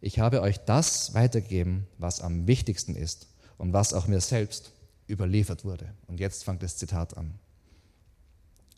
Ich 0.00 0.18
habe 0.18 0.40
euch 0.40 0.58
das 0.58 1.14
weitergegeben, 1.14 1.86
was 1.98 2.20
am 2.20 2.46
wichtigsten 2.46 2.96
ist 2.96 3.26
und 3.58 3.72
was 3.72 3.92
auch 3.92 4.06
mir 4.06 4.20
selbst 4.20 4.72
überliefert 5.08 5.64
wurde. 5.64 5.92
Und 6.06 6.20
jetzt 6.20 6.44
fängt 6.44 6.62
das 6.62 6.76
Zitat 6.76 7.16
an 7.16 7.38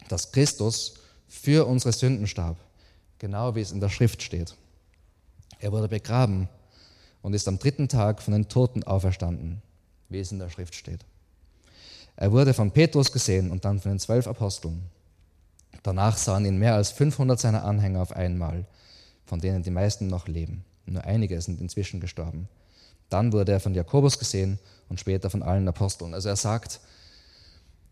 dass 0.08 0.32
Christus 0.32 0.94
für 1.28 1.66
unsere 1.66 1.92
Sünden 1.92 2.26
starb, 2.26 2.58
genau 3.18 3.54
wie 3.54 3.60
es 3.60 3.72
in 3.72 3.80
der 3.80 3.88
Schrift 3.88 4.22
steht. 4.22 4.56
Er 5.58 5.72
wurde 5.72 5.88
begraben 5.88 6.48
und 7.22 7.34
ist 7.34 7.48
am 7.48 7.58
dritten 7.58 7.88
Tag 7.88 8.22
von 8.22 8.32
den 8.32 8.48
Toten 8.48 8.84
auferstanden, 8.84 9.62
wie 10.08 10.18
es 10.18 10.32
in 10.32 10.38
der 10.38 10.50
Schrift 10.50 10.74
steht. 10.74 11.00
Er 12.16 12.32
wurde 12.32 12.54
von 12.54 12.70
Petrus 12.70 13.10
gesehen 13.10 13.50
und 13.50 13.64
dann 13.64 13.80
von 13.80 13.92
den 13.92 13.98
zwölf 13.98 14.26
Aposteln. 14.26 14.82
Danach 15.82 16.16
sahen 16.16 16.46
ihn 16.46 16.58
mehr 16.58 16.74
als 16.74 16.90
500 16.92 17.38
seiner 17.38 17.64
Anhänger 17.64 18.00
auf 18.00 18.12
einmal, 18.12 18.64
von 19.26 19.40
denen 19.40 19.62
die 19.62 19.70
meisten 19.70 20.06
noch 20.06 20.28
leben. 20.28 20.64
Nur 20.86 21.04
einige 21.04 21.40
sind 21.40 21.60
inzwischen 21.60 22.00
gestorben. 22.00 22.48
Dann 23.10 23.32
wurde 23.32 23.52
er 23.52 23.60
von 23.60 23.74
Jakobus 23.74 24.18
gesehen 24.18 24.58
und 24.88 25.00
später 25.00 25.30
von 25.30 25.42
allen 25.42 25.68
Aposteln. 25.68 26.14
Also 26.14 26.28
er 26.28 26.36
sagt, 26.36 26.80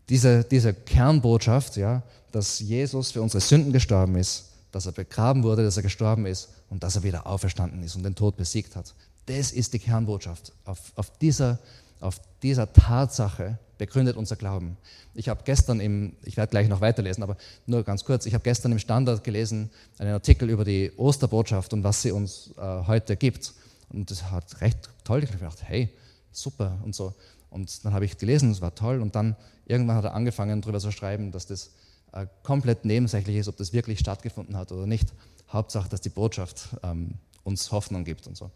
diese, 0.09 0.45
diese 0.45 0.75
Kernbotschaft, 0.75 1.77
ja, 1.77 2.03
dass 2.33 2.61
Jesus 2.61 3.13
für 3.13 3.23
unsere 3.23 3.41
Sünden 3.41 3.73
gestorben 3.73 4.17
ist, 4.17 4.47
dass 4.73 4.87
er 4.87 4.93
begraben 4.93 5.43
wurde, 5.43 5.65
dass 5.65 5.77
er 5.77 5.83
gestorben 5.83 6.27
ist 6.27 6.49
und 6.71 6.83
dass 6.83 6.97
er 6.97 7.03
wieder 7.03 7.27
auferstanden 7.27 7.83
ist 7.83 7.95
und 7.95 8.03
den 8.03 8.15
Tod 8.15 8.37
besiegt 8.37 8.75
hat. 8.75 8.95
Das 9.27 9.53
ist 9.53 9.73
die 9.73 9.79
Kernbotschaft. 9.79 10.53
Auf, 10.65 10.93
auf, 10.97 11.11
dieser, 11.19 11.59
auf 12.03 12.21
dieser 12.43 12.73
Tatsache 12.73 13.59
begründet 13.79 14.17
unser 14.17 14.37
Glauben. 14.37 14.77
Ich 15.15 15.29
habe 15.29 15.43
gestern 15.45 15.81
im, 15.81 16.17
ich 16.23 16.37
werde 16.37 16.51
gleich 16.51 16.69
noch 16.69 16.81
weiterlesen, 16.81 17.23
aber 17.23 17.37
nur 17.67 17.83
ganz 17.83 18.05
kurz, 18.05 18.27
ich 18.27 18.35
habe 18.35 18.45
gestern 18.45 18.73
im 18.73 18.79
Standard 18.79 19.25
gelesen, 19.25 19.71
einen 19.99 20.13
Artikel 20.13 20.51
über 20.51 20.65
die 20.65 20.93
Osterbotschaft 20.97 21.73
und 21.73 21.83
was 21.85 22.03
sie 22.03 22.13
uns 22.13 22.53
äh, 22.57 22.61
heute 22.87 23.17
gibt. 23.17 23.55
Und 23.89 24.11
das 24.11 24.31
hat 24.31 24.61
recht 24.61 24.89
toll. 25.05 25.23
Ich 25.23 25.31
habe 25.31 25.39
gedacht, 25.39 25.63
hey, 25.63 25.91
super 26.31 26.79
und 26.85 26.95
so. 26.95 27.15
Und 27.51 27.85
dann 27.85 27.93
habe 27.93 28.05
ich 28.05 28.17
gelesen, 28.17 28.51
es 28.51 28.61
war 28.61 28.75
toll. 28.75 29.01
Und 29.01 29.15
dann 29.15 29.37
irgendwann 29.67 29.97
hat 29.97 30.05
er 30.05 30.15
angefangen, 30.15 30.63
darüber 30.63 30.81
zu 30.81 30.91
schreiben, 30.91 31.31
dass 31.33 31.47
das 31.47 31.71
äh, 32.13 32.27
komplett 32.43 32.85
nebensächlich 32.85 33.37
ist, 33.37 33.49
ob 33.49 33.57
das 33.57 33.73
wirklich 33.73 33.99
stattgefunden 33.99 34.57
hat 34.57 34.73
oder 34.73 34.87
nicht. 34.87 35.13
Hauptsache, 35.53 35.89
dass 35.89 36.01
die 36.01 36.09
Botschaft 36.09 36.69
ähm, 36.83 37.15
uns 37.45 37.71
Hoffnung 37.73 38.05
gibt 38.05 38.27
und 38.27 38.37
so. 38.37 38.51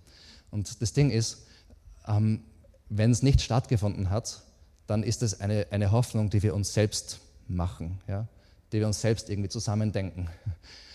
Und 0.50 0.80
das 0.80 0.92
Ding 0.92 1.10
ist, 1.10 1.46
ähm, 2.06 2.44
wenn 2.88 3.10
es 3.10 3.22
nicht 3.22 3.40
stattgefunden 3.40 4.10
hat, 4.10 4.42
dann 4.86 5.02
ist 5.02 5.22
es 5.22 5.40
eine, 5.40 5.66
eine 5.70 5.90
Hoffnung, 5.90 6.30
die 6.30 6.42
wir 6.42 6.54
uns 6.54 6.72
selbst 6.72 7.20
machen, 7.48 8.00
ja? 8.06 8.26
die 8.72 8.80
wir 8.80 8.86
uns 8.86 9.00
selbst 9.00 9.28
irgendwie 9.28 9.48
zusammendenken. 9.48 10.28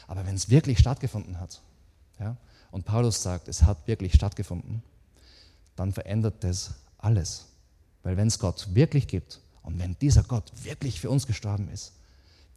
Aber 0.07 0.25
wenn 0.25 0.35
es 0.35 0.49
wirklich 0.49 0.79
stattgefunden 0.79 1.39
hat, 1.39 1.61
ja? 2.19 2.37
und 2.71 2.85
Paulus 2.85 3.21
sagt, 3.21 3.47
es 3.47 3.63
hat 3.63 3.87
wirklich 3.87 4.13
stattgefunden, 4.13 4.83
dann 5.75 5.91
verändert 5.91 6.43
das 6.43 6.75
alles. 6.97 7.47
Weil 8.03 8.17
wenn 8.17 8.27
es 8.27 8.39
Gott 8.39 8.73
wirklich 8.73 9.07
gibt 9.07 9.41
und 9.63 9.79
wenn 9.79 9.97
dieser 9.99 10.23
Gott 10.23 10.51
wirklich 10.63 10.99
für 10.99 11.09
uns 11.09 11.27
gestorben 11.27 11.69
ist, 11.69 11.93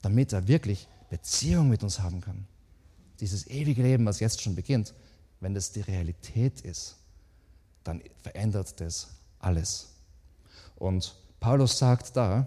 damit 0.02 0.32
er 0.32 0.48
wirklich 0.48 0.88
Beziehung 1.10 1.68
mit 1.68 1.82
uns 1.82 2.00
haben 2.00 2.20
kann, 2.20 2.46
dieses 3.20 3.46
ewige 3.46 3.82
Leben, 3.82 4.06
was 4.06 4.20
jetzt 4.20 4.42
schon 4.42 4.54
beginnt, 4.54 4.94
wenn 5.40 5.54
das 5.54 5.72
die 5.72 5.80
Realität 5.80 6.60
ist, 6.62 6.96
dann 7.84 8.02
verändert 8.22 8.80
das 8.80 9.08
alles. 9.44 9.88
Und 10.76 11.14
Paulus 11.40 11.78
sagt 11.78 12.16
da, 12.16 12.46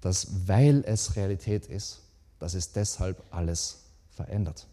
dass 0.00 0.28
weil 0.46 0.84
es 0.86 1.16
Realität 1.16 1.66
ist, 1.66 2.00
dass 2.38 2.54
es 2.54 2.72
deshalb 2.72 3.22
alles 3.30 3.78
verändert. 4.10 4.66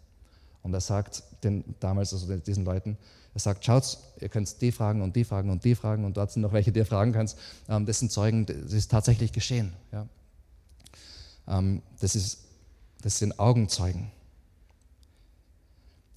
Und 0.61 0.73
er 0.73 0.81
sagt 0.81 1.23
den, 1.43 1.63
damals, 1.79 2.13
also 2.13 2.37
diesen 2.37 2.65
Leuten, 2.65 2.97
er 3.33 3.39
sagt, 3.39 3.65
schaut, 3.65 3.97
ihr 4.19 4.29
könnt 4.29 4.61
die 4.61 4.71
fragen 4.71 5.01
und 5.01 5.15
die 5.15 5.23
fragen 5.23 5.49
und 5.49 5.63
die 5.63 5.75
fragen 5.75 6.05
und 6.05 6.17
dort 6.17 6.31
sind 6.31 6.43
noch 6.43 6.53
welche, 6.53 6.71
die 6.71 6.79
ihr 6.79 6.85
fragen 6.85 7.13
könnt. 7.13 7.35
Ähm, 7.67 7.85
das 7.85 7.99
sind 7.99 8.11
Zeugen, 8.11 8.45
das 8.45 8.73
ist 8.73 8.91
tatsächlich 8.91 9.31
geschehen. 9.31 9.73
Ja. 9.91 10.07
Ähm, 11.47 11.81
das, 11.99 12.15
ist, 12.15 12.39
das 13.01 13.17
sind 13.17 13.39
Augenzeugen. 13.39 14.11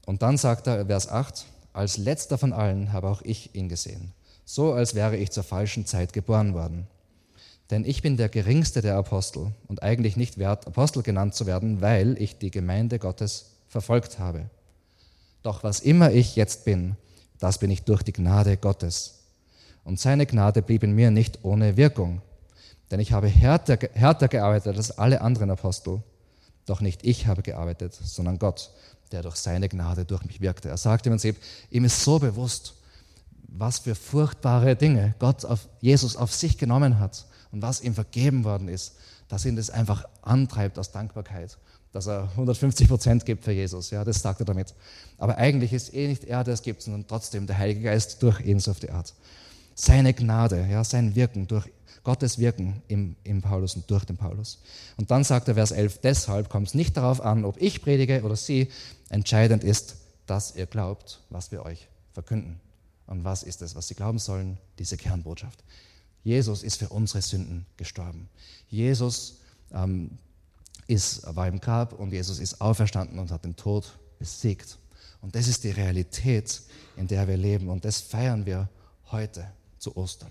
Und 0.05 0.22
dann 0.22 0.37
sagt 0.37 0.66
er, 0.66 0.87
Vers 0.87 1.09
8, 1.09 1.47
als 1.72 1.97
letzter 1.97 2.39
von 2.39 2.53
allen 2.53 2.93
habe 2.93 3.09
auch 3.09 3.22
ich 3.22 3.55
ihn 3.55 3.68
gesehen, 3.68 4.12
so 4.47 4.72
als 4.72 4.94
wäre 4.94 5.16
ich 5.16 5.30
zur 5.32 5.42
falschen 5.42 5.84
Zeit 5.84 6.14
geboren 6.14 6.55
worden. 6.55 6.86
Denn 7.70 7.84
ich 7.84 8.01
bin 8.01 8.16
der 8.16 8.28
geringste 8.28 8.80
der 8.80 8.97
Apostel 8.97 9.53
und 9.66 9.82
eigentlich 9.82 10.16
nicht 10.16 10.38
wert, 10.38 10.68
Apostel 10.68 11.03
genannt 11.03 11.34
zu 11.34 11.47
werden, 11.47 11.80
weil 11.82 12.16
ich 12.22 12.38
die 12.38 12.53
Gemeinde 12.53 12.99
Gottes 12.99 13.57
verfolgt 13.66 14.20
habe. 14.20 14.49
Doch 15.42 15.64
was 15.64 15.80
immer 15.80 16.12
ich 16.12 16.36
jetzt 16.36 16.64
bin, 16.64 16.97
das 17.40 17.59
bin 17.59 17.70
ich 17.70 17.82
durch 17.82 18.05
die 18.05 18.12
Gnade 18.12 18.57
Gottes. 18.57 19.24
Und 19.84 19.99
seine 19.99 20.26
Gnade 20.26 20.62
blieb 20.62 20.84
in 20.84 20.92
mir 20.92 21.11
nicht 21.11 21.40
ohne 21.42 21.76
Wirkung. 21.76 22.22
Denn 22.90 23.01
ich 23.01 23.12
habe 23.12 23.26
härter, 23.26 23.78
härter 23.94 24.28
gearbeitet 24.28 24.76
als 24.76 24.97
alle 24.97 25.20
anderen 25.20 25.51
Apostel. 25.51 26.03
Doch 26.66 26.80
nicht 26.80 27.05
ich 27.05 27.26
habe 27.26 27.42
gearbeitet, 27.42 27.94
sondern 27.94 28.38
Gott, 28.38 28.70
der 29.11 29.22
durch 29.22 29.36
seine 29.36 29.68
Gnade 29.68 30.05
durch 30.05 30.24
mich 30.24 30.40
wirkte. 30.40 30.68
Er 30.68 30.76
sagt 30.76 31.07
im 31.07 31.12
Prinzip, 31.12 31.36
ihm 31.70 31.84
ist 31.84 32.03
so 32.03 32.18
bewusst, 32.20 32.76
was 33.59 33.78
für 33.78 33.94
furchtbare 33.94 34.76
Dinge 34.76 35.14
Gott 35.18 35.44
auf 35.44 35.68
Jesus 35.80 36.16
auf 36.16 36.34
sich 36.34 36.59
genommen 36.59 36.98
hat 36.98 37.26
und 37.52 37.62
was 37.62 37.80
ihm 37.80 37.94
vergeben 37.94 38.44
worden 38.44 38.68
ist, 38.68 38.96
dass 39.28 39.44
ihn 39.44 39.57
das 39.57 39.70
einfach 39.70 40.04
antreibt 40.22 40.78
aus 40.78 40.92
Dankbarkeit, 40.92 41.59
dass 41.92 42.07
er 42.07 42.30
150 42.32 42.88
Prozent 42.88 43.24
gibt 43.24 43.44
für 43.44 43.52
Jesus. 43.52 43.90
Ja, 43.90 44.04
das 44.04 44.20
sagt 44.20 44.40
er 44.40 44.46
damit. 44.46 44.74
Aber 45.18 45.36
eigentlich 45.38 45.72
ist 45.72 45.94
eh 45.94 46.09
nicht 46.09 46.24
er, 46.24 46.44
der 46.44 46.54
es 46.54 46.62
gibt, 46.62 46.82
sondern 46.82 47.07
trotzdem 47.07 47.46
der 47.46 47.59
Heilige 47.59 47.82
Geist 47.82 48.22
durch 48.22 48.40
ihn 48.40 48.61
so 48.61 48.70
auf 48.70 48.80
die 48.80 48.90
Art. 48.90 49.14
Seine 49.74 50.14
Gnade, 50.14 50.66
ja, 50.70 50.84
sein 50.84 51.14
Wirken 51.14 51.46
durch 51.46 51.68
Gottes 52.04 52.38
Wirken 52.38 52.82
im, 52.86 53.16
im 53.24 53.42
Paulus 53.42 53.74
und 53.74 53.90
durch 53.90 54.04
den 54.04 54.16
Paulus. 54.16 54.62
Und 54.96 55.11
dann 55.11 55.24
sagt 55.24 55.48
er 55.48 55.54
Vers 55.54 55.72
11, 55.72 56.00
deshalb 56.02 56.48
kommt 56.48 56.68
es 56.68 56.74
nicht 56.74 56.96
darauf 56.96 57.20
an, 57.20 57.44
ob 57.44 57.61
ich 57.61 57.82
predige 57.82 58.22
oder 58.22 58.36
sie, 58.36 58.68
entscheidend 59.09 59.64
ist, 59.64 59.96
dass 60.26 60.54
ihr 60.54 60.66
glaubt, 60.66 61.20
was 61.30 61.50
wir 61.50 61.64
euch 61.64 61.88
verkünden. 62.12 62.61
Und 63.07 63.24
was 63.24 63.42
ist 63.42 63.62
es, 63.62 63.74
was 63.74 63.88
sie 63.88 63.94
glauben 63.94 64.18
sollen? 64.18 64.59
Diese 64.78 64.96
Kernbotschaft. 64.96 65.62
Jesus 66.24 66.62
ist 66.62 66.76
für 66.76 66.88
unsere 66.88 67.22
Sünden 67.22 67.66
gestorben. 67.76 68.28
Jesus 68.68 69.40
ähm, 69.72 70.18
ist, 70.88 71.22
war 71.36 71.46
im 71.46 71.61
Grab 71.61 71.92
und 71.92 72.12
Jesus 72.12 72.40
ist 72.40 72.61
auferstanden 72.61 73.18
und 73.18 73.30
hat 73.30 73.44
den 73.44 73.54
Tod 73.54 73.96
besiegt. 74.18 74.78
Und 75.20 75.34
das 75.34 75.48
ist 75.48 75.64
die 75.64 75.70
Realität, 75.70 76.62
in 76.96 77.07
der 77.07 77.28
wir 77.28 77.36
leben. 77.36 77.68
Und 77.68 77.84
das 77.84 78.00
feiern 78.00 78.44
wir 78.44 78.68
heute 79.11 79.46
zu 79.78 79.96
Ostern. 79.96 80.30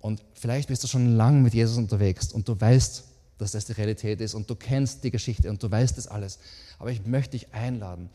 Und 0.00 0.20
vielleicht 0.34 0.68
bist 0.68 0.82
du 0.82 0.88
schon 0.88 1.16
lange 1.16 1.40
mit 1.40 1.54
Jesus 1.54 1.78
unterwegs 1.78 2.32
und 2.32 2.48
du 2.48 2.60
weißt, 2.60 3.04
dass 3.38 3.52
das 3.52 3.66
die 3.66 3.72
Realität 3.72 4.20
ist 4.20 4.34
und 4.34 4.50
du 4.50 4.56
kennst 4.56 5.04
die 5.04 5.10
Geschichte 5.10 5.48
und 5.48 5.62
du 5.62 5.70
weißt 5.70 5.96
das 5.96 6.08
alles. 6.08 6.38
Aber 6.78 6.90
ich 6.90 7.06
möchte 7.06 7.38
dich 7.38 7.54
einladen, 7.54 8.10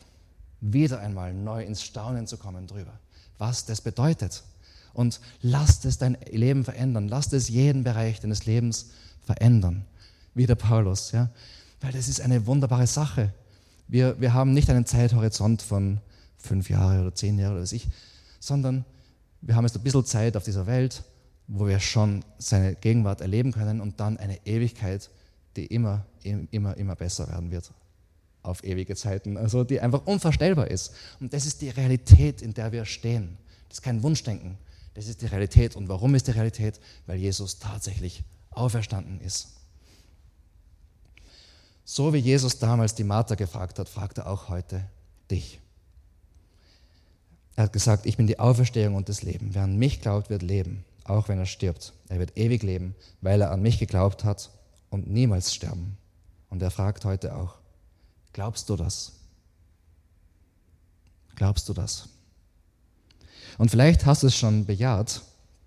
wieder 0.60 1.00
einmal 1.00 1.32
neu 1.32 1.64
ins 1.64 1.82
Staunen 1.82 2.26
zu 2.26 2.36
kommen 2.36 2.66
drüber, 2.66 2.98
was 3.38 3.64
das 3.64 3.80
bedeutet. 3.80 4.42
Und 4.92 5.20
lass 5.42 5.84
es 5.84 5.98
dein 5.98 6.16
Leben 6.30 6.64
verändern. 6.64 7.08
Lass 7.08 7.32
es 7.32 7.48
jeden 7.48 7.84
Bereich 7.84 8.20
deines 8.20 8.46
Lebens 8.46 8.90
verändern. 9.24 9.84
Wie 10.34 10.46
der 10.46 10.56
Paulus, 10.56 11.12
ja. 11.12 11.30
Weil 11.80 11.92
das 11.92 12.08
ist 12.08 12.20
eine 12.20 12.46
wunderbare 12.46 12.86
Sache. 12.86 13.32
Wir, 13.86 14.20
wir 14.20 14.34
haben 14.34 14.52
nicht 14.52 14.68
einen 14.68 14.86
Zeithorizont 14.86 15.62
von 15.62 16.00
fünf 16.36 16.68
Jahre 16.68 17.00
oder 17.00 17.14
zehn 17.14 17.38
Jahre 17.38 17.54
oder 17.54 17.62
was 17.62 17.72
ich, 17.72 17.88
sondern 18.40 18.84
wir 19.40 19.54
haben 19.54 19.64
jetzt 19.64 19.76
ein 19.76 19.82
bisschen 19.82 20.04
Zeit 20.04 20.36
auf 20.36 20.44
dieser 20.44 20.66
Welt 20.66 21.04
wo 21.48 21.66
wir 21.66 21.80
schon 21.80 22.22
seine 22.36 22.74
Gegenwart 22.74 23.22
erleben 23.22 23.52
können 23.52 23.80
und 23.80 23.98
dann 23.98 24.18
eine 24.18 24.46
Ewigkeit, 24.46 25.10
die 25.56 25.66
immer, 25.66 26.04
immer, 26.22 26.76
immer 26.76 26.94
besser 26.94 27.26
werden 27.28 27.50
wird 27.50 27.72
auf 28.48 28.64
ewige 28.64 28.96
Zeiten, 28.96 29.36
also 29.36 29.64
die 29.64 29.80
einfach 29.80 30.06
unvorstellbar 30.06 30.68
ist. 30.68 30.92
Und 31.20 31.32
das 31.32 31.46
ist 31.46 31.62
die 31.62 31.70
Realität, 31.70 32.42
in 32.42 32.54
der 32.54 32.72
wir 32.72 32.84
stehen. 32.84 33.38
Das 33.68 33.78
ist 33.78 33.82
kein 33.82 34.02
Wunschdenken, 34.02 34.58
das 34.94 35.06
ist 35.06 35.22
die 35.22 35.26
Realität. 35.26 35.76
Und 35.76 35.88
warum 35.88 36.14
ist 36.14 36.26
die 36.26 36.32
Realität? 36.32 36.80
Weil 37.06 37.18
Jesus 37.18 37.58
tatsächlich 37.58 38.24
auferstanden 38.50 39.20
ist. 39.20 39.48
So 41.84 42.12
wie 42.12 42.18
Jesus 42.18 42.58
damals 42.58 42.94
die 42.94 43.04
Martha 43.04 43.34
gefragt 43.34 43.78
hat, 43.78 43.88
fragt 43.88 44.18
er 44.18 44.26
auch 44.26 44.48
heute 44.48 44.84
dich. 45.30 45.60
Er 47.56 47.64
hat 47.64 47.72
gesagt, 47.72 48.06
ich 48.06 48.16
bin 48.16 48.26
die 48.26 48.38
Auferstehung 48.38 48.94
und 48.94 49.08
das 49.08 49.22
Leben. 49.22 49.54
Wer 49.54 49.62
an 49.62 49.76
mich 49.76 50.00
glaubt, 50.00 50.30
wird 50.30 50.42
leben 50.42 50.84
auch 51.08 51.28
wenn 51.28 51.38
er 51.38 51.46
stirbt. 51.46 51.92
Er 52.08 52.18
wird 52.18 52.36
ewig 52.36 52.62
leben, 52.62 52.94
weil 53.20 53.40
er 53.40 53.50
an 53.50 53.62
mich 53.62 53.78
geglaubt 53.78 54.24
hat 54.24 54.50
und 54.90 55.10
niemals 55.10 55.54
sterben. 55.54 55.96
Und 56.50 56.62
er 56.62 56.70
fragt 56.70 57.04
heute 57.04 57.36
auch, 57.36 57.57
glaubst 58.38 58.68
du 58.68 58.76
das? 58.76 59.10
Glaubst 61.34 61.68
du 61.68 61.74
das? 61.74 62.08
Und 63.58 63.68
vielleicht 63.68 64.06
hast 64.06 64.22
du 64.22 64.28
es 64.28 64.36
schon 64.36 64.64
bejaht, 64.64 65.22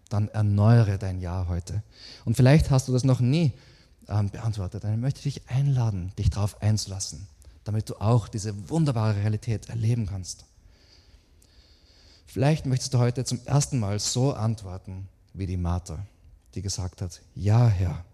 dann 0.07 0.29
erneuere 0.29 0.97
dein 0.97 1.19
Ja 1.19 1.47
heute. 1.49 1.83
Und 2.23 2.37
vielleicht 2.37 2.71
hast 2.71 2.87
du 2.87 2.93
das 2.93 3.03
noch 3.03 3.19
nie 3.19 3.51
ähm, 4.07 4.29
beantwortet, 4.29 4.85
dann 4.85 5.01
möchte 5.01 5.27
ich 5.27 5.33
dich 5.33 5.49
einladen, 5.49 6.13
dich 6.17 6.29
darauf 6.29 6.61
einzulassen, 6.61 7.27
damit 7.65 7.89
du 7.89 7.95
auch 7.99 8.29
diese 8.29 8.69
wunderbare 8.69 9.17
Realität 9.17 9.67
erleben 9.67 10.05
kannst. 10.05 10.45
Vielleicht 12.25 12.65
möchtest 12.65 12.93
du 12.93 12.99
heute 12.99 13.25
zum 13.25 13.41
ersten 13.43 13.79
Mal 13.79 13.99
so 13.99 14.33
antworten, 14.33 15.09
wie 15.33 15.45
die 15.45 15.57
Martha, 15.57 16.05
die 16.55 16.61
gesagt 16.61 17.01
hat, 17.01 17.19
ja 17.35 17.67
Herr, 17.67 18.05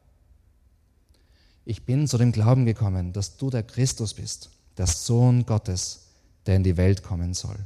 ich 1.68 1.84
bin 1.84 2.08
zu 2.08 2.18
dem 2.18 2.32
Glauben 2.32 2.66
gekommen, 2.66 3.12
dass 3.12 3.36
du 3.36 3.50
der 3.50 3.62
Christus 3.62 4.14
bist, 4.14 4.52
der 4.78 4.88
Sohn 4.88 5.46
Gottes, 5.46 6.08
der 6.46 6.56
in 6.56 6.64
die 6.64 6.78
Welt 6.78 7.04
kommen 7.04 7.34
soll. 7.34 7.58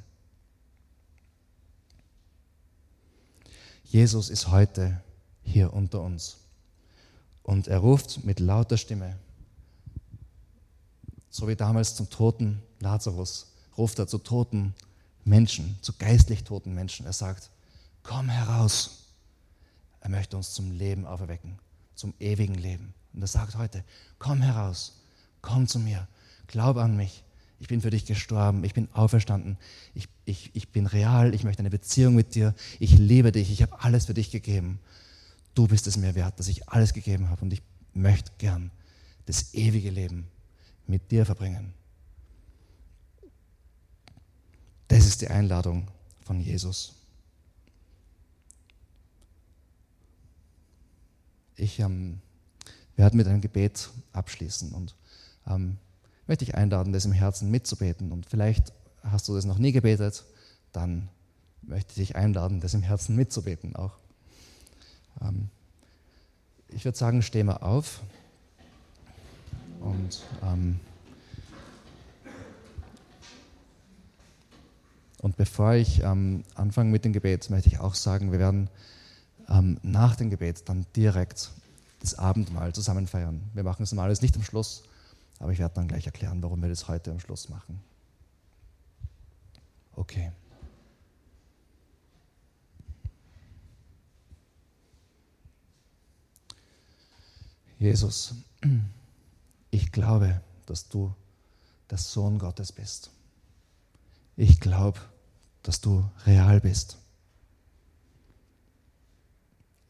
Jesus 3.84 4.32
ist 4.32 4.48
heute 4.48 5.00
hier 5.44 5.72
unter 5.74 6.02
uns 6.02 6.38
und 7.44 7.68
er 7.68 7.78
ruft 7.78 8.24
mit 8.24 8.40
lauter 8.40 8.78
Stimme, 8.78 9.18
so 11.30 11.48
wie 11.48 11.56
damals 11.56 11.96
zum 11.96 12.10
toten 12.10 12.60
Lazarus, 12.80 13.52
ruft 13.78 14.00
er 14.00 14.08
zu 14.08 14.18
toten 14.18 14.74
Menschen, 15.26 15.78
zu 15.82 15.94
geistlich 15.94 16.44
toten 16.44 16.74
Menschen. 16.74 17.06
Er 17.06 17.14
sagt, 17.14 17.52
komm 18.02 18.30
heraus. 18.30 19.10
Er 20.00 20.10
möchte 20.10 20.38
uns 20.38 20.54
zum 20.54 20.72
Leben 20.72 21.06
auferwecken, 21.06 21.60
zum 21.94 22.16
ewigen 22.20 22.56
Leben. 22.56 22.96
Und 23.14 23.22
er 23.22 23.28
sagt 23.28 23.56
heute, 23.56 23.84
komm 24.20 24.42
heraus, 24.42 25.02
komm 25.42 25.68
zu 25.68 25.80
mir, 25.80 26.08
glaub 26.48 26.78
an 26.78 26.96
mich. 26.96 27.24
Ich 27.60 27.68
bin 27.68 27.82
für 27.82 27.92
dich 27.92 28.06
gestorben, 28.06 28.64
ich 28.64 28.74
bin 28.74 28.90
auferstanden, 28.92 29.58
ich, 29.94 30.08
ich, 30.26 30.50
ich 30.56 30.70
bin 30.70 30.88
real, 30.88 31.36
ich 31.36 31.44
möchte 31.44 31.60
eine 31.60 31.70
Beziehung 31.70 32.16
mit 32.16 32.34
dir, 32.34 32.56
ich 32.80 32.98
liebe 32.98 33.32
dich, 33.32 33.52
ich 33.52 33.62
habe 33.62 33.82
alles 33.84 34.06
für 34.06 34.16
dich 34.16 34.32
gegeben. 34.32 34.80
Du 35.54 35.68
bist 35.68 35.86
es 35.86 35.98
mir 35.98 36.16
wert, 36.16 36.40
dass 36.40 36.48
ich 36.48 36.70
alles 36.70 36.94
gegeben 36.94 37.30
habe 37.30 37.42
und 37.42 37.54
ich 37.54 37.62
möchte 37.94 38.32
gern 38.38 38.72
das 39.26 39.54
ewige 39.54 39.90
Leben 39.90 40.28
mit 40.88 41.12
dir 41.12 41.26
verbringen. 41.26 41.74
Das 44.88 45.06
ist 45.06 45.22
die 45.22 45.28
Einladung 45.28 45.88
von 46.26 46.42
Jesus. 46.42 46.96
Ich 51.56 51.80
ähm, 51.80 52.20
werde 53.02 53.18
mit 53.18 53.28
einem 53.28 53.42
Gebet 53.42 53.90
abschließen 54.14 54.72
und 54.74 54.96
ähm, 55.48 55.78
möchte 56.28 56.46
dich 56.46 56.54
einladen, 56.54 56.94
das 56.94 57.04
im 57.06 57.12
Herzen 57.12 57.50
mitzubeten. 57.50 58.12
Und 58.12 58.28
vielleicht 58.28 58.72
hast 59.04 59.28
du 59.28 59.34
das 59.34 59.44
noch 59.44 59.58
nie 59.58 59.72
gebetet, 59.72 60.24
dann 60.72 61.10
möchte 61.64 61.90
ich 61.92 62.08
dich 62.08 62.16
einladen, 62.16 62.62
das 62.62 62.76
im 62.76 62.84
Herzen 62.84 63.16
mitzubeten 63.16 63.76
auch. 63.76 63.98
Ähm, 65.20 65.50
ich 66.70 66.86
würde 66.86 66.98
sagen, 66.98 67.24
steh 67.24 67.44
mal 67.44 67.58
auf 67.58 68.02
und 69.80 70.22
ähm, 70.44 70.80
Und 75.22 75.38
bevor 75.38 75.76
ich 75.76 76.02
ähm, 76.02 76.44
anfange 76.56 76.90
mit 76.90 77.06
dem 77.06 77.14
Gebet, 77.14 77.52
möchte 77.52 77.70
ich 77.70 77.80
auch 77.80 77.94
sagen, 77.94 78.32
wir 78.32 78.40
werden 78.40 78.72
ähm, 79.50 79.78
nach 79.84 80.16
dem 80.16 80.32
Gebet 80.32 80.68
dann 80.68 80.88
direkt 80.96 81.52
das 82.02 82.16
Abendmahl 82.16 82.74
zusammen 82.74 83.08
feiern. 83.08 83.50
Wir 83.54 83.64
machen 83.64 83.84
es 83.84 83.92
normalerweise 83.92 84.24
nicht 84.24 84.36
am 84.36 84.44
Schluss, 84.44 84.84
aber 85.40 85.52
ich 85.52 85.60
werde 85.60 85.76
dann 85.76 85.88
gleich 85.88 86.06
erklären, 86.06 86.42
warum 86.42 86.62
wir 86.62 86.70
das 86.70 86.88
heute 86.88 87.12
am 87.12 87.20
Schluss 87.20 87.50
machen. 87.50 87.82
Okay. 89.96 90.32
Jesus, 97.78 98.36
ich 99.72 99.92
glaube, 99.92 100.42
dass 100.68 100.88
du 100.88 101.14
der 101.90 101.98
Sohn 101.98 102.38
Gottes 102.38 102.72
bist. 102.72 103.10
Ich 104.38 104.60
glaube, 104.60 105.00
dass 105.64 105.82
du 105.82 106.04
real 106.26 106.62
bist. 106.62 107.01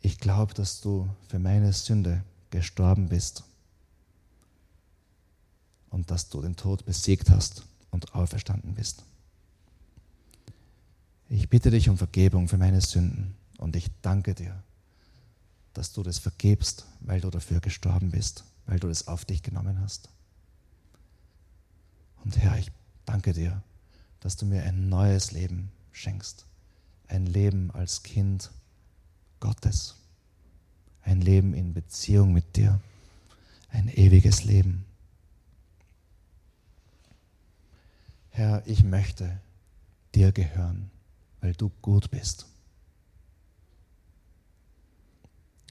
Ich 0.02 0.18
glaube, 0.18 0.54
dass 0.54 0.82
du 0.82 1.08
für 1.28 1.40
meine 1.40 1.74
Sünde 1.74 2.24
gestorben 2.50 3.10
bist 3.10 3.44
und 5.90 6.10
dass 6.10 6.30
du 6.30 6.42
den 6.42 6.56
Tod 6.56 6.86
besiegt 6.86 7.30
hast 7.30 7.66
und 7.92 8.16
auferstanden 8.16 8.74
bist. 8.74 9.04
Ich 11.30 11.50
bitte 11.50 11.70
dich 11.70 11.88
um 11.88 11.98
Vergebung 11.98 12.48
für 12.48 12.58
meine 12.58 12.82
Sünden 12.82 13.36
und 13.58 13.76
ich 13.76 13.90
danke 14.02 14.34
dir, 14.34 14.64
dass 15.74 15.94
du 15.94 16.04
das 16.04 16.18
vergebst, 16.18 16.86
weil 17.00 17.22
du 17.22 17.30
dafür 17.30 17.60
gestorben 17.60 18.12
bist, 18.12 18.44
weil 18.66 18.80
du 18.80 18.88
das 18.88 19.08
auf 19.08 19.24
dich 19.24 19.44
genommen 19.44 19.80
hast. 19.82 20.10
Und 22.24 22.38
Herr, 22.38 22.58
ich 22.58 22.72
danke 23.06 23.34
dir, 23.34 23.62
dass 24.20 24.36
du 24.36 24.46
mir 24.46 24.64
ein 24.64 24.90
neues 24.90 25.32
Leben 25.32 25.72
schenkst, 25.92 26.46
ein 27.08 27.26
Leben 27.26 27.72
als 27.72 28.04
Kind 28.04 28.52
Gottes, 29.42 29.96
ein 31.02 31.20
Leben 31.20 31.54
in 31.54 31.74
Beziehung 31.74 32.32
mit 32.32 32.56
dir, 32.56 32.80
ein 33.70 33.90
ewiges 33.90 34.46
Leben. 34.46 34.86
Herr, 38.30 38.66
ich 38.66 38.84
möchte 38.84 39.42
dir 40.16 40.32
gehören, 40.32 40.90
weil 41.42 41.54
du 41.54 41.70
gut 41.82 42.10
bist. 42.10 42.46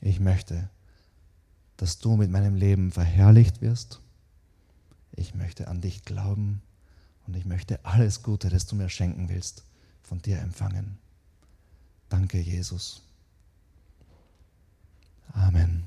Ich 0.02 0.20
möchte, 0.20 0.68
dass 1.78 1.98
du 1.98 2.16
mit 2.16 2.30
meinem 2.30 2.54
Leben 2.54 2.92
verherrlicht 2.92 3.62
wirst. 3.62 4.00
Ich 5.12 5.34
möchte 5.34 5.68
an 5.68 5.80
dich 5.80 6.04
glauben 6.04 6.60
und 7.26 7.36
ich 7.36 7.44
möchte 7.44 7.84
alles 7.84 8.22
Gute, 8.22 8.48
das 8.50 8.66
du 8.66 8.76
mir 8.76 8.88
schenken 8.88 9.28
willst, 9.28 9.64
von 10.02 10.20
dir 10.20 10.38
empfangen. 10.38 10.98
Danke, 12.08 12.40
Jesus. 12.40 13.02
Amen. 15.36 15.84